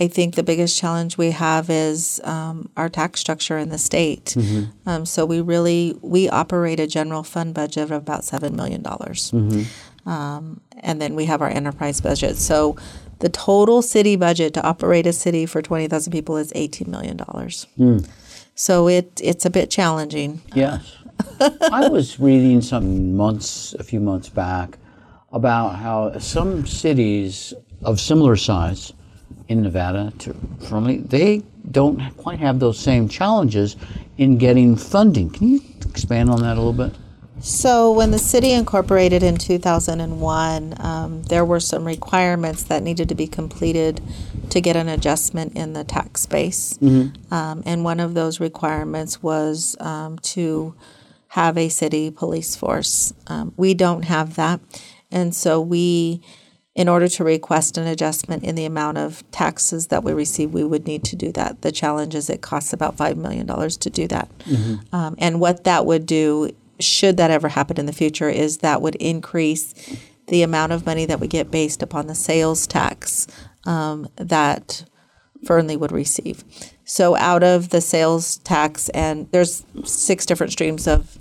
I 0.00 0.08
think 0.08 0.34
the 0.34 0.42
biggest 0.42 0.78
challenge 0.78 1.16
we 1.18 1.30
have 1.32 1.68
is 1.68 2.20
um, 2.24 2.68
our 2.76 2.88
tax 2.88 3.20
structure 3.20 3.58
in 3.58 3.68
the 3.70 3.78
state. 3.78 4.34
Mhm. 4.36 4.68
Um, 4.86 5.06
so 5.06 5.24
we 5.26 5.40
really 5.40 5.96
we 6.00 6.28
operate 6.28 6.80
a 6.80 6.86
general 6.86 7.22
fund 7.22 7.54
budget 7.54 7.82
of 7.84 7.90
about 7.92 8.24
seven 8.24 8.54
million 8.56 8.82
dollars. 8.82 9.30
Mhm. 9.32 9.66
Um, 10.06 10.60
and 10.80 11.00
then 11.00 11.14
we 11.14 11.26
have 11.26 11.42
our 11.42 11.48
enterprise 11.48 12.00
budget. 12.00 12.36
So 12.36 12.76
the 13.20 13.28
total 13.28 13.82
city 13.82 14.16
budget 14.16 14.54
to 14.54 14.62
operate 14.62 15.06
a 15.06 15.12
city 15.12 15.46
for 15.46 15.62
20,000 15.62 16.12
people 16.12 16.36
is 16.36 16.52
$18 16.52 16.88
million. 16.88 17.16
Mm. 17.18 18.08
So 18.54 18.88
it 18.88 19.20
it's 19.22 19.46
a 19.46 19.50
bit 19.50 19.70
challenging. 19.70 20.42
Yes. 20.54 20.96
I 21.40 21.88
was 21.88 22.18
reading 22.20 22.60
some 22.60 23.16
months, 23.16 23.74
a 23.74 23.84
few 23.84 24.00
months 24.00 24.28
back, 24.28 24.76
about 25.32 25.76
how 25.76 26.18
some 26.18 26.66
cities 26.66 27.54
of 27.82 28.00
similar 28.00 28.36
size 28.36 28.92
in 29.48 29.62
Nevada 29.62 30.12
to 30.18 30.34
Fernley, 30.68 30.98
they 30.98 31.42
don't 31.70 32.00
quite 32.16 32.38
have 32.38 32.58
those 32.58 32.78
same 32.78 33.08
challenges 33.08 33.76
in 34.18 34.36
getting 34.38 34.76
funding. 34.76 35.30
Can 35.30 35.48
you 35.48 35.60
expand 35.88 36.30
on 36.30 36.42
that 36.42 36.56
a 36.56 36.60
little 36.60 36.72
bit? 36.72 36.94
So, 37.42 37.90
when 37.90 38.12
the 38.12 38.18
city 38.20 38.52
incorporated 38.52 39.24
in 39.24 39.36
2001, 39.36 40.74
um, 40.78 41.22
there 41.24 41.44
were 41.44 41.58
some 41.58 41.84
requirements 41.84 42.62
that 42.64 42.84
needed 42.84 43.08
to 43.08 43.16
be 43.16 43.26
completed 43.26 44.00
to 44.50 44.60
get 44.60 44.76
an 44.76 44.88
adjustment 44.88 45.56
in 45.56 45.72
the 45.72 45.82
tax 45.82 46.24
base. 46.24 46.78
Um, 47.32 47.62
and 47.66 47.82
one 47.82 47.98
of 47.98 48.14
those 48.14 48.38
requirements 48.38 49.22
was 49.22 49.76
um, 49.80 50.18
to 50.20 50.74
have 51.28 51.58
a 51.58 51.68
city 51.68 52.10
police 52.12 52.54
force. 52.54 53.12
Um, 53.26 53.52
we 53.56 53.74
don't 53.74 54.02
have 54.04 54.36
that. 54.36 54.60
And 55.10 55.34
so, 55.34 55.60
we, 55.60 56.20
in 56.76 56.88
order 56.88 57.08
to 57.08 57.24
request 57.24 57.76
an 57.76 57.88
adjustment 57.88 58.44
in 58.44 58.54
the 58.54 58.66
amount 58.66 58.98
of 58.98 59.28
taxes 59.32 59.88
that 59.88 60.04
we 60.04 60.12
receive, 60.12 60.52
we 60.52 60.62
would 60.62 60.86
need 60.86 61.02
to 61.04 61.16
do 61.16 61.32
that. 61.32 61.62
The 61.62 61.72
challenge 61.72 62.14
is 62.14 62.30
it 62.30 62.40
costs 62.40 62.72
about 62.72 62.96
$5 62.96 63.16
million 63.16 63.46
to 63.46 63.90
do 63.90 64.06
that. 64.06 64.30
Um, 64.92 65.16
and 65.18 65.40
what 65.40 65.64
that 65.64 65.84
would 65.86 66.06
do, 66.06 66.52
should 66.82 67.16
that 67.16 67.30
ever 67.30 67.48
happen 67.48 67.78
in 67.78 67.86
the 67.86 67.92
future, 67.92 68.28
is 68.28 68.58
that 68.58 68.82
would 68.82 68.96
increase 68.96 69.74
the 70.28 70.42
amount 70.42 70.72
of 70.72 70.86
money 70.86 71.04
that 71.06 71.20
we 71.20 71.26
get 71.26 71.50
based 71.50 71.82
upon 71.82 72.06
the 72.06 72.14
sales 72.14 72.66
tax 72.66 73.26
um, 73.64 74.08
that 74.16 74.84
Fernley 75.44 75.76
would 75.76 75.92
receive. 75.92 76.44
So 76.84 77.16
out 77.16 77.42
of 77.42 77.70
the 77.70 77.80
sales 77.80 78.38
tax, 78.38 78.88
and 78.90 79.30
there's 79.32 79.64
six 79.84 80.26
different 80.26 80.52
streams 80.52 80.86
of 80.86 81.18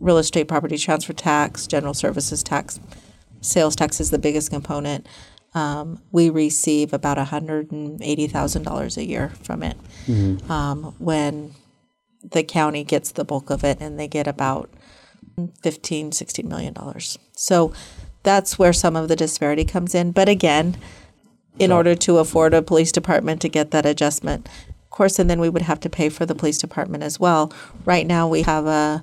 real 0.00 0.18
estate 0.18 0.48
property 0.48 0.76
transfer 0.76 1.12
tax, 1.12 1.66
general 1.66 1.94
services 1.94 2.42
tax, 2.42 2.80
sales 3.40 3.76
tax 3.76 4.00
is 4.00 4.10
the 4.10 4.18
biggest 4.18 4.50
component. 4.50 5.06
Um, 5.54 6.00
we 6.12 6.30
receive 6.30 6.92
about 6.92 7.18
$180,000 7.18 8.96
a 8.96 9.04
year 9.04 9.28
from 9.42 9.62
it 9.62 9.76
um, 10.50 10.94
when 10.98 11.54
the 12.22 12.42
county 12.42 12.84
gets 12.84 13.12
the 13.12 13.24
bulk 13.24 13.50
of 13.50 13.62
it 13.64 13.78
and 13.80 13.98
they 13.98 14.08
get 14.08 14.26
about 14.26 14.70
15 15.62 16.12
16 16.12 16.48
million 16.48 16.72
dollars 16.72 17.18
so 17.34 17.72
that's 18.22 18.58
where 18.58 18.72
some 18.72 18.96
of 18.96 19.08
the 19.08 19.16
disparity 19.16 19.64
comes 19.64 19.94
in 19.94 20.12
but 20.12 20.28
again 20.28 20.76
in 21.58 21.70
order 21.70 21.94
to 21.94 22.18
afford 22.18 22.54
a 22.54 22.62
police 22.62 22.92
department 22.92 23.40
to 23.40 23.48
get 23.48 23.70
that 23.70 23.86
adjustment 23.86 24.48
of 24.68 24.90
course 24.90 25.18
and 25.18 25.28
then 25.28 25.40
we 25.40 25.48
would 25.48 25.62
have 25.62 25.80
to 25.80 25.90
pay 25.90 26.08
for 26.08 26.26
the 26.26 26.34
police 26.34 26.58
department 26.58 27.02
as 27.02 27.18
well 27.20 27.52
right 27.84 28.06
now 28.06 28.28
we 28.28 28.42
have 28.42 28.66
a 28.66 29.02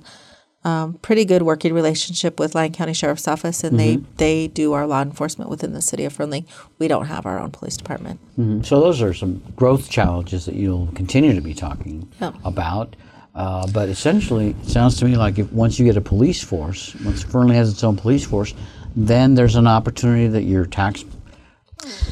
um, 0.62 0.94
pretty 0.94 1.24
good 1.24 1.42
working 1.42 1.72
relationship 1.72 2.38
with 2.38 2.54
Lyon 2.54 2.72
County 2.72 2.92
Sheriff's 2.92 3.26
Office, 3.26 3.64
and 3.64 3.80
they 3.80 3.96
they 4.18 4.48
do 4.48 4.74
our 4.74 4.86
law 4.86 5.00
enforcement 5.00 5.48
within 5.48 5.72
the 5.72 5.80
city 5.80 6.04
of 6.04 6.12
Fernley. 6.12 6.46
We 6.78 6.86
don't 6.86 7.06
have 7.06 7.24
our 7.24 7.38
own 7.38 7.50
police 7.50 7.78
department. 7.78 8.20
Mhm. 8.38 8.64
So 8.66 8.80
those 8.80 9.00
are 9.00 9.14
some 9.14 9.42
growth 9.56 9.88
challenges 9.88 10.44
that 10.44 10.54
you'll 10.54 10.88
continue 10.88 11.34
to 11.34 11.40
be 11.40 11.54
talking 11.54 12.08
about. 12.44 12.94
Uh, 13.34 13.66
but 13.72 13.88
essentially, 13.88 14.50
it 14.50 14.66
sounds 14.66 14.96
to 14.98 15.04
me 15.04 15.16
like 15.16 15.38
if 15.38 15.50
once 15.52 15.78
you 15.78 15.84
get 15.84 15.96
a 15.96 16.00
police 16.00 16.42
force, 16.42 16.94
once 17.04 17.22
Fernley 17.22 17.54
has 17.56 17.70
its 17.72 17.84
own 17.84 17.96
police 17.96 18.24
force, 18.26 18.54
then 18.96 19.34
there's 19.34 19.54
an 19.56 19.66
opportunity 19.66 20.26
that 20.26 20.42
your 20.42 20.66
tax 20.66 21.04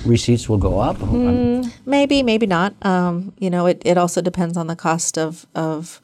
receipts 0.04 0.48
will 0.48 0.58
go 0.58 0.78
up. 0.78 0.96
Mm, 0.96 1.70
maybe, 1.84 2.22
maybe 2.22 2.46
not. 2.46 2.74
Um, 2.86 3.32
you 3.38 3.50
know, 3.50 3.66
it, 3.66 3.82
it 3.84 3.98
also 3.98 4.20
depends 4.22 4.56
on 4.56 4.66
the 4.68 4.76
cost 4.76 5.18
of 5.18 5.46
of 5.54 6.00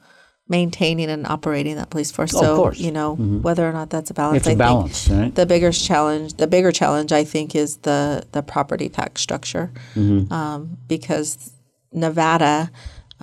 maintaining 0.46 1.08
and 1.08 1.26
operating 1.26 1.76
that 1.76 1.88
police 1.88 2.10
force. 2.10 2.34
Oh, 2.34 2.40
so 2.40 2.72
you 2.72 2.90
know 2.92 3.16
Mhm. 3.16 3.40
whether 3.42 3.66
or 3.66 3.72
not 3.72 3.88
that's 3.90 4.10
a 4.10 4.14
balance. 4.14 4.38
It's 4.38 4.46
a 4.46 4.50
I 4.50 4.52
think 4.52 4.58
balance, 4.58 5.08
right? 5.08 5.34
The 5.34 5.46
biggest 5.46 5.84
challenge, 5.86 6.34
the 6.34 6.46
bigger 6.46 6.70
challenge, 6.72 7.12
I 7.12 7.24
think, 7.24 7.54
is 7.54 7.76
the 7.78 8.24
the 8.32 8.42
property 8.42 8.88
tax 8.90 9.22
structure, 9.22 9.70
Mhm. 9.94 10.30
um, 10.30 10.76
because 10.88 11.52
Nevada 11.92 12.70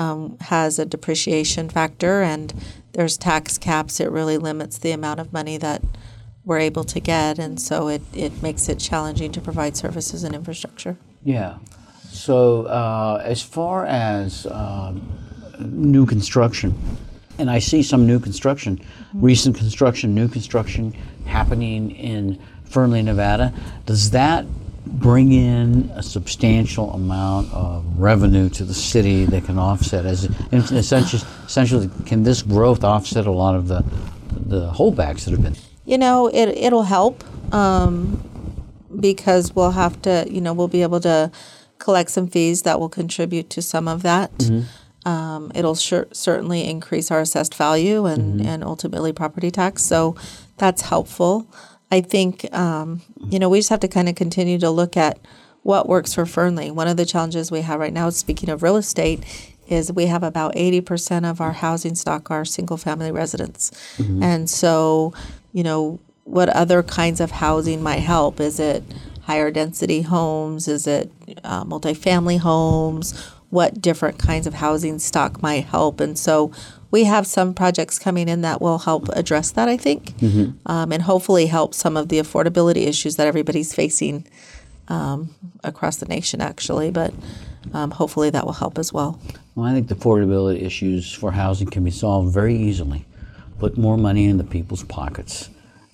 um, 0.02 0.38
has 0.42 0.80
a 0.80 0.86
depreciation 0.86 1.70
factor 1.70 2.22
and 2.22 2.54
there's 2.94 3.18
tax 3.18 3.58
caps. 3.58 4.00
It 4.00 4.10
really 4.12 4.38
limits 4.38 4.78
the 4.78 4.92
amount 4.92 5.20
of 5.20 5.32
money 5.32 5.58
that 5.58 5.82
we're 6.44 6.60
able 6.60 6.84
to 6.86 7.00
get, 7.00 7.38
and 7.38 7.62
so 7.62 7.88
it 7.88 8.02
it 8.14 8.42
makes 8.42 8.68
it 8.68 8.80
challenging 8.80 9.32
to 9.32 9.42
provide 9.42 9.78
services 9.78 10.24
and 10.24 10.34
infrastructure. 10.34 10.98
Yeah. 11.24 11.60
So 12.10 12.66
uh, 12.66 13.22
as 13.24 13.42
far 13.44 13.86
as 13.86 14.48
um, 14.48 15.02
new 15.60 16.06
construction, 16.06 16.76
and 17.38 17.50
I 17.50 17.60
see 17.60 17.84
some 17.84 18.08
new 18.08 18.20
construction, 18.20 18.82
recent 19.14 19.56
construction, 19.56 20.16
new 20.16 20.28
construction 20.28 20.94
happening 21.26 21.92
in 21.92 22.40
Fernley, 22.66 23.04
Nevada. 23.04 23.54
Does 23.86 24.10
that 24.12 24.46
bring 24.86 25.32
in 25.32 25.92
a 25.96 26.04
substantial 26.04 26.92
amount 26.94 27.54
of 27.54 27.86
revenue 28.00 28.50
to 28.50 28.64
the 28.64 28.74
city 28.74 29.26
that 29.26 29.46
can 29.46 29.60
offset 29.60 30.06
as 30.06 30.26
essentially, 30.52 31.24
essentially 31.46 31.90
can 32.06 32.24
this 32.24 32.42
growth 32.42 32.84
offset 32.84 33.28
a 33.28 33.32
lot 33.32 33.56
of 33.56 33.68
the 33.68 33.84
the 34.32 34.72
holdbacks 34.72 35.26
that 35.26 35.32
have 35.32 35.44
been 35.44 35.56
You 35.86 35.98
know, 35.98 36.28
it 36.28 36.50
it'll 36.50 36.84
help 36.84 37.24
um, 37.54 38.24
because 39.00 39.56
we'll 39.56 39.72
have 39.72 40.02
to, 40.04 40.26
you 40.30 40.42
know, 40.42 40.54
we'll 40.54 40.68
be 40.68 40.82
able 40.82 41.00
to 41.02 41.32
collect 41.78 42.12
some 42.12 42.28
fees 42.28 42.62
that 42.64 42.80
will 42.80 42.90
contribute 42.90 43.50
to 43.52 43.62
some 43.62 43.88
of 43.88 44.04
that. 44.04 44.32
Um, 45.04 45.52
it'll 45.56 45.76
sure, 45.76 46.08
certainly 46.12 46.70
increase 46.70 47.10
our 47.10 47.22
assessed 47.22 47.56
value 47.56 48.06
and, 48.06 48.40
and 48.40 48.64
ultimately 48.64 49.12
property 49.12 49.50
tax. 49.50 49.84
So 49.84 50.16
that's 50.58 50.84
helpful. 50.84 51.48
I 51.92 52.02
think, 52.02 52.52
um, 52.56 53.02
you 53.30 53.38
know, 53.38 53.50
we 53.50 53.60
just 53.60 53.70
have 53.70 53.82
to 53.82 53.88
kind 53.88 54.08
of 54.08 54.16
continue 54.16 54.58
to 54.60 54.70
look 54.70 54.96
at 54.96 55.20
what 55.64 55.88
works 55.90 56.14
for 56.14 56.26
Fernley. 56.26 56.72
One 56.72 56.88
of 56.88 56.98
the 56.98 57.06
challenges 57.06 57.52
we 57.52 57.62
have 57.62 57.80
right 57.80 57.94
now, 57.94 58.10
speaking 58.10 58.50
of 58.50 58.64
real 58.64 58.78
estate, 58.78 59.24
is 59.68 59.92
we 59.92 60.08
have 60.08 60.24
about 60.24 60.56
80% 60.56 61.30
of 61.30 61.40
our 61.40 61.52
housing 61.52 61.96
stock 61.96 62.32
are 62.32 62.46
single 62.46 62.78
family 62.78 63.12
residents. 63.12 63.72
And 64.24 64.50
so, 64.50 65.14
you 65.54 65.64
know, 65.64 66.00
what 66.24 66.50
other 66.50 66.82
kinds 66.84 67.20
of 67.20 67.32
housing 67.32 67.84
might 67.84 68.00
help? 68.00 68.40
Is 68.40 68.60
it 68.60 68.84
higher 69.24 69.52
density 69.52 70.02
homes? 70.02 70.68
Is 70.68 70.88
it 70.88 71.12
uh, 71.44 71.64
multifamily 71.64 72.40
homes? 72.40 73.18
What 73.50 73.82
different 73.82 74.18
kinds 74.18 74.48
of 74.48 74.56
housing 74.56 74.98
stock 75.00 75.42
might 75.42 75.66
help? 75.66 76.00
And 76.00 76.18
so 76.18 76.52
we 76.92 77.06
have 77.06 77.26
some 77.26 77.54
projects 77.54 77.98
coming 77.98 78.28
in 78.28 78.42
that 78.42 78.62
will 78.62 78.80
help 78.80 79.08
address 79.10 79.52
that, 79.52 79.68
I 79.70 79.78
think, 79.78 80.14
um, 80.66 80.92
and 80.92 81.02
hopefully 81.02 81.48
help 81.48 81.74
some 81.74 81.98
of 81.98 82.10
the 82.10 82.20
affordability 82.20 82.86
issues 82.88 83.16
that 83.16 83.28
everybody's 83.28 83.74
facing 83.74 84.26
um, 84.90 85.34
across 85.64 85.98
the 85.98 86.06
nation, 86.06 86.42
actually. 86.42 86.92
But 86.92 87.14
um, 87.74 87.92
hopefully 87.92 88.30
that 88.32 88.46
will 88.46 88.54
help 88.54 88.78
as 88.78 88.92
well. 88.92 89.20
Well, 89.56 89.66
I 89.68 89.74
think 89.74 89.88
the 89.88 89.96
affordability 89.96 90.62
issues 90.64 91.14
for 91.14 91.32
housing 91.32 91.68
can 91.68 91.84
be 91.84 91.92
solved 91.92 92.34
very 92.34 92.56
easily. 92.56 93.06
Put 93.60 93.78
more 93.78 93.98
money 93.98 94.26
in 94.26 94.38
the 94.38 94.44
people's 94.44 94.84
pockets, 94.84 95.50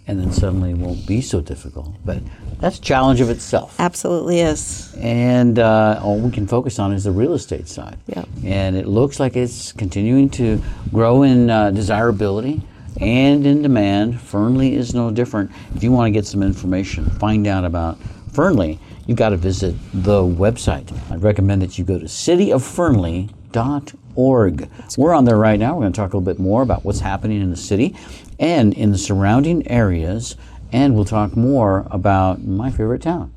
and 0.07 0.19
then 0.19 0.31
suddenly 0.31 0.71
it 0.71 0.77
won't 0.77 1.05
be 1.05 1.21
so 1.21 1.39
difficult. 1.41 1.93
But 2.05 2.23
that's 2.59 2.79
a 2.79 2.81
challenge 2.81 3.21
of 3.21 3.29
itself. 3.29 3.79
Absolutely 3.79 4.39
is. 4.39 4.95
And 4.97 5.59
uh, 5.59 5.99
all 6.01 6.17
we 6.17 6.31
can 6.31 6.47
focus 6.47 6.79
on 6.79 6.93
is 6.93 7.03
the 7.03 7.11
real 7.11 7.33
estate 7.33 7.67
side. 7.67 7.97
Yeah. 8.07 8.23
And 8.43 8.75
it 8.77 8.87
looks 8.87 9.19
like 9.19 9.35
it's 9.35 9.73
continuing 9.73 10.29
to 10.31 10.59
grow 10.93 11.21
in 11.23 11.49
uh, 11.49 11.71
desirability 11.71 12.61
and 13.01 13.45
in 13.45 13.61
demand. 13.61 14.21
Fernley 14.21 14.75
is 14.75 14.95
no 14.95 15.11
different. 15.11 15.51
If 15.75 15.83
you 15.83 15.91
want 15.91 16.07
to 16.07 16.11
get 16.11 16.25
some 16.25 16.41
information, 16.41 17.09
find 17.19 17.45
out 17.45 17.65
about 17.65 17.97
Fernley, 18.31 18.79
you've 19.07 19.17
got 19.17 19.29
to 19.29 19.37
visit 19.37 19.75
the 19.93 20.21
website. 20.21 20.89
I'd 21.11 21.21
recommend 21.21 21.61
that 21.63 21.77
you 21.77 21.83
go 21.83 21.99
to 21.99 22.05
cityoffernley.org. 22.05 24.69
We're 24.97 25.13
on 25.13 25.25
there 25.25 25.37
right 25.37 25.59
now. 25.59 25.75
We're 25.75 25.81
going 25.81 25.93
to 25.93 25.97
talk 25.97 26.13
a 26.13 26.17
little 26.17 26.33
bit 26.33 26.39
more 26.39 26.63
about 26.63 26.85
what's 26.85 27.01
happening 27.01 27.41
in 27.41 27.51
the 27.51 27.57
city 27.57 27.93
and 28.39 28.73
in 28.73 28.91
the 28.91 28.97
surrounding 28.97 29.67
areas, 29.69 30.35
and 30.71 30.95
we'll 30.95 31.05
talk 31.05 31.35
more 31.35 31.87
about 31.89 32.43
my 32.43 32.69
favorite 32.71 33.01
town. 33.01 33.33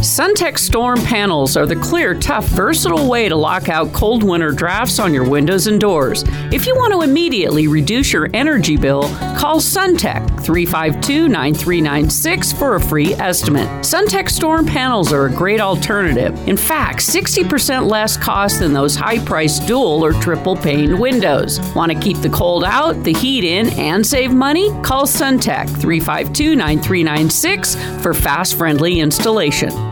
Suntech 0.00 0.56
Storm 0.56 0.98
panels 1.02 1.58
are 1.58 1.66
the 1.66 1.76
clear, 1.76 2.14
tough, 2.14 2.46
versatile 2.46 3.06
way 3.06 3.28
to 3.28 3.36
lock 3.36 3.68
out 3.68 3.92
cold 3.92 4.22
winter 4.22 4.50
drafts 4.50 4.98
on 4.98 5.12
your 5.12 5.28
windows 5.28 5.66
and 5.66 5.78
doors. 5.78 6.24
If 6.50 6.66
you 6.66 6.74
want 6.74 6.94
to 6.94 7.02
immediately 7.02 7.68
reduce 7.68 8.10
your 8.10 8.30
energy 8.32 8.78
bill, 8.78 9.02
call 9.36 9.60
Suntech 9.60 10.26
352 10.42 11.28
9396 11.28 12.52
for 12.54 12.76
a 12.76 12.80
free 12.80 13.12
estimate. 13.12 13.68
Suntech 13.84 14.30
Storm 14.30 14.64
panels 14.64 15.12
are 15.12 15.26
a 15.26 15.30
great 15.30 15.60
alternative. 15.60 16.32
In 16.48 16.56
fact, 16.56 17.00
60% 17.00 17.86
less 17.86 18.16
cost 18.16 18.60
than 18.60 18.72
those 18.72 18.96
high 18.96 19.22
priced 19.22 19.66
dual 19.66 20.02
or 20.02 20.14
triple 20.14 20.56
pane 20.56 20.98
windows. 20.98 21.60
Want 21.74 21.92
to 21.92 21.98
keep 21.98 22.16
the 22.22 22.30
cold 22.30 22.64
out, 22.64 23.04
the 23.04 23.12
heat 23.12 23.44
in, 23.44 23.68
and 23.78 24.06
save 24.06 24.32
money? 24.32 24.70
Call 24.80 25.04
Suntech 25.04 25.68
352 25.68 26.56
9396 26.56 27.74
for 28.02 28.14
fast, 28.14 28.56
friendly 28.56 29.00
installation. 29.00 29.89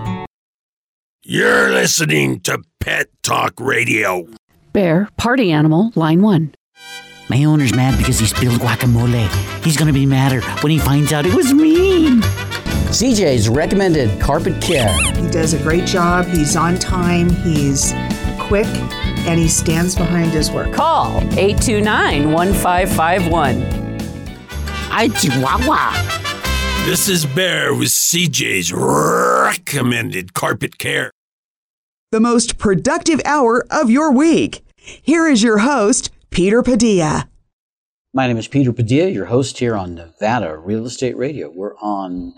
You're 1.30 1.70
listening 1.70 2.40
to 2.44 2.62
Pet 2.80 3.08
Talk 3.22 3.60
Radio. 3.60 4.26
Bear, 4.72 5.10
party 5.18 5.52
animal, 5.52 5.92
line 5.94 6.22
one. 6.22 6.54
My 7.28 7.44
owner's 7.44 7.74
mad 7.74 7.98
because 7.98 8.18
he 8.18 8.24
spilled 8.24 8.62
guacamole. 8.62 9.28
He's 9.62 9.76
gonna 9.76 9.92
be 9.92 10.06
madder 10.06 10.40
when 10.62 10.72
he 10.72 10.78
finds 10.78 11.12
out 11.12 11.26
it 11.26 11.34
was 11.34 11.52
me. 11.52 12.22
CJ's 12.88 13.50
recommended 13.50 14.18
carpet 14.18 14.58
care. 14.62 14.90
He 15.16 15.28
does 15.28 15.52
a 15.52 15.58
great 15.58 15.84
job. 15.84 16.24
He's 16.24 16.56
on 16.56 16.78
time. 16.78 17.28
He's 17.28 17.92
quick, 18.38 18.64
and 19.28 19.38
he 19.38 19.48
stands 19.48 19.94
behind 19.94 20.30
his 20.30 20.50
work. 20.50 20.72
Call 20.72 21.18
829 21.36 22.32
1551. 22.32 23.62
I 24.90 25.08
chihuahua. 25.08 25.92
This 26.86 27.06
is 27.10 27.26
Bear 27.26 27.74
with 27.74 27.88
CJ's 27.88 28.72
recommended 28.72 30.32
carpet 30.32 30.78
care. 30.78 31.12
The 32.10 32.20
most 32.20 32.56
productive 32.56 33.20
hour 33.26 33.66
of 33.70 33.90
your 33.90 34.10
week. 34.10 34.64
Here 34.78 35.28
is 35.28 35.42
your 35.42 35.58
host, 35.58 36.10
Peter 36.30 36.62
Padilla. 36.62 37.28
My 38.14 38.26
name 38.26 38.38
is 38.38 38.48
Peter 38.48 38.72
Padilla, 38.72 39.10
your 39.10 39.26
host 39.26 39.58
here 39.58 39.76
on 39.76 39.94
Nevada 39.94 40.56
Real 40.56 40.86
Estate 40.86 41.18
Radio. 41.18 41.52
We're 41.54 41.76
on 41.76 42.32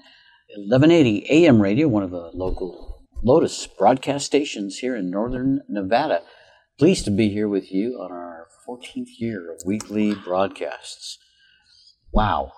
1180 0.57 1.25
AM 1.31 1.63
radio, 1.63 1.87
one 1.87 2.03
of 2.03 2.11
the 2.11 2.33
local 2.35 3.07
Lotus 3.23 3.69
broadcast 3.69 4.27
stations 4.27 4.79
here 4.79 4.97
in 4.97 5.09
northern 5.09 5.61
Nevada. 5.69 6.23
Pleased 6.77 7.05
to 7.05 7.13
be 7.13 7.29
here 7.29 7.49
with 7.49 7.71
you 7.71 7.93
on 7.93 8.11
our 8.11 8.49
14th 8.69 9.21
year 9.21 9.53
of 9.53 9.63
weekly 9.65 10.17
broadcasts. 10.17 11.17
Wow. 12.11 12.51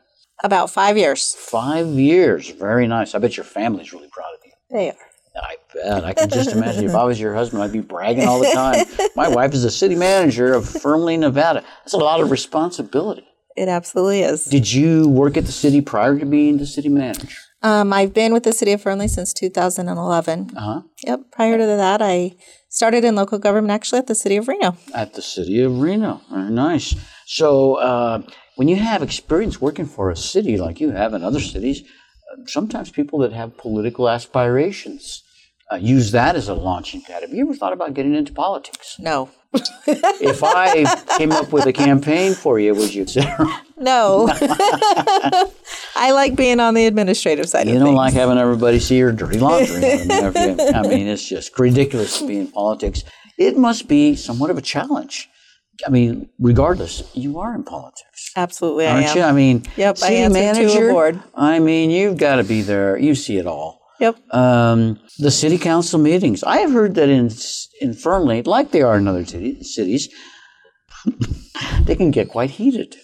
About 0.41 0.69
five 0.69 0.97
years. 0.97 1.35
Five 1.35 1.87
years. 1.87 2.49
Very 2.51 2.87
nice. 2.87 3.13
I 3.13 3.19
bet 3.19 3.35
your 3.35 3.43
family's 3.43 3.91
really 3.91 4.07
proud 4.09 4.35
of 4.35 4.39
you. 4.45 4.53
They 4.71 4.91
are. 4.91 5.08
I 5.35 5.55
bet. 5.73 6.03
I 6.03 6.13
can 6.13 6.29
just 6.29 6.51
imagine 6.51 6.85
if 6.85 6.95
I 6.95 7.03
was 7.03 7.19
your 7.19 7.33
husband, 7.33 7.63
I'd 7.63 7.71
be 7.71 7.81
bragging 7.81 8.27
all 8.27 8.39
the 8.39 8.51
time. 8.51 8.85
My 9.15 9.27
wife 9.27 9.53
is 9.53 9.63
the 9.63 9.71
city 9.71 9.95
manager 9.95 10.53
of 10.53 10.67
Fernley, 10.67 11.17
Nevada. 11.17 11.63
That's 11.83 11.93
a 11.93 11.97
lot 11.97 12.19
of 12.19 12.31
responsibility. 12.31 13.25
It 13.55 13.67
absolutely 13.67 14.21
is. 14.21 14.45
Did 14.45 14.71
you 14.71 15.07
work 15.09 15.37
at 15.37 15.45
the 15.45 15.51
city 15.51 15.81
prior 15.81 16.17
to 16.17 16.25
being 16.25 16.57
the 16.57 16.65
city 16.65 16.89
manager? 16.89 17.27
Um, 17.61 17.91
I've 17.91 18.13
been 18.13 18.31
with 18.31 18.43
the 18.43 18.53
city 18.53 18.71
of 18.71 18.81
Fernley 18.81 19.09
since 19.09 19.33
2011. 19.33 20.51
Uh 20.55 20.59
huh. 20.61 20.81
Yep. 21.05 21.31
Prior 21.31 21.57
to 21.57 21.65
that, 21.65 22.01
I 22.01 22.35
started 22.69 23.03
in 23.03 23.15
local 23.15 23.37
government 23.37 23.71
actually 23.71 23.99
at 23.99 24.07
the 24.07 24.15
city 24.15 24.37
of 24.37 24.47
Reno. 24.47 24.77
At 24.93 25.13
the 25.13 25.21
city 25.21 25.61
of 25.61 25.79
Reno. 25.79 26.21
Very 26.31 26.51
nice. 26.51 26.95
So, 27.25 27.75
uh, 27.75 28.21
when 28.55 28.67
you 28.67 28.77
have 28.77 29.03
experience 29.03 29.61
working 29.61 29.85
for 29.85 30.09
a 30.09 30.15
city 30.15 30.57
like 30.57 30.79
you 30.79 30.91
have 30.91 31.13
in 31.13 31.23
other 31.23 31.39
cities, 31.39 31.83
sometimes 32.45 32.89
people 32.89 33.19
that 33.19 33.33
have 33.33 33.57
political 33.57 34.09
aspirations 34.09 35.23
uh, 35.71 35.75
use 35.75 36.11
that 36.11 36.35
as 36.35 36.49
a 36.49 36.53
launching 36.53 37.01
pad. 37.01 37.21
Have 37.21 37.31
you 37.31 37.45
ever 37.45 37.53
thought 37.53 37.73
about 37.73 37.93
getting 37.93 38.15
into 38.15 38.33
politics? 38.33 38.97
No. 38.99 39.29
if 39.87 40.43
I 40.43 40.95
came 41.17 41.31
up 41.31 41.51
with 41.51 41.65
a 41.65 41.73
campaign 41.73 42.33
for 42.33 42.59
you, 42.59 42.73
would 42.73 42.93
you 42.93 43.03
consider? 43.03 43.45
No. 43.77 44.29
I 45.95 46.11
like 46.11 46.35
being 46.35 46.59
on 46.59 46.73
the 46.73 46.85
administrative 46.85 47.49
side 47.49 47.61
of 47.61 47.65
things. 47.65 47.73
You 47.73 47.79
don't 47.79 47.89
things. 47.89 47.97
like 47.97 48.13
having 48.13 48.37
everybody 48.37 48.79
see 48.79 48.97
your 48.97 49.11
dirty 49.11 49.39
laundry. 49.39 49.83
I 49.83 50.81
mean, 50.83 51.07
it's 51.07 51.27
just 51.27 51.57
ridiculous 51.57 52.19
to 52.19 52.27
be 52.27 52.37
in 52.37 52.47
politics. 52.47 53.03
It 53.37 53.57
must 53.57 53.87
be 53.87 54.15
somewhat 54.15 54.49
of 54.49 54.57
a 54.57 54.61
challenge. 54.61 55.29
I 55.85 55.89
mean, 55.89 56.29
regardless, 56.39 57.03
you 57.13 57.39
are 57.39 57.53
in 57.55 57.63
politics, 57.63 58.31
Absolutely, 58.35 58.87
aren't 58.87 59.05
I 59.07 59.09
am. 59.11 59.17
you? 59.17 59.23
I 59.23 59.31
mean, 59.31 59.63
Yep, 59.77 59.95
I 59.97 59.99
city 59.99 60.17
to 60.19 60.25
a 60.25 60.29
manager. 60.29 60.91
board. 60.91 61.19
I 61.35 61.59
mean, 61.59 61.89
you've 61.89 62.17
got 62.17 62.35
to 62.37 62.43
be 62.43 62.61
there. 62.61 62.97
You 62.97 63.15
see 63.15 63.37
it 63.37 63.45
all. 63.47 63.79
Yep. 63.99 64.15
Um, 64.33 64.99
the 65.19 65.31
city 65.31 65.57
council 65.57 65.99
meetings. 65.99 66.43
I 66.43 66.57
have 66.59 66.71
heard 66.71 66.95
that 66.95 67.09
in 67.09 67.29
in 67.81 67.93
Fernley, 67.93 68.41
like 68.43 68.71
they 68.71 68.81
are 68.81 68.97
in 68.97 69.07
other 69.07 69.25
city, 69.25 69.61
cities, 69.63 70.09
they 71.83 71.95
can 71.95 72.11
get 72.11 72.29
quite 72.29 72.51
heated. 72.51 72.95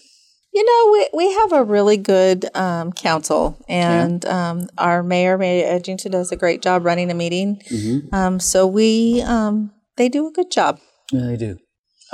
You 0.54 0.64
know, 0.64 0.92
we, 0.94 1.26
we 1.26 1.34
have 1.34 1.52
a 1.52 1.64
really 1.66 1.98
good 1.98 2.46
um, 2.56 2.94
council, 2.94 3.58
and 3.68 4.26
um, 4.26 4.70
our 4.78 5.04
mayor, 5.04 5.38
Mayor 5.38 5.68
Edgington, 5.78 6.12
does 6.12 6.32
a 6.32 6.38
great 6.38 6.62
job 6.62 6.86
running 6.86 7.12
a 7.12 7.14
meeting. 7.14 7.62
Mhm. 7.70 8.14
Um, 8.14 8.40
so 8.40 8.66
we, 8.66 9.22
um, 9.24 9.72
they 9.98 10.08
do 10.08 10.28
a 10.28 10.32
good 10.32 10.50
job. 10.52 10.80
Yeah, 11.12 11.26
they 11.28 11.36
do. 11.36 11.58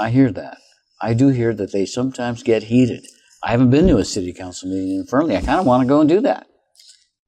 I 0.01 0.09
hear 0.09 0.31
that. 0.31 0.57
I 1.01 1.13
do 1.13 1.29
hear 1.29 1.53
that 1.53 1.71
they 1.71 1.85
sometimes 1.85 2.43
get 2.43 2.63
heated. 2.63 3.05
I 3.43 3.51
haven't 3.51 3.69
been 3.69 3.87
to 3.87 3.97
a 3.97 4.05
city 4.05 4.33
council 4.33 4.69
meeting 4.69 4.99
in 4.99 5.05
Fernley. 5.05 5.35
I 5.37 5.41
kind 5.41 5.59
of 5.59 5.65
want 5.65 5.81
to 5.81 5.87
go 5.87 5.99
and 5.99 6.09
do 6.09 6.21
that. 6.21 6.47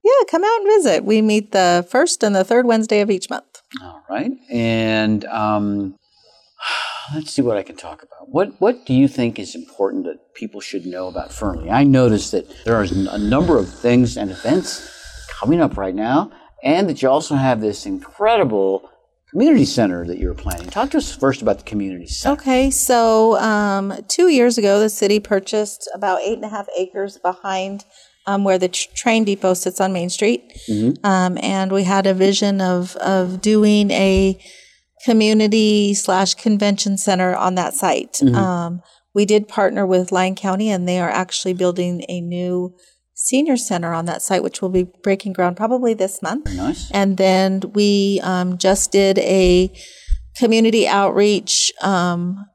Yeah, 0.04 0.26
come 0.30 0.44
out 0.44 0.58
and 0.60 0.66
visit. 0.66 1.06
We 1.06 1.22
meet 1.22 1.52
the 1.52 1.86
first 1.90 2.24
and 2.24 2.36
the 2.36 2.44
third 2.44 2.66
Wednesday 2.66 3.00
of 3.02 3.10
each 3.10 3.30
month. 3.30 3.62
All 3.82 4.04
right. 4.10 4.32
And 4.52 5.24
um, 5.26 5.96
let's 7.16 7.32
see 7.32 7.42
what 7.42 7.58
I 7.58 7.64
can 7.64 7.78
talk 7.78 8.04
about. 8.04 8.30
What 8.30 8.60
What 8.60 8.86
do 8.86 8.94
you 8.94 9.08
think 9.08 9.40
is 9.40 9.56
important 9.56 10.04
that 10.06 10.34
people 10.36 10.62
should 10.62 10.86
know 10.86 11.08
about 11.08 11.32
Fernley? 11.32 11.70
I 11.70 11.84
noticed 11.84 12.32
that 12.32 12.46
there 12.66 12.76
are 12.76 12.84
a 12.84 13.18
number 13.18 13.58
of 13.58 13.70
things 13.70 14.18
and 14.18 14.30
events 14.30 14.90
coming 15.40 15.62
up 15.62 15.78
right 15.78 15.96
now, 15.96 16.32
and 16.64 16.90
that 16.90 17.02
you 17.02 17.10
also 17.10 17.36
have 17.36 17.62
this 17.62 17.86
incredible 17.86 18.90
community 19.34 19.66
center 19.66 20.06
that 20.06 20.20
you're 20.20 20.36
planning. 20.36 20.70
Talk 20.70 20.92
to 20.92 20.98
us 20.98 21.14
first 21.14 21.42
about 21.42 21.58
the 21.58 21.64
community 21.64 22.06
center. 22.06 22.40
Okay, 22.40 22.70
so 22.70 23.36
um, 23.40 23.94
two 24.08 24.30
years 24.30 24.58
ago, 24.60 24.80
the 24.80 24.90
city 24.90 25.20
purchased 25.20 25.90
about 25.94 26.22
eight 26.22 26.36
and 26.36 26.46
a 26.46 26.50
half 26.50 26.68
acres 26.78 27.18
behind 27.18 27.84
um, 28.28 28.44
where 28.44 28.60
the 28.60 28.70
tr- 28.70 28.90
train 28.96 29.24
depot 29.24 29.56
sits 29.56 29.82
on 29.82 29.92
Main 29.92 30.10
Street. 30.10 30.54
Mhm. 30.70 31.04
Um, 31.04 31.38
and 31.42 31.72
we 31.72 31.84
had 31.84 32.06
a 32.08 32.14
vision 32.14 32.62
of, 32.62 32.96
of 32.98 33.42
doing 33.42 33.90
a 33.92 34.40
community 35.04 35.94
slash 35.96 36.36
convention 36.36 36.98
center 36.98 37.36
on 37.36 37.56
that 37.56 37.74
site. 37.74 38.20
Mhm. 38.22 38.36
Um, 38.36 38.82
we 39.16 39.26
did 39.26 39.48
partner 39.48 39.86
with 39.86 40.12
Lyon 40.12 40.36
County, 40.36 40.70
and 40.70 40.88
they 40.88 41.00
are 41.00 41.10
actually 41.10 41.54
building 41.54 42.06
a 42.08 42.22
new 42.22 42.76
senior 43.24 43.56
center 43.56 43.94
on 43.94 44.06
that 44.06 44.22
site, 44.22 44.44
which 44.44 44.62
will 44.62 44.70
be 44.70 44.86
breaking 45.02 45.32
ground 45.34 45.56
probably 45.56 45.94
this 45.94 46.22
month. 46.22 46.44
Very 46.46 46.58
nice. 46.58 46.92
And 46.92 47.16
then 47.18 47.62
we 47.74 48.20
um, 48.24 48.58
just 48.58 48.92
did 48.92 49.18
a 49.20 49.74
community 50.36 50.88
outreach 50.88 51.72
um, 51.82 52.46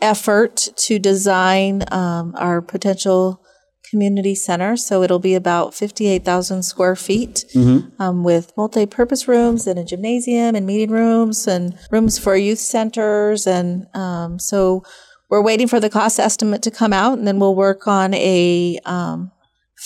effort 0.00 0.68
to 0.76 0.98
design 0.98 1.84
um, 1.92 2.34
our 2.36 2.60
potential 2.60 3.42
community 3.90 4.34
center. 4.34 4.76
So 4.76 5.02
it'll 5.02 5.18
be 5.18 5.34
about 5.34 5.72
58,000 5.74 6.62
square 6.62 6.96
feet 6.96 7.44
Mhm. 7.54 7.92
um, 8.00 8.22
with 8.24 8.52
multi 8.56 8.86
purpose 8.86 9.26
rooms 9.28 9.66
and 9.66 9.78
a 9.78 9.84
gymnasium 9.84 10.54
and 10.54 10.66
meeting 10.66 10.90
rooms 10.90 11.46
and 11.46 11.74
rooms 11.90 12.18
for 12.18 12.36
youth 12.36 12.58
centers. 12.58 13.46
And 13.46 13.86
um, 13.94 14.38
so 14.38 14.82
we're 15.30 15.42
waiting 15.42 15.68
for 15.68 15.80
the 15.80 15.90
cost 15.90 16.18
estimate 16.20 16.62
to 16.62 16.70
come 16.70 16.92
out 16.92 17.18
and 17.18 17.26
then 17.26 17.38
we'll 17.38 17.54
work 17.54 17.86
on 17.86 18.14
a 18.14 18.78
um, 18.84 19.30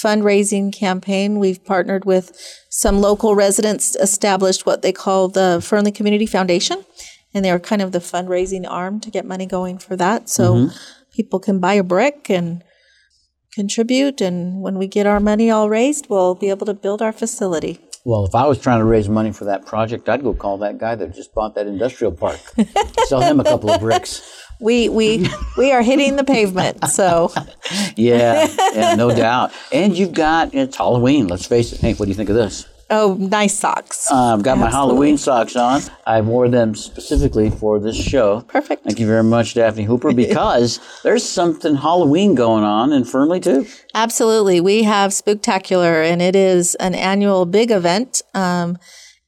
fundraising 0.00 0.72
campaign. 0.72 1.38
We've 1.38 1.62
partnered 1.64 2.04
with 2.04 2.32
some 2.70 3.00
local 3.00 3.34
residents, 3.34 3.94
established 3.96 4.64
what 4.64 4.82
they 4.82 4.92
call 4.92 5.28
the 5.28 5.60
Fernley 5.62 5.92
Community 5.92 6.26
Foundation, 6.26 6.84
and 7.34 7.44
they're 7.44 7.58
kind 7.58 7.82
of 7.82 7.92
the 7.92 7.98
fundraising 7.98 8.64
arm 8.68 9.00
to 9.00 9.10
get 9.10 9.26
money 9.26 9.46
going 9.46 9.78
for 9.78 9.96
that. 9.96 10.28
So 10.28 10.54
Mhm. 10.54 10.76
people 11.12 11.38
can 11.38 11.58
buy 11.58 11.74
a 11.74 11.82
brick 11.82 12.30
and 12.30 12.62
contribute. 13.54 14.20
And 14.20 14.62
when 14.62 14.78
we 14.78 14.86
get 14.86 15.06
our 15.06 15.20
money 15.20 15.50
all 15.50 15.68
raised, 15.68 16.06
we'll 16.08 16.34
be 16.34 16.48
able 16.48 16.66
to 16.66 16.74
build 16.74 17.02
our 17.02 17.12
facility. 17.12 17.78
Well, 18.04 18.26
if 18.26 18.34
I 18.34 18.46
was 18.46 18.58
trying 18.60 18.80
to 18.80 18.84
raise 18.84 19.08
money 19.08 19.30
for 19.30 19.44
that 19.44 19.64
project, 19.64 20.08
I'd 20.08 20.24
go 20.24 20.34
call 20.34 20.58
that 20.58 20.78
guy 20.78 20.96
that 20.96 21.14
just 21.14 21.32
bought 21.34 21.54
that 21.54 21.68
industrial 21.68 22.12
park. 22.12 22.40
Sell 23.06 23.20
him 23.20 23.38
a 23.38 23.44
couple 23.44 23.70
of 23.70 23.80
bricks. 23.80 24.40
We 24.60 24.88
we 24.88 25.28
we 25.56 25.72
are 25.72 25.82
hitting 25.82 26.16
the 26.16 26.24
pavement. 26.24 26.84
So 26.88 27.32
Yeah, 27.96 28.48
yeah, 28.74 28.94
no 28.96 29.14
doubt. 29.14 29.52
And 29.72 29.96
you've 29.96 30.14
got 30.14 30.52
it's 30.52 30.76
Halloween. 30.76 31.28
Let's 31.28 31.46
face 31.46 31.72
it. 31.72 31.80
Hey, 31.80 31.94
what 31.94 32.06
do 32.06 32.10
you 32.10 32.16
think 32.16 32.28
of 32.28 32.36
this? 32.36 32.66
Oh, 32.92 33.16
nice 33.18 33.58
socks. 33.58 34.06
Uh, 34.10 34.34
I've 34.34 34.42
got 34.44 34.58
my 34.58 34.70
Halloween 34.70 35.18
socks 35.18 35.56
on. 35.56 35.82
I 36.06 36.20
wore 36.20 36.48
them 36.48 36.74
specifically 36.76 37.50
for 37.50 37.80
this 37.80 37.96
show. 37.96 38.42
Perfect. 38.42 38.84
Thank 38.84 39.00
you 39.00 39.06
very 39.06 39.24
much, 39.24 39.54
Daphne 39.54 39.84
Hooper, 39.84 40.12
because 40.26 40.78
there's 41.02 41.28
something 41.28 41.74
Halloween 41.76 42.34
going 42.34 42.62
on 42.64 42.92
in 42.92 43.04
Fernley 43.04 43.40
too. 43.40 43.66
Absolutely. 43.94 44.60
We 44.60 44.84
have 44.84 45.10
Spooktacular, 45.10 46.04
and 46.08 46.22
it 46.22 46.36
is 46.36 46.74
an 46.76 46.94
annual 46.94 47.46
big 47.46 47.70
event 47.70 48.22
um, 48.34 48.78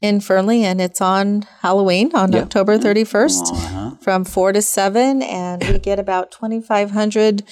in 0.00 0.20
Fernley, 0.20 0.62
and 0.64 0.80
it's 0.80 1.00
on 1.00 1.42
Halloween 1.62 2.14
on 2.14 2.32
Yeah. 2.32 2.42
October 2.42 2.78
31st 2.78 4.02
from 4.02 4.24
4 4.24 4.52
to 4.52 4.62
7. 4.62 5.22
And 5.22 5.62
we 5.64 5.78
get 5.78 5.98
about 5.98 6.30
2,500 6.30 7.42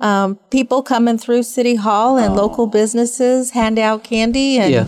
um, 0.00 0.36
people 0.50 0.82
coming 0.82 1.18
through 1.18 1.42
City 1.42 1.74
Hall 1.74 2.16
and 2.16 2.34
local 2.34 2.66
businesses 2.66 3.50
hand 3.50 3.78
out 3.78 4.04
candy 4.04 4.58
and. 4.58 4.72
Yeah. 4.72 4.86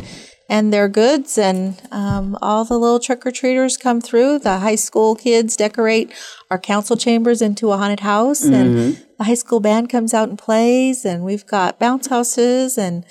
And 0.51 0.72
their 0.72 0.88
goods, 0.88 1.38
and 1.38 1.80
um, 1.92 2.36
all 2.42 2.64
the 2.64 2.76
little 2.76 2.98
trick 2.98 3.24
or 3.24 3.30
treaters 3.30 3.76
come 3.76 4.01
through. 4.01 4.40
The 4.40 4.59
high 4.59 4.74
school 4.74 5.14
kids 5.14 5.57
decorate 5.57 6.12
our 6.51 6.59
council 6.59 6.96
chambers 6.96 7.40
into 7.40 7.70
a 7.70 7.76
haunted 7.76 8.01
house, 8.01 8.42
and 8.44 8.98
the 9.16 9.24
high 9.24 9.34
school 9.34 9.61
band 9.61 9.88
comes 9.88 10.12
out 10.12 10.28
and 10.28 10.36
plays. 10.36 11.05
And 11.05 11.22
we've 11.22 11.46
got 11.46 11.78
bounce 11.78 12.09
houses 12.09 12.76
and 12.76 13.05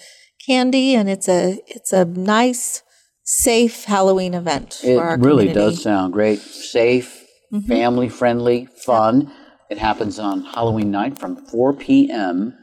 candy, 0.46 0.94
and 0.96 1.10
it's 1.10 1.30
a 1.30 1.60
it's 1.68 1.94
a 1.94 2.04
nice, 2.04 2.84
safe 3.24 3.86
Halloween 3.86 4.34
event 4.34 4.82
It 4.84 4.98
for 4.98 5.04
our 5.04 5.18
really 5.18 5.48
community. 5.48 5.76
does 5.76 5.82
sound 5.82 6.12
great. 6.12 6.40
Safe, 6.40 7.26
family 7.68 8.10
friendly, 8.10 8.68
fun. 8.86 9.32
It 9.70 9.78
happens 9.78 10.20
on 10.20 10.44
Halloween 10.44 10.92
night 10.92 11.18
from 11.18 11.38
4 11.46 11.74
p.m. 11.74 12.54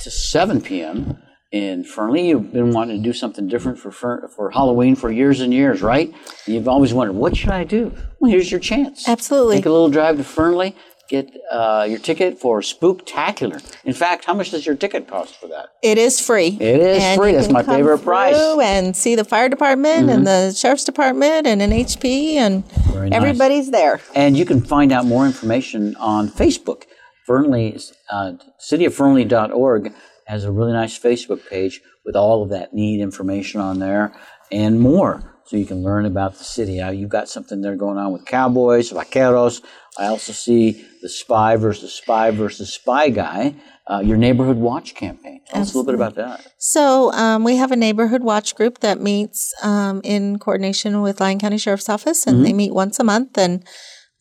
to 0.00 0.10
7 0.10 0.60
p.m. 0.60 1.18
in 1.54 1.84
Fernley. 1.84 2.28
You've 2.30 2.52
been 2.52 2.72
wanting 2.72 2.96
to 2.96 3.02
do 3.02 3.12
something 3.12 3.46
different 3.46 3.78
for 3.78 3.92
for 3.92 4.50
Halloween 4.50 4.96
for 4.96 5.10
years 5.10 5.40
and 5.40 5.54
years, 5.54 5.82
right? 5.82 6.12
You've 6.46 6.66
always 6.66 6.92
wondered, 6.92 7.14
what 7.14 7.36
should 7.36 7.50
I 7.50 7.62
do? 7.62 7.92
Well, 8.18 8.32
here's 8.32 8.50
your 8.50 8.58
chance. 8.58 9.08
Absolutely. 9.08 9.56
Take 9.56 9.66
a 9.66 9.70
little 9.70 9.88
drive 9.88 10.16
to 10.16 10.24
Fernley. 10.24 10.74
Get 11.08 11.30
uh, 11.52 11.86
your 11.88 12.00
ticket 12.00 12.40
for 12.40 12.60
Spooktacular. 12.60 13.62
In 13.84 13.92
fact, 13.92 14.24
how 14.24 14.34
much 14.34 14.50
does 14.50 14.66
your 14.66 14.74
ticket 14.74 15.06
cost 15.06 15.36
for 15.36 15.46
that? 15.48 15.68
It 15.82 15.96
is 15.96 16.18
free. 16.18 16.56
It 16.60 16.80
is 16.80 17.02
And 17.02 17.20
free. 17.20 17.32
That's 17.32 17.50
my 17.50 17.62
favorite 17.62 17.98
price. 17.98 18.34
Mm-hmm. 18.34 18.60
And 18.60 18.96
see 18.96 19.14
the 19.14 19.22
fire 19.24 19.48
department 19.48 20.10
and 20.10 20.26
the 20.26 20.52
sheriff's 20.52 20.84
department 20.84 21.46
and 21.46 21.60
NHP 21.60 22.34
and 22.34 22.64
nice. 22.94 23.12
everybody's 23.12 23.70
there. 23.70 24.00
And 24.14 24.36
you 24.36 24.44
can 24.44 24.60
find 24.60 24.90
out 24.90 25.04
more 25.04 25.24
information 25.24 25.94
on 25.96 26.28
Facebook. 26.30 26.84
Fernley, 27.26 27.78
uh, 28.10 28.32
cityofFernley.org 28.60 29.92
has 30.26 30.44
a 30.44 30.52
really 30.52 30.72
nice 30.72 30.98
Facebook 30.98 31.48
page 31.48 31.80
with 32.04 32.16
all 32.16 32.42
of 32.42 32.50
that 32.50 32.72
neat 32.74 33.00
information 33.00 33.60
on 33.60 33.78
there 33.78 34.14
and 34.52 34.80
more. 34.80 35.30
So 35.46 35.56
you 35.58 35.66
can 35.66 35.82
learn 35.82 36.06
about 36.06 36.38
the 36.38 36.44
city. 36.44 36.80
Uh, 36.80 36.90
you've 36.90 37.10
got 37.10 37.28
something 37.28 37.60
there 37.60 37.76
going 37.76 37.98
on 37.98 38.12
with 38.12 38.24
cowboys, 38.24 38.90
vaqueros. 38.90 39.62
I 39.98 40.06
also 40.06 40.32
see 40.32 40.86
the 41.02 41.08
spy 41.08 41.56
versus 41.56 41.92
spy 41.92 42.30
versus 42.30 42.72
spy 42.72 43.10
guy, 43.10 43.54
uh, 43.86 44.00
your 44.02 44.16
neighborhood 44.16 44.56
watch 44.56 44.94
campaign. 44.94 45.42
Tell 45.46 45.60
us 45.60 45.74
a 45.74 45.78
little 45.78 45.84
bit 45.92 45.94
about 45.94 46.14
that. 46.14 46.46
So 46.58 47.12
um, 47.12 47.44
we 47.44 47.56
have 47.56 47.72
a 47.72 47.76
neighborhood 47.76 48.22
watch 48.22 48.54
group 48.54 48.78
that 48.80 49.00
meets 49.02 49.52
um, 49.62 50.00
in 50.02 50.38
coordination 50.38 51.02
with 51.02 51.20
Lyon 51.20 51.38
County 51.38 51.58
Sheriff's 51.58 51.90
Office, 51.90 52.26
and 52.26 52.44
they 52.44 52.48
Mm-hmm. 52.48 52.56
meet 52.56 52.74
once 52.74 52.98
a 52.98 53.04
month 53.04 53.36
and 53.36 53.66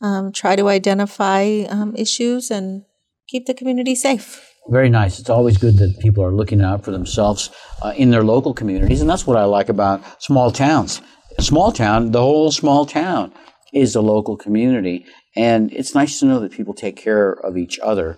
um, 0.02 0.34
try 0.34 0.58
to 0.58 0.68
identify 0.68 1.64
um, 1.70 1.96
issues 1.96 2.52
and 2.52 2.84
keep 3.30 3.46
the 3.46 3.54
community 3.54 3.96
safe. 3.96 4.53
Very 4.70 4.90
nice. 4.90 5.20
It's 5.20 5.30
always 5.30 5.58
good 5.58 5.78
that 5.78 6.00
people 6.00 6.24
are 6.24 6.32
looking 6.32 6.62
out 6.62 6.86
for 6.86 6.92
themselves 6.92 7.50
uh, 7.82 7.94
in 7.98 8.12
their 8.12 8.24
local 8.24 8.54
communities, 8.54 9.02
and 9.02 9.10
that's 9.10 9.28
what 9.28 9.38
I 9.38 9.44
like 9.44 9.68
about 9.68 10.02
small 10.24 10.52
towns. 10.52 11.02
Small 11.40 11.72
town, 11.72 12.12
the 12.12 12.22
whole 12.22 12.52
small 12.52 12.86
town 12.86 13.34
is 13.74 13.96
a 13.96 14.02
local 14.02 14.38
community, 14.38 15.06
and 15.36 15.72
it's 15.74 15.96
nice 15.96 16.20
to 16.20 16.26
know 16.26 16.40
that 16.40 16.54
people 16.54 16.74
take 16.74 16.96
care 16.96 17.32
of 17.32 17.58
each 17.58 17.78
other 17.80 18.18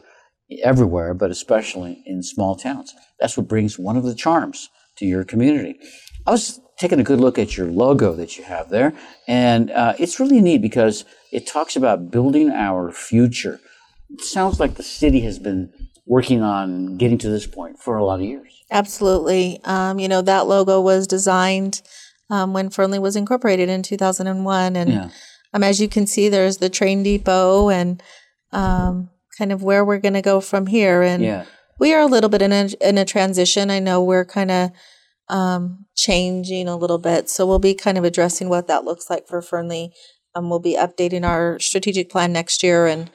everywhere, 0.64 1.16
but 1.16 1.32
especially 1.32 2.04
in 2.06 2.22
small 2.22 2.56
towns. 2.56 2.93
That's 3.20 3.38
what 3.38 3.48
brings 3.48 3.80
one 3.80 3.98
of 3.98 4.04
the 4.04 4.14
charms 4.14 4.70
to 4.98 5.06
your 5.06 5.24
community. 5.24 5.80
I 6.28 6.32
was 6.32 6.60
taking 6.78 7.00
a 7.00 7.04
good 7.04 7.20
look 7.20 7.39
at 7.39 7.58
your 7.58 7.68
logo 7.68 8.14
that 8.14 8.38
you 8.38 8.43
have 8.43 8.70
there, 8.70 8.93
and 9.28 9.72
uh, 9.72 9.93
it's 9.98 10.20
really 10.20 10.41
neat 10.41 10.62
because 10.62 11.06
it 11.32 11.48
talks 11.48 11.76
about 11.76 12.12
building 12.12 12.52
our 12.52 12.91
future. 12.91 13.60
It 14.10 14.22
sounds 14.22 14.60
like 14.60 14.76
the 14.76 14.84
city 14.84 15.22
has 15.22 15.39
been 15.39 15.74
working 16.06 16.41
on 16.41 16.97
getting 16.97 17.18
to 17.20 17.30
this 17.30 17.47
point 17.47 17.80
for 17.80 17.97
a 17.97 18.06
lot 18.06 18.20
of 18.20 18.26
years. 18.26 18.64
Absolutely. 18.72 19.60
Um, 19.64 19.99
you 19.99 20.08
know, 20.08 20.22
that 20.22 20.47
logo 20.47 20.80
was 20.82 21.08
designed 21.08 21.82
um, 22.30 22.53
when 22.53 22.70
Fernley 22.70 22.99
was 22.99 23.16
incorporated 23.16 23.70
in 23.70 23.82
2001. 23.84 24.76
And 24.76 24.89
Yeah. 24.91 25.10
um, 25.53 25.64
as 25.64 25.80
you 25.80 25.88
can 25.88 26.06
see, 26.08 26.30
there's 26.30 26.58
the 26.58 26.70
train 26.70 27.03
depot 27.03 27.70
and 27.70 28.01
um, 28.51 29.10
kind 29.38 29.51
of 29.51 29.64
where 29.64 29.84
we're 29.84 29.99
going 29.99 30.14
to 30.14 30.22
go 30.22 30.39
from 30.41 30.68
here. 30.68 31.01
And 31.01 31.24
Yeah. 31.24 31.45
we 31.80 31.93
are 31.93 32.01
a 32.01 32.06
little 32.08 32.30
bit 32.30 32.41
in 32.41 32.51
a, 32.51 32.70
in 32.82 32.97
a 32.97 33.06
transition. 33.06 33.70
I 33.72 33.80
know 33.80 34.03
we're 34.03 34.26
kind 34.26 34.51
of 34.51 34.72
um, 35.28 35.86
changing 35.95 36.68
a 36.68 36.78
little 36.78 36.99
bit. 36.99 37.30
So 37.30 37.45
we'll 37.47 37.60
be 37.60 37.74
kind 37.74 37.97
of 37.97 38.03
addressing 38.03 38.47
what 38.49 38.68
that 38.68 38.84
looks 38.86 39.10
like 39.10 39.28
for 39.28 39.41
Fernley. 39.41 39.91
Um, 40.36 40.49
we'll 40.49 40.60
be 40.60 40.76
updating 40.78 41.26
our 41.26 41.60
strategic 41.60 42.10
plan 42.10 42.32
next 42.34 42.62
year 42.62 42.86
and 42.86 43.10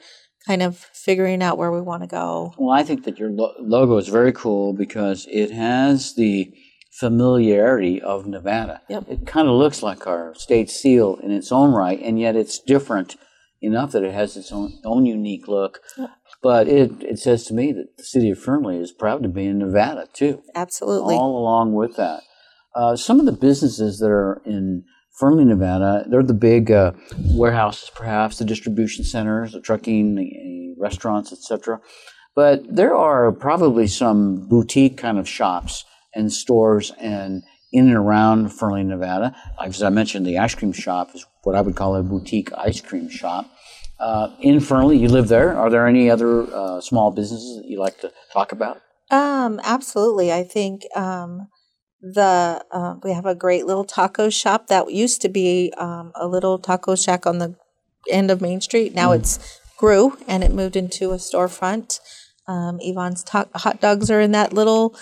kind 0.47 0.61
of 0.61 0.77
figuring 0.77 1.41
out 1.41 1.57
where 1.57 1.71
we 1.71 1.81
want 1.81 2.03
to 2.03 2.07
go. 2.07 2.53
Well, 2.57 2.77
I 2.77 2.83
think 2.83 3.03
that 3.05 3.19
your 3.19 3.29
lo- 3.29 3.53
logo 3.59 3.97
is 3.97 4.07
very 4.07 4.31
cool 4.33 4.73
because 4.73 5.27
it 5.29 5.51
has 5.51 6.15
the 6.15 6.53
familiarity 6.91 8.01
of 8.01 8.25
Nevada. 8.25 8.81
Yep. 8.89 9.05
It 9.09 9.25
kind 9.25 9.47
of 9.47 9.55
looks 9.55 9.81
like 9.81 10.07
our 10.07 10.33
state 10.35 10.69
seal 10.69 11.17
in 11.23 11.31
its 11.31 11.51
own 11.51 11.73
right, 11.73 11.99
and 12.01 12.19
yet 12.19 12.35
it's 12.35 12.59
different 12.59 13.15
enough 13.61 13.91
that 13.91 14.03
it 14.03 14.13
has 14.13 14.35
its 14.35 14.51
own, 14.51 14.79
own 14.83 15.05
unique 15.05 15.47
look. 15.47 15.79
Yep. 15.97 16.09
But 16.43 16.67
it, 16.67 16.91
it 17.03 17.19
says 17.19 17.45
to 17.45 17.53
me 17.53 17.71
that 17.71 17.97
the 17.97 18.03
city 18.03 18.31
of 18.31 18.39
Fernley 18.39 18.77
is 18.77 18.91
proud 18.91 19.21
to 19.23 19.29
be 19.29 19.45
in 19.45 19.59
Nevada, 19.59 20.07
too. 20.11 20.41
Absolutely. 20.55 21.15
all 21.15 21.37
along 21.37 21.73
with 21.73 21.95
that. 21.97 22.23
Uh, 22.73 22.95
some 22.95 23.19
of 23.19 23.25
the 23.25 23.31
businesses 23.31 23.99
that 23.99 24.09
are 24.09 24.41
in 24.45 24.83
Fernley, 25.21 25.45
Nevada, 25.45 26.03
they're 26.07 26.23
the 26.23 26.33
big 26.33 26.71
uh, 26.71 26.93
warehouses, 27.35 27.91
perhaps 27.93 28.39
the 28.39 28.43
distribution 28.43 29.05
centers, 29.05 29.51
the 29.51 29.61
trucking, 29.61 30.15
the 30.15 30.73
uh, 30.75 30.81
restaurants, 30.81 31.31
etc. 31.31 31.79
But 32.35 32.63
there 32.67 32.95
are 32.95 33.31
probably 33.31 33.85
some 33.85 34.47
boutique 34.47 34.97
kind 34.97 35.19
of 35.19 35.29
shops 35.29 35.85
and 36.15 36.33
stores 36.33 36.91
and 36.99 37.43
in 37.71 37.87
and 37.87 37.95
around 37.95 38.51
Fernley, 38.51 38.83
Nevada. 38.83 39.35
As 39.63 39.83
I 39.83 39.89
mentioned, 39.89 40.25
the 40.25 40.39
ice 40.39 40.55
cream 40.55 40.73
shop 40.73 41.11
is 41.13 41.23
what 41.43 41.55
I 41.55 41.61
would 41.61 41.75
call 41.75 41.95
a 41.95 42.01
boutique 42.01 42.51
ice 42.57 42.81
cream 42.81 43.07
shop. 43.07 43.45
Uh, 43.99 44.29
in 44.39 44.59
Fernley, 44.59 44.97
you 44.97 45.07
live 45.07 45.27
there. 45.27 45.55
Are 45.55 45.69
there 45.69 45.85
any 45.85 46.09
other 46.09 46.51
uh, 46.51 46.81
small 46.81 47.11
businesses 47.11 47.57
that 47.57 47.67
you 47.67 47.79
like 47.79 47.99
to 47.99 48.11
talk 48.33 48.53
about? 48.53 48.81
Um, 49.11 49.61
absolutely. 49.63 50.31
I 50.31 50.43
think 50.43 50.81
um, 50.95 51.47
the 52.01 52.63
uh, 52.71 52.95
we 53.03 53.13
have 53.13 53.25
a 53.25 53.35
great 53.35 53.65
little 53.65 53.83
taco 53.83 54.29
shop 54.29 54.67
that 54.67 54.91
used 54.91 55.21
to 55.21 55.29
be 55.29 55.71
um, 55.77 56.11
a 56.15 56.27
little 56.27 56.57
taco 56.57 56.95
shack 56.95 57.25
on 57.25 57.37
the 57.37 57.55
end 58.09 58.31
of 58.31 58.41
Main 58.41 58.61
Street. 58.61 58.93
Now 58.95 59.11
it's 59.11 59.59
grew 59.77 60.17
and 60.27 60.43
it 60.43 60.51
moved 60.53 60.75
into 60.75 61.11
a 61.11 61.15
storefront. 61.17 61.99
Um, 62.47 62.79
Yvonne's 62.81 63.23
ta- 63.23 63.47
hot 63.55 63.79
dogs 63.81 64.09
are 64.11 64.19
in 64.19 64.31
that 64.31 64.51
little 64.53 64.95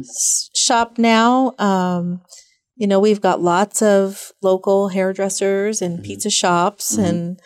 s- 0.00 0.50
shop 0.54 0.98
now. 0.98 1.54
Um, 1.58 2.22
you 2.74 2.86
know, 2.86 3.00
we've 3.00 3.20
got 3.20 3.40
lots 3.40 3.80
of 3.82 4.32
local 4.42 4.88
hairdressers 4.88 5.80
and 5.82 6.02
pizza 6.02 6.30
shops 6.30 6.96
and 6.98 7.38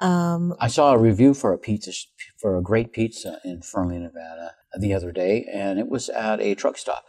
um, 0.00 0.54
I 0.60 0.68
saw 0.68 0.92
a 0.92 0.98
review 0.98 1.34
for 1.34 1.52
a 1.52 1.58
pizza 1.58 1.92
sh- 1.92 2.06
for 2.40 2.56
a 2.56 2.62
great 2.62 2.92
pizza 2.92 3.40
in 3.44 3.62
Fernley, 3.62 3.98
Nevada, 3.98 4.52
the 4.78 4.94
other 4.94 5.10
day, 5.10 5.44
and 5.52 5.78
it 5.80 5.88
was 5.88 6.08
at 6.10 6.40
a 6.40 6.54
truck 6.54 6.78
stop 6.78 7.04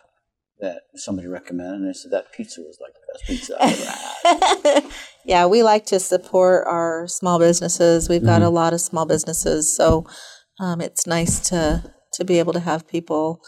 that 0.61 0.81
somebody 0.95 1.27
recommended, 1.27 1.75
and 1.75 1.87
they 1.87 1.93
said 1.93 2.11
that 2.11 2.31
pizza 2.31 2.61
was 2.61 2.77
like 2.81 2.93
the 2.93 2.99
best 3.13 3.25
pizza 3.25 3.55
I've 3.59 4.63
ever 4.63 4.79
had. 4.81 4.91
yeah, 5.25 5.45
we 5.45 5.63
like 5.63 5.85
to 5.87 5.99
support 5.99 6.67
our 6.67 7.07
small 7.07 7.39
businesses. 7.39 8.09
We've 8.09 8.25
got 8.25 8.41
a 8.41 8.49
lot 8.49 8.73
of 8.73 8.81
small 8.81 9.05
businesses, 9.05 9.75
so 9.75 10.05
um, 10.59 10.81
it's 10.81 11.07
nice 11.07 11.39
to 11.49 11.93
to 12.13 12.25
be 12.25 12.39
able 12.39 12.53
to 12.53 12.59
have 12.59 12.87
people 12.87 13.41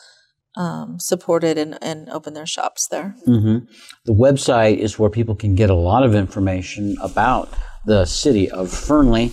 um, 0.55 0.99
supported 0.99 1.57
and, 1.57 1.77
and 1.81 2.09
open 2.09 2.33
their 2.33 2.45
shops 2.45 2.87
there. 2.87 3.15
Mm-hmm. 3.27 3.65
The 4.05 4.13
website 4.13 4.77
is 4.77 4.99
where 4.99 5.09
people 5.09 5.35
can 5.35 5.55
get 5.55 5.69
a 5.69 5.75
lot 5.75 6.03
of 6.03 6.15
information 6.15 6.95
about 7.01 7.49
the 7.85 8.05
city 8.05 8.49
of 8.51 8.71
Fernley. 8.71 9.31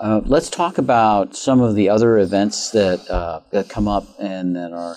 Uh, 0.00 0.20
let's 0.24 0.48
talk 0.48 0.78
about 0.78 1.36
some 1.36 1.60
of 1.60 1.74
the 1.74 1.88
other 1.88 2.18
events 2.18 2.70
that 2.70 3.08
uh, 3.10 3.40
that 3.52 3.68
come 3.68 3.86
up 3.86 4.06
and 4.18 4.56
that 4.56 4.72
are 4.72 4.96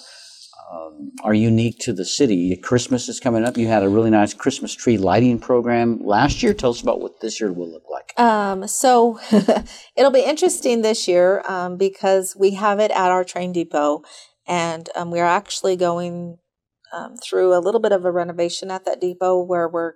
um, 0.74 1.12
are 1.24 1.34
unique 1.34 1.78
to 1.80 1.94
the 1.94 2.06
city. 2.06 2.56
Christmas 2.58 3.08
is 3.10 3.20
coming 3.20 3.44
up. 3.44 3.58
You 3.58 3.68
had 3.68 3.84
a 3.84 3.90
really 3.90 4.10
nice 4.10 4.34
Christmas 4.34 4.74
tree 4.74 4.98
lighting 4.98 5.40
program 5.40 6.00
last 6.04 6.42
year. 6.42 6.54
Tell 6.54 6.72
us 6.72 6.82
about 6.82 7.00
what 7.00 7.22
this 7.22 7.40
year 7.40 7.52
will 7.52 7.70
look 7.72 7.86
like. 7.90 8.20
Um, 8.20 8.68
so 8.68 9.20
it'll 9.96 10.12
be 10.12 10.24
interesting 10.24 10.82
this 10.82 11.08
year 11.08 11.44
um, 11.48 11.78
because 11.78 12.36
we 12.36 12.52
have 12.52 12.80
it 12.80 12.92
at 12.92 13.12
our 13.12 13.24
train 13.24 13.52
depot, 13.52 14.04
and 14.48 14.90
um, 14.96 15.12
we're 15.12 15.26
actually 15.26 15.76
going 15.76 16.38
um, 16.94 17.16
through 17.18 17.56
a 17.56 17.60
little 17.60 17.82
bit 17.82 17.92
of 17.92 18.06
a 18.06 18.12
renovation 18.12 18.72
at 18.72 18.86
that 18.86 19.02
depot 19.02 19.42
where 19.42 19.68
we're 19.68 19.94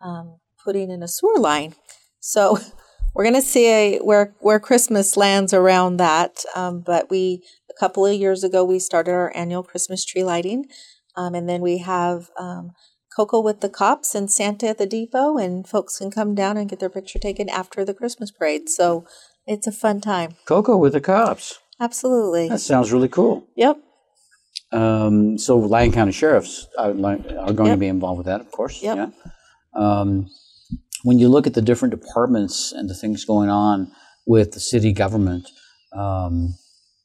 um, 0.00 0.38
putting 0.62 0.90
in 0.90 1.02
a 1.02 1.08
sewer 1.08 1.38
line. 1.38 1.74
So 2.20 2.58
we're 3.14 3.24
going 3.24 3.34
to 3.34 3.42
see 3.42 3.98
where 3.98 4.34
where 4.40 4.60
Christmas 4.60 5.16
lands 5.16 5.52
around 5.52 5.96
that. 5.98 6.44
Um, 6.54 6.80
but 6.80 7.10
we 7.10 7.42
a 7.70 7.78
couple 7.78 8.06
of 8.06 8.14
years 8.14 8.44
ago 8.44 8.64
we 8.64 8.78
started 8.78 9.12
our 9.12 9.32
annual 9.36 9.62
Christmas 9.62 10.04
tree 10.04 10.24
lighting, 10.24 10.66
um, 11.16 11.34
and 11.34 11.48
then 11.48 11.60
we 11.60 11.78
have 11.78 12.30
um, 12.38 12.72
Cocoa 13.14 13.40
with 13.40 13.60
the 13.60 13.68
cops 13.68 14.14
and 14.14 14.30
Santa 14.30 14.68
at 14.68 14.78
the 14.78 14.86
depot, 14.86 15.36
and 15.36 15.66
folks 15.68 15.98
can 15.98 16.10
come 16.10 16.34
down 16.34 16.56
and 16.56 16.68
get 16.68 16.80
their 16.80 16.88
picture 16.90 17.18
taken 17.18 17.48
after 17.48 17.84
the 17.84 17.94
Christmas 17.94 18.30
parade. 18.30 18.68
So 18.68 19.04
it's 19.46 19.66
a 19.66 19.72
fun 19.72 20.00
time. 20.00 20.36
Cocoa 20.46 20.76
with 20.76 20.92
the 20.94 21.00
cops. 21.00 21.58
Absolutely. 21.80 22.48
That 22.48 22.60
sounds 22.60 22.92
really 22.92 23.08
cool. 23.08 23.44
Yep. 23.56 23.78
Um, 24.70 25.36
so 25.36 25.58
Lyon 25.58 25.92
County 25.92 26.12
Sheriffs 26.12 26.66
are, 26.78 26.90
are 26.90 27.52
going 27.52 27.66
Yep. 27.66 27.74
to 27.74 27.76
be 27.76 27.88
involved 27.88 28.18
with 28.18 28.26
that, 28.26 28.40
of 28.40 28.50
course. 28.50 28.82
Yep. 28.82 28.96
Yeah. 28.96 29.10
Um, 29.74 30.28
when 31.02 31.18
you 31.18 31.28
look 31.28 31.46
at 31.46 31.54
the 31.54 31.62
different 31.62 31.92
departments 31.94 32.72
and 32.72 32.88
the 32.88 32.94
things 32.94 33.24
going 33.24 33.48
on 33.48 33.90
with 34.26 34.52
the 34.52 34.60
city 34.60 34.92
government, 34.92 35.48
um, 35.96 36.54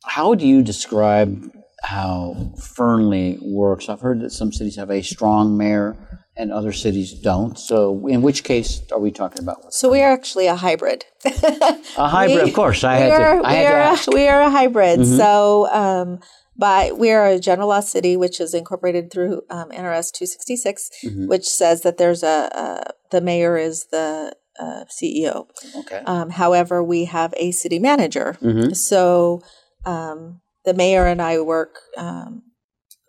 how 0.05 0.35
do 0.35 0.47
you 0.47 0.61
describe 0.61 1.51
how 1.83 2.53
Fernley 2.75 3.37
works? 3.41 3.89
I've 3.89 4.01
heard 4.01 4.21
that 4.21 4.31
some 4.31 4.51
cities 4.51 4.75
have 4.77 4.89
a 4.91 5.01
strong 5.01 5.57
mayor 5.57 5.95
and 6.35 6.51
other 6.51 6.71
cities 6.71 7.13
don't. 7.13 7.57
So, 7.57 8.05
in 8.07 8.21
which 8.21 8.43
case 8.43 8.81
are 8.91 8.99
we 8.99 9.11
talking 9.11 9.41
about? 9.41 9.73
So 9.73 9.89
we 9.91 10.01
are 10.01 10.11
actually 10.11 10.45
a 10.47 10.55
hybrid. 10.55 11.03
A 11.25 12.07
hybrid, 12.07 12.37
We- 12.43 12.49
of 12.49 12.53
course. 12.55 12.83
I 12.83 12.97
we 12.97 13.01
had 13.09 13.21
are, 13.21 13.41
to. 13.41 13.47
I 13.47 13.51
we, 13.51 13.57
had 13.57 13.69
to 13.97 14.11
are. 14.11 14.13
A, 14.13 14.15
we 14.15 14.27
are 14.27 14.41
a 14.41 14.49
hybrid. 14.51 14.99
Mhm. 14.99 15.17
So, 15.17 15.67
um, 15.73 16.19
but 16.57 16.97
we 16.97 17.11
are 17.11 17.25
a 17.27 17.39
general 17.39 17.69
law 17.69 17.79
city, 17.81 18.17
which 18.17 18.39
is 18.39 18.53
incorporated 18.53 19.11
through 19.11 19.41
um, 19.49 19.69
NRS 19.69 20.11
266, 20.11 20.89
Mhm. 21.03 21.27
which 21.27 21.47
says 21.47 21.81
that 21.81 21.97
there's 21.97 22.23
a, 22.23 22.49
a 22.53 22.91
the 23.11 23.21
mayor 23.21 23.57
is 23.57 23.85
the 23.91 24.33
uh, 24.59 24.83
CEO. 24.89 25.47
Okay. 25.75 26.01
Um, 26.05 26.31
however, 26.31 26.83
we 26.83 27.05
have 27.05 27.33
a 27.37 27.51
city 27.51 27.79
manager. 27.79 28.37
Mhm. 28.41 28.75
So 28.75 29.41
um, 29.85 30.41
the 30.65 30.73
mayor 30.73 31.05
and 31.05 31.21
I 31.21 31.39
work 31.39 31.79
um, 31.95 32.41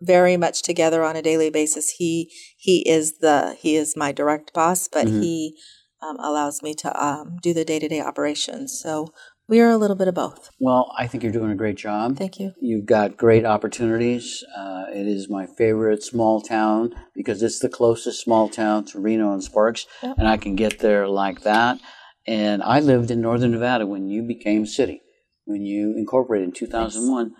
very 0.00 0.36
much 0.36 0.62
together 0.62 1.02
on 1.02 1.16
a 1.16 1.22
daily 1.22 1.50
basis. 1.50 1.90
He 1.90 2.30
he 2.56 2.88
is 2.88 3.18
the 3.18 3.56
he 3.58 3.76
is 3.76 3.96
my 3.96 4.12
direct 4.12 4.52
boss, 4.52 4.88
but 4.88 5.06
Mhm. 5.06 5.20
he 5.22 5.56
um, 6.00 6.16
allows 6.20 6.62
me 6.62 6.74
to 6.74 7.04
um, 7.04 7.38
do 7.42 7.52
the 7.52 7.64
day 7.64 7.78
to 7.80 7.88
day 7.88 8.00
operations. 8.00 8.78
So 8.78 9.08
we 9.48 9.60
are 9.60 9.70
a 9.70 9.76
little 9.78 9.96
bit 9.96 10.08
of 10.08 10.14
both. 10.14 10.50
Well, 10.60 10.92
I 10.98 11.06
think 11.06 11.22
you're 11.22 11.32
doing 11.32 11.50
a 11.50 11.56
great 11.56 11.76
job. 11.76 12.16
Thank 12.16 12.38
you. 12.38 12.52
You've 12.60 12.86
got 12.86 13.16
great 13.16 13.44
opportunities. 13.44 14.44
Uh, 14.56 14.84
it 14.94 15.06
is 15.06 15.28
my 15.30 15.46
favorite 15.46 16.02
small 16.02 16.40
town 16.40 16.94
because 17.14 17.42
it's 17.42 17.58
the 17.58 17.68
closest 17.68 18.22
small 18.22 18.48
town 18.48 18.84
to 18.86 19.00
Reno 19.00 19.32
and 19.32 19.42
Sparks, 19.42 19.86
Yep. 20.02 20.16
and 20.18 20.28
I 20.28 20.36
can 20.36 20.54
get 20.54 20.78
there 20.80 21.08
like 21.08 21.40
that. 21.42 21.78
And 22.26 22.62
I 22.62 22.80
lived 22.80 23.10
in 23.10 23.22
Northern 23.22 23.52
Nevada 23.52 23.86
when 23.86 24.06
you 24.08 24.22
became 24.22 24.66
city, 24.66 25.00
when 25.46 25.64
you 25.64 25.94
incorporated 25.96 26.48
in 26.48 26.52
2001. 26.54 27.32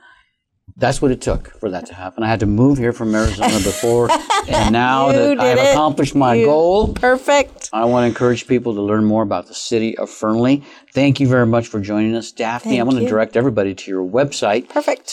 That's 0.76 1.02
what 1.02 1.10
it 1.10 1.20
took 1.20 1.58
for 1.58 1.70
that 1.70 1.86
to 1.86 1.94
happen. 1.94 2.22
I 2.22 2.28
had 2.28 2.40
to 2.40 2.46
move 2.46 2.78
here 2.78 2.92
from 2.92 3.14
Arizona 3.14 3.54
before, 3.58 4.10
and 4.48 4.72
now 4.72 5.10
that 5.10 5.40
I've 5.40 5.58
it. 5.58 5.70
accomplished 5.72 6.14
my 6.14 6.34
You- 6.34 6.46
goal, 6.46 6.94
perfect. 6.94 7.68
I 7.72 7.84
want 7.86 8.04
to 8.04 8.06
encourage 8.08 8.46
people 8.46 8.74
to 8.74 8.80
learn 8.82 9.04
more 9.04 9.22
about 9.22 9.46
the 9.48 9.54
city 9.54 9.96
of 9.98 10.08
Fernley. 10.08 10.62
Thank 10.94 11.20
you 11.20 11.26
very 11.28 11.46
much 11.46 11.66
for 11.66 11.80
joining 11.80 12.14
us, 12.14 12.30
Daphne. 12.32 12.70
Thank 12.72 12.80
I 12.80 12.82
want 12.84 12.94
going 12.96 13.04
to 13.06 13.10
direct 13.10 13.36
everybody 13.36 13.74
to 13.74 13.90
your 13.90 14.04
website, 14.08 14.68
perfect, 14.68 15.08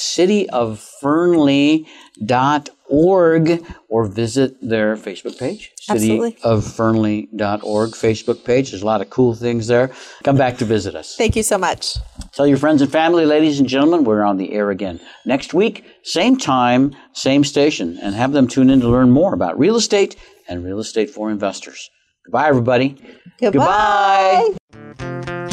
cityoffernley.org, 1.06 3.64
or 3.90 4.06
visit 4.06 4.56
their 4.62 4.96
Facebook 4.96 5.38
page, 5.40 5.72
Absolutely. 5.90 6.34
cityoffernley.org 6.34 7.90
Facebook 7.92 8.44
page. 8.46 8.72
There's 8.72 8.84
a 8.84 8.86
lot 8.86 9.02
of 9.02 9.10
cool 9.10 9.34
things 9.36 9.68
there. 9.68 9.92
Come 10.24 10.38
back 10.38 10.58
to 10.58 10.66
visit 10.66 10.96
us. 10.96 11.16
Thank 11.16 11.36
you 11.36 11.44
so 11.44 11.58
much. 11.58 11.96
Tell 12.34 12.48
your 12.48 12.58
friends 12.58 12.82
and 12.82 12.92
family, 12.92 13.26
ladies 13.26 13.60
and 13.60 13.68
gentlemen, 13.68 14.04
we're 14.04 14.24
on 14.24 14.38
the 14.38 14.54
air 14.54 14.72
again 14.72 15.00
next 15.26 15.54
week, 15.54 15.86
same 16.04 16.38
time, 16.38 16.96
same 17.14 17.44
station, 17.44 17.98
and 18.02 18.16
have 18.16 18.34
them 18.34 18.48
tune 18.48 18.70
in 18.70 18.82
to 18.82 18.90
learn 18.90 19.12
more 19.12 19.34
about 19.34 19.58
real 19.58 19.76
estate 19.76 20.16
and 20.48 20.64
real 20.64 20.80
estate 20.80 21.10
for 21.10 21.32
investors. 21.32 21.90
Goodbye, 22.26 22.48
everybody. 22.48 22.98
Goodbye. 23.40 24.56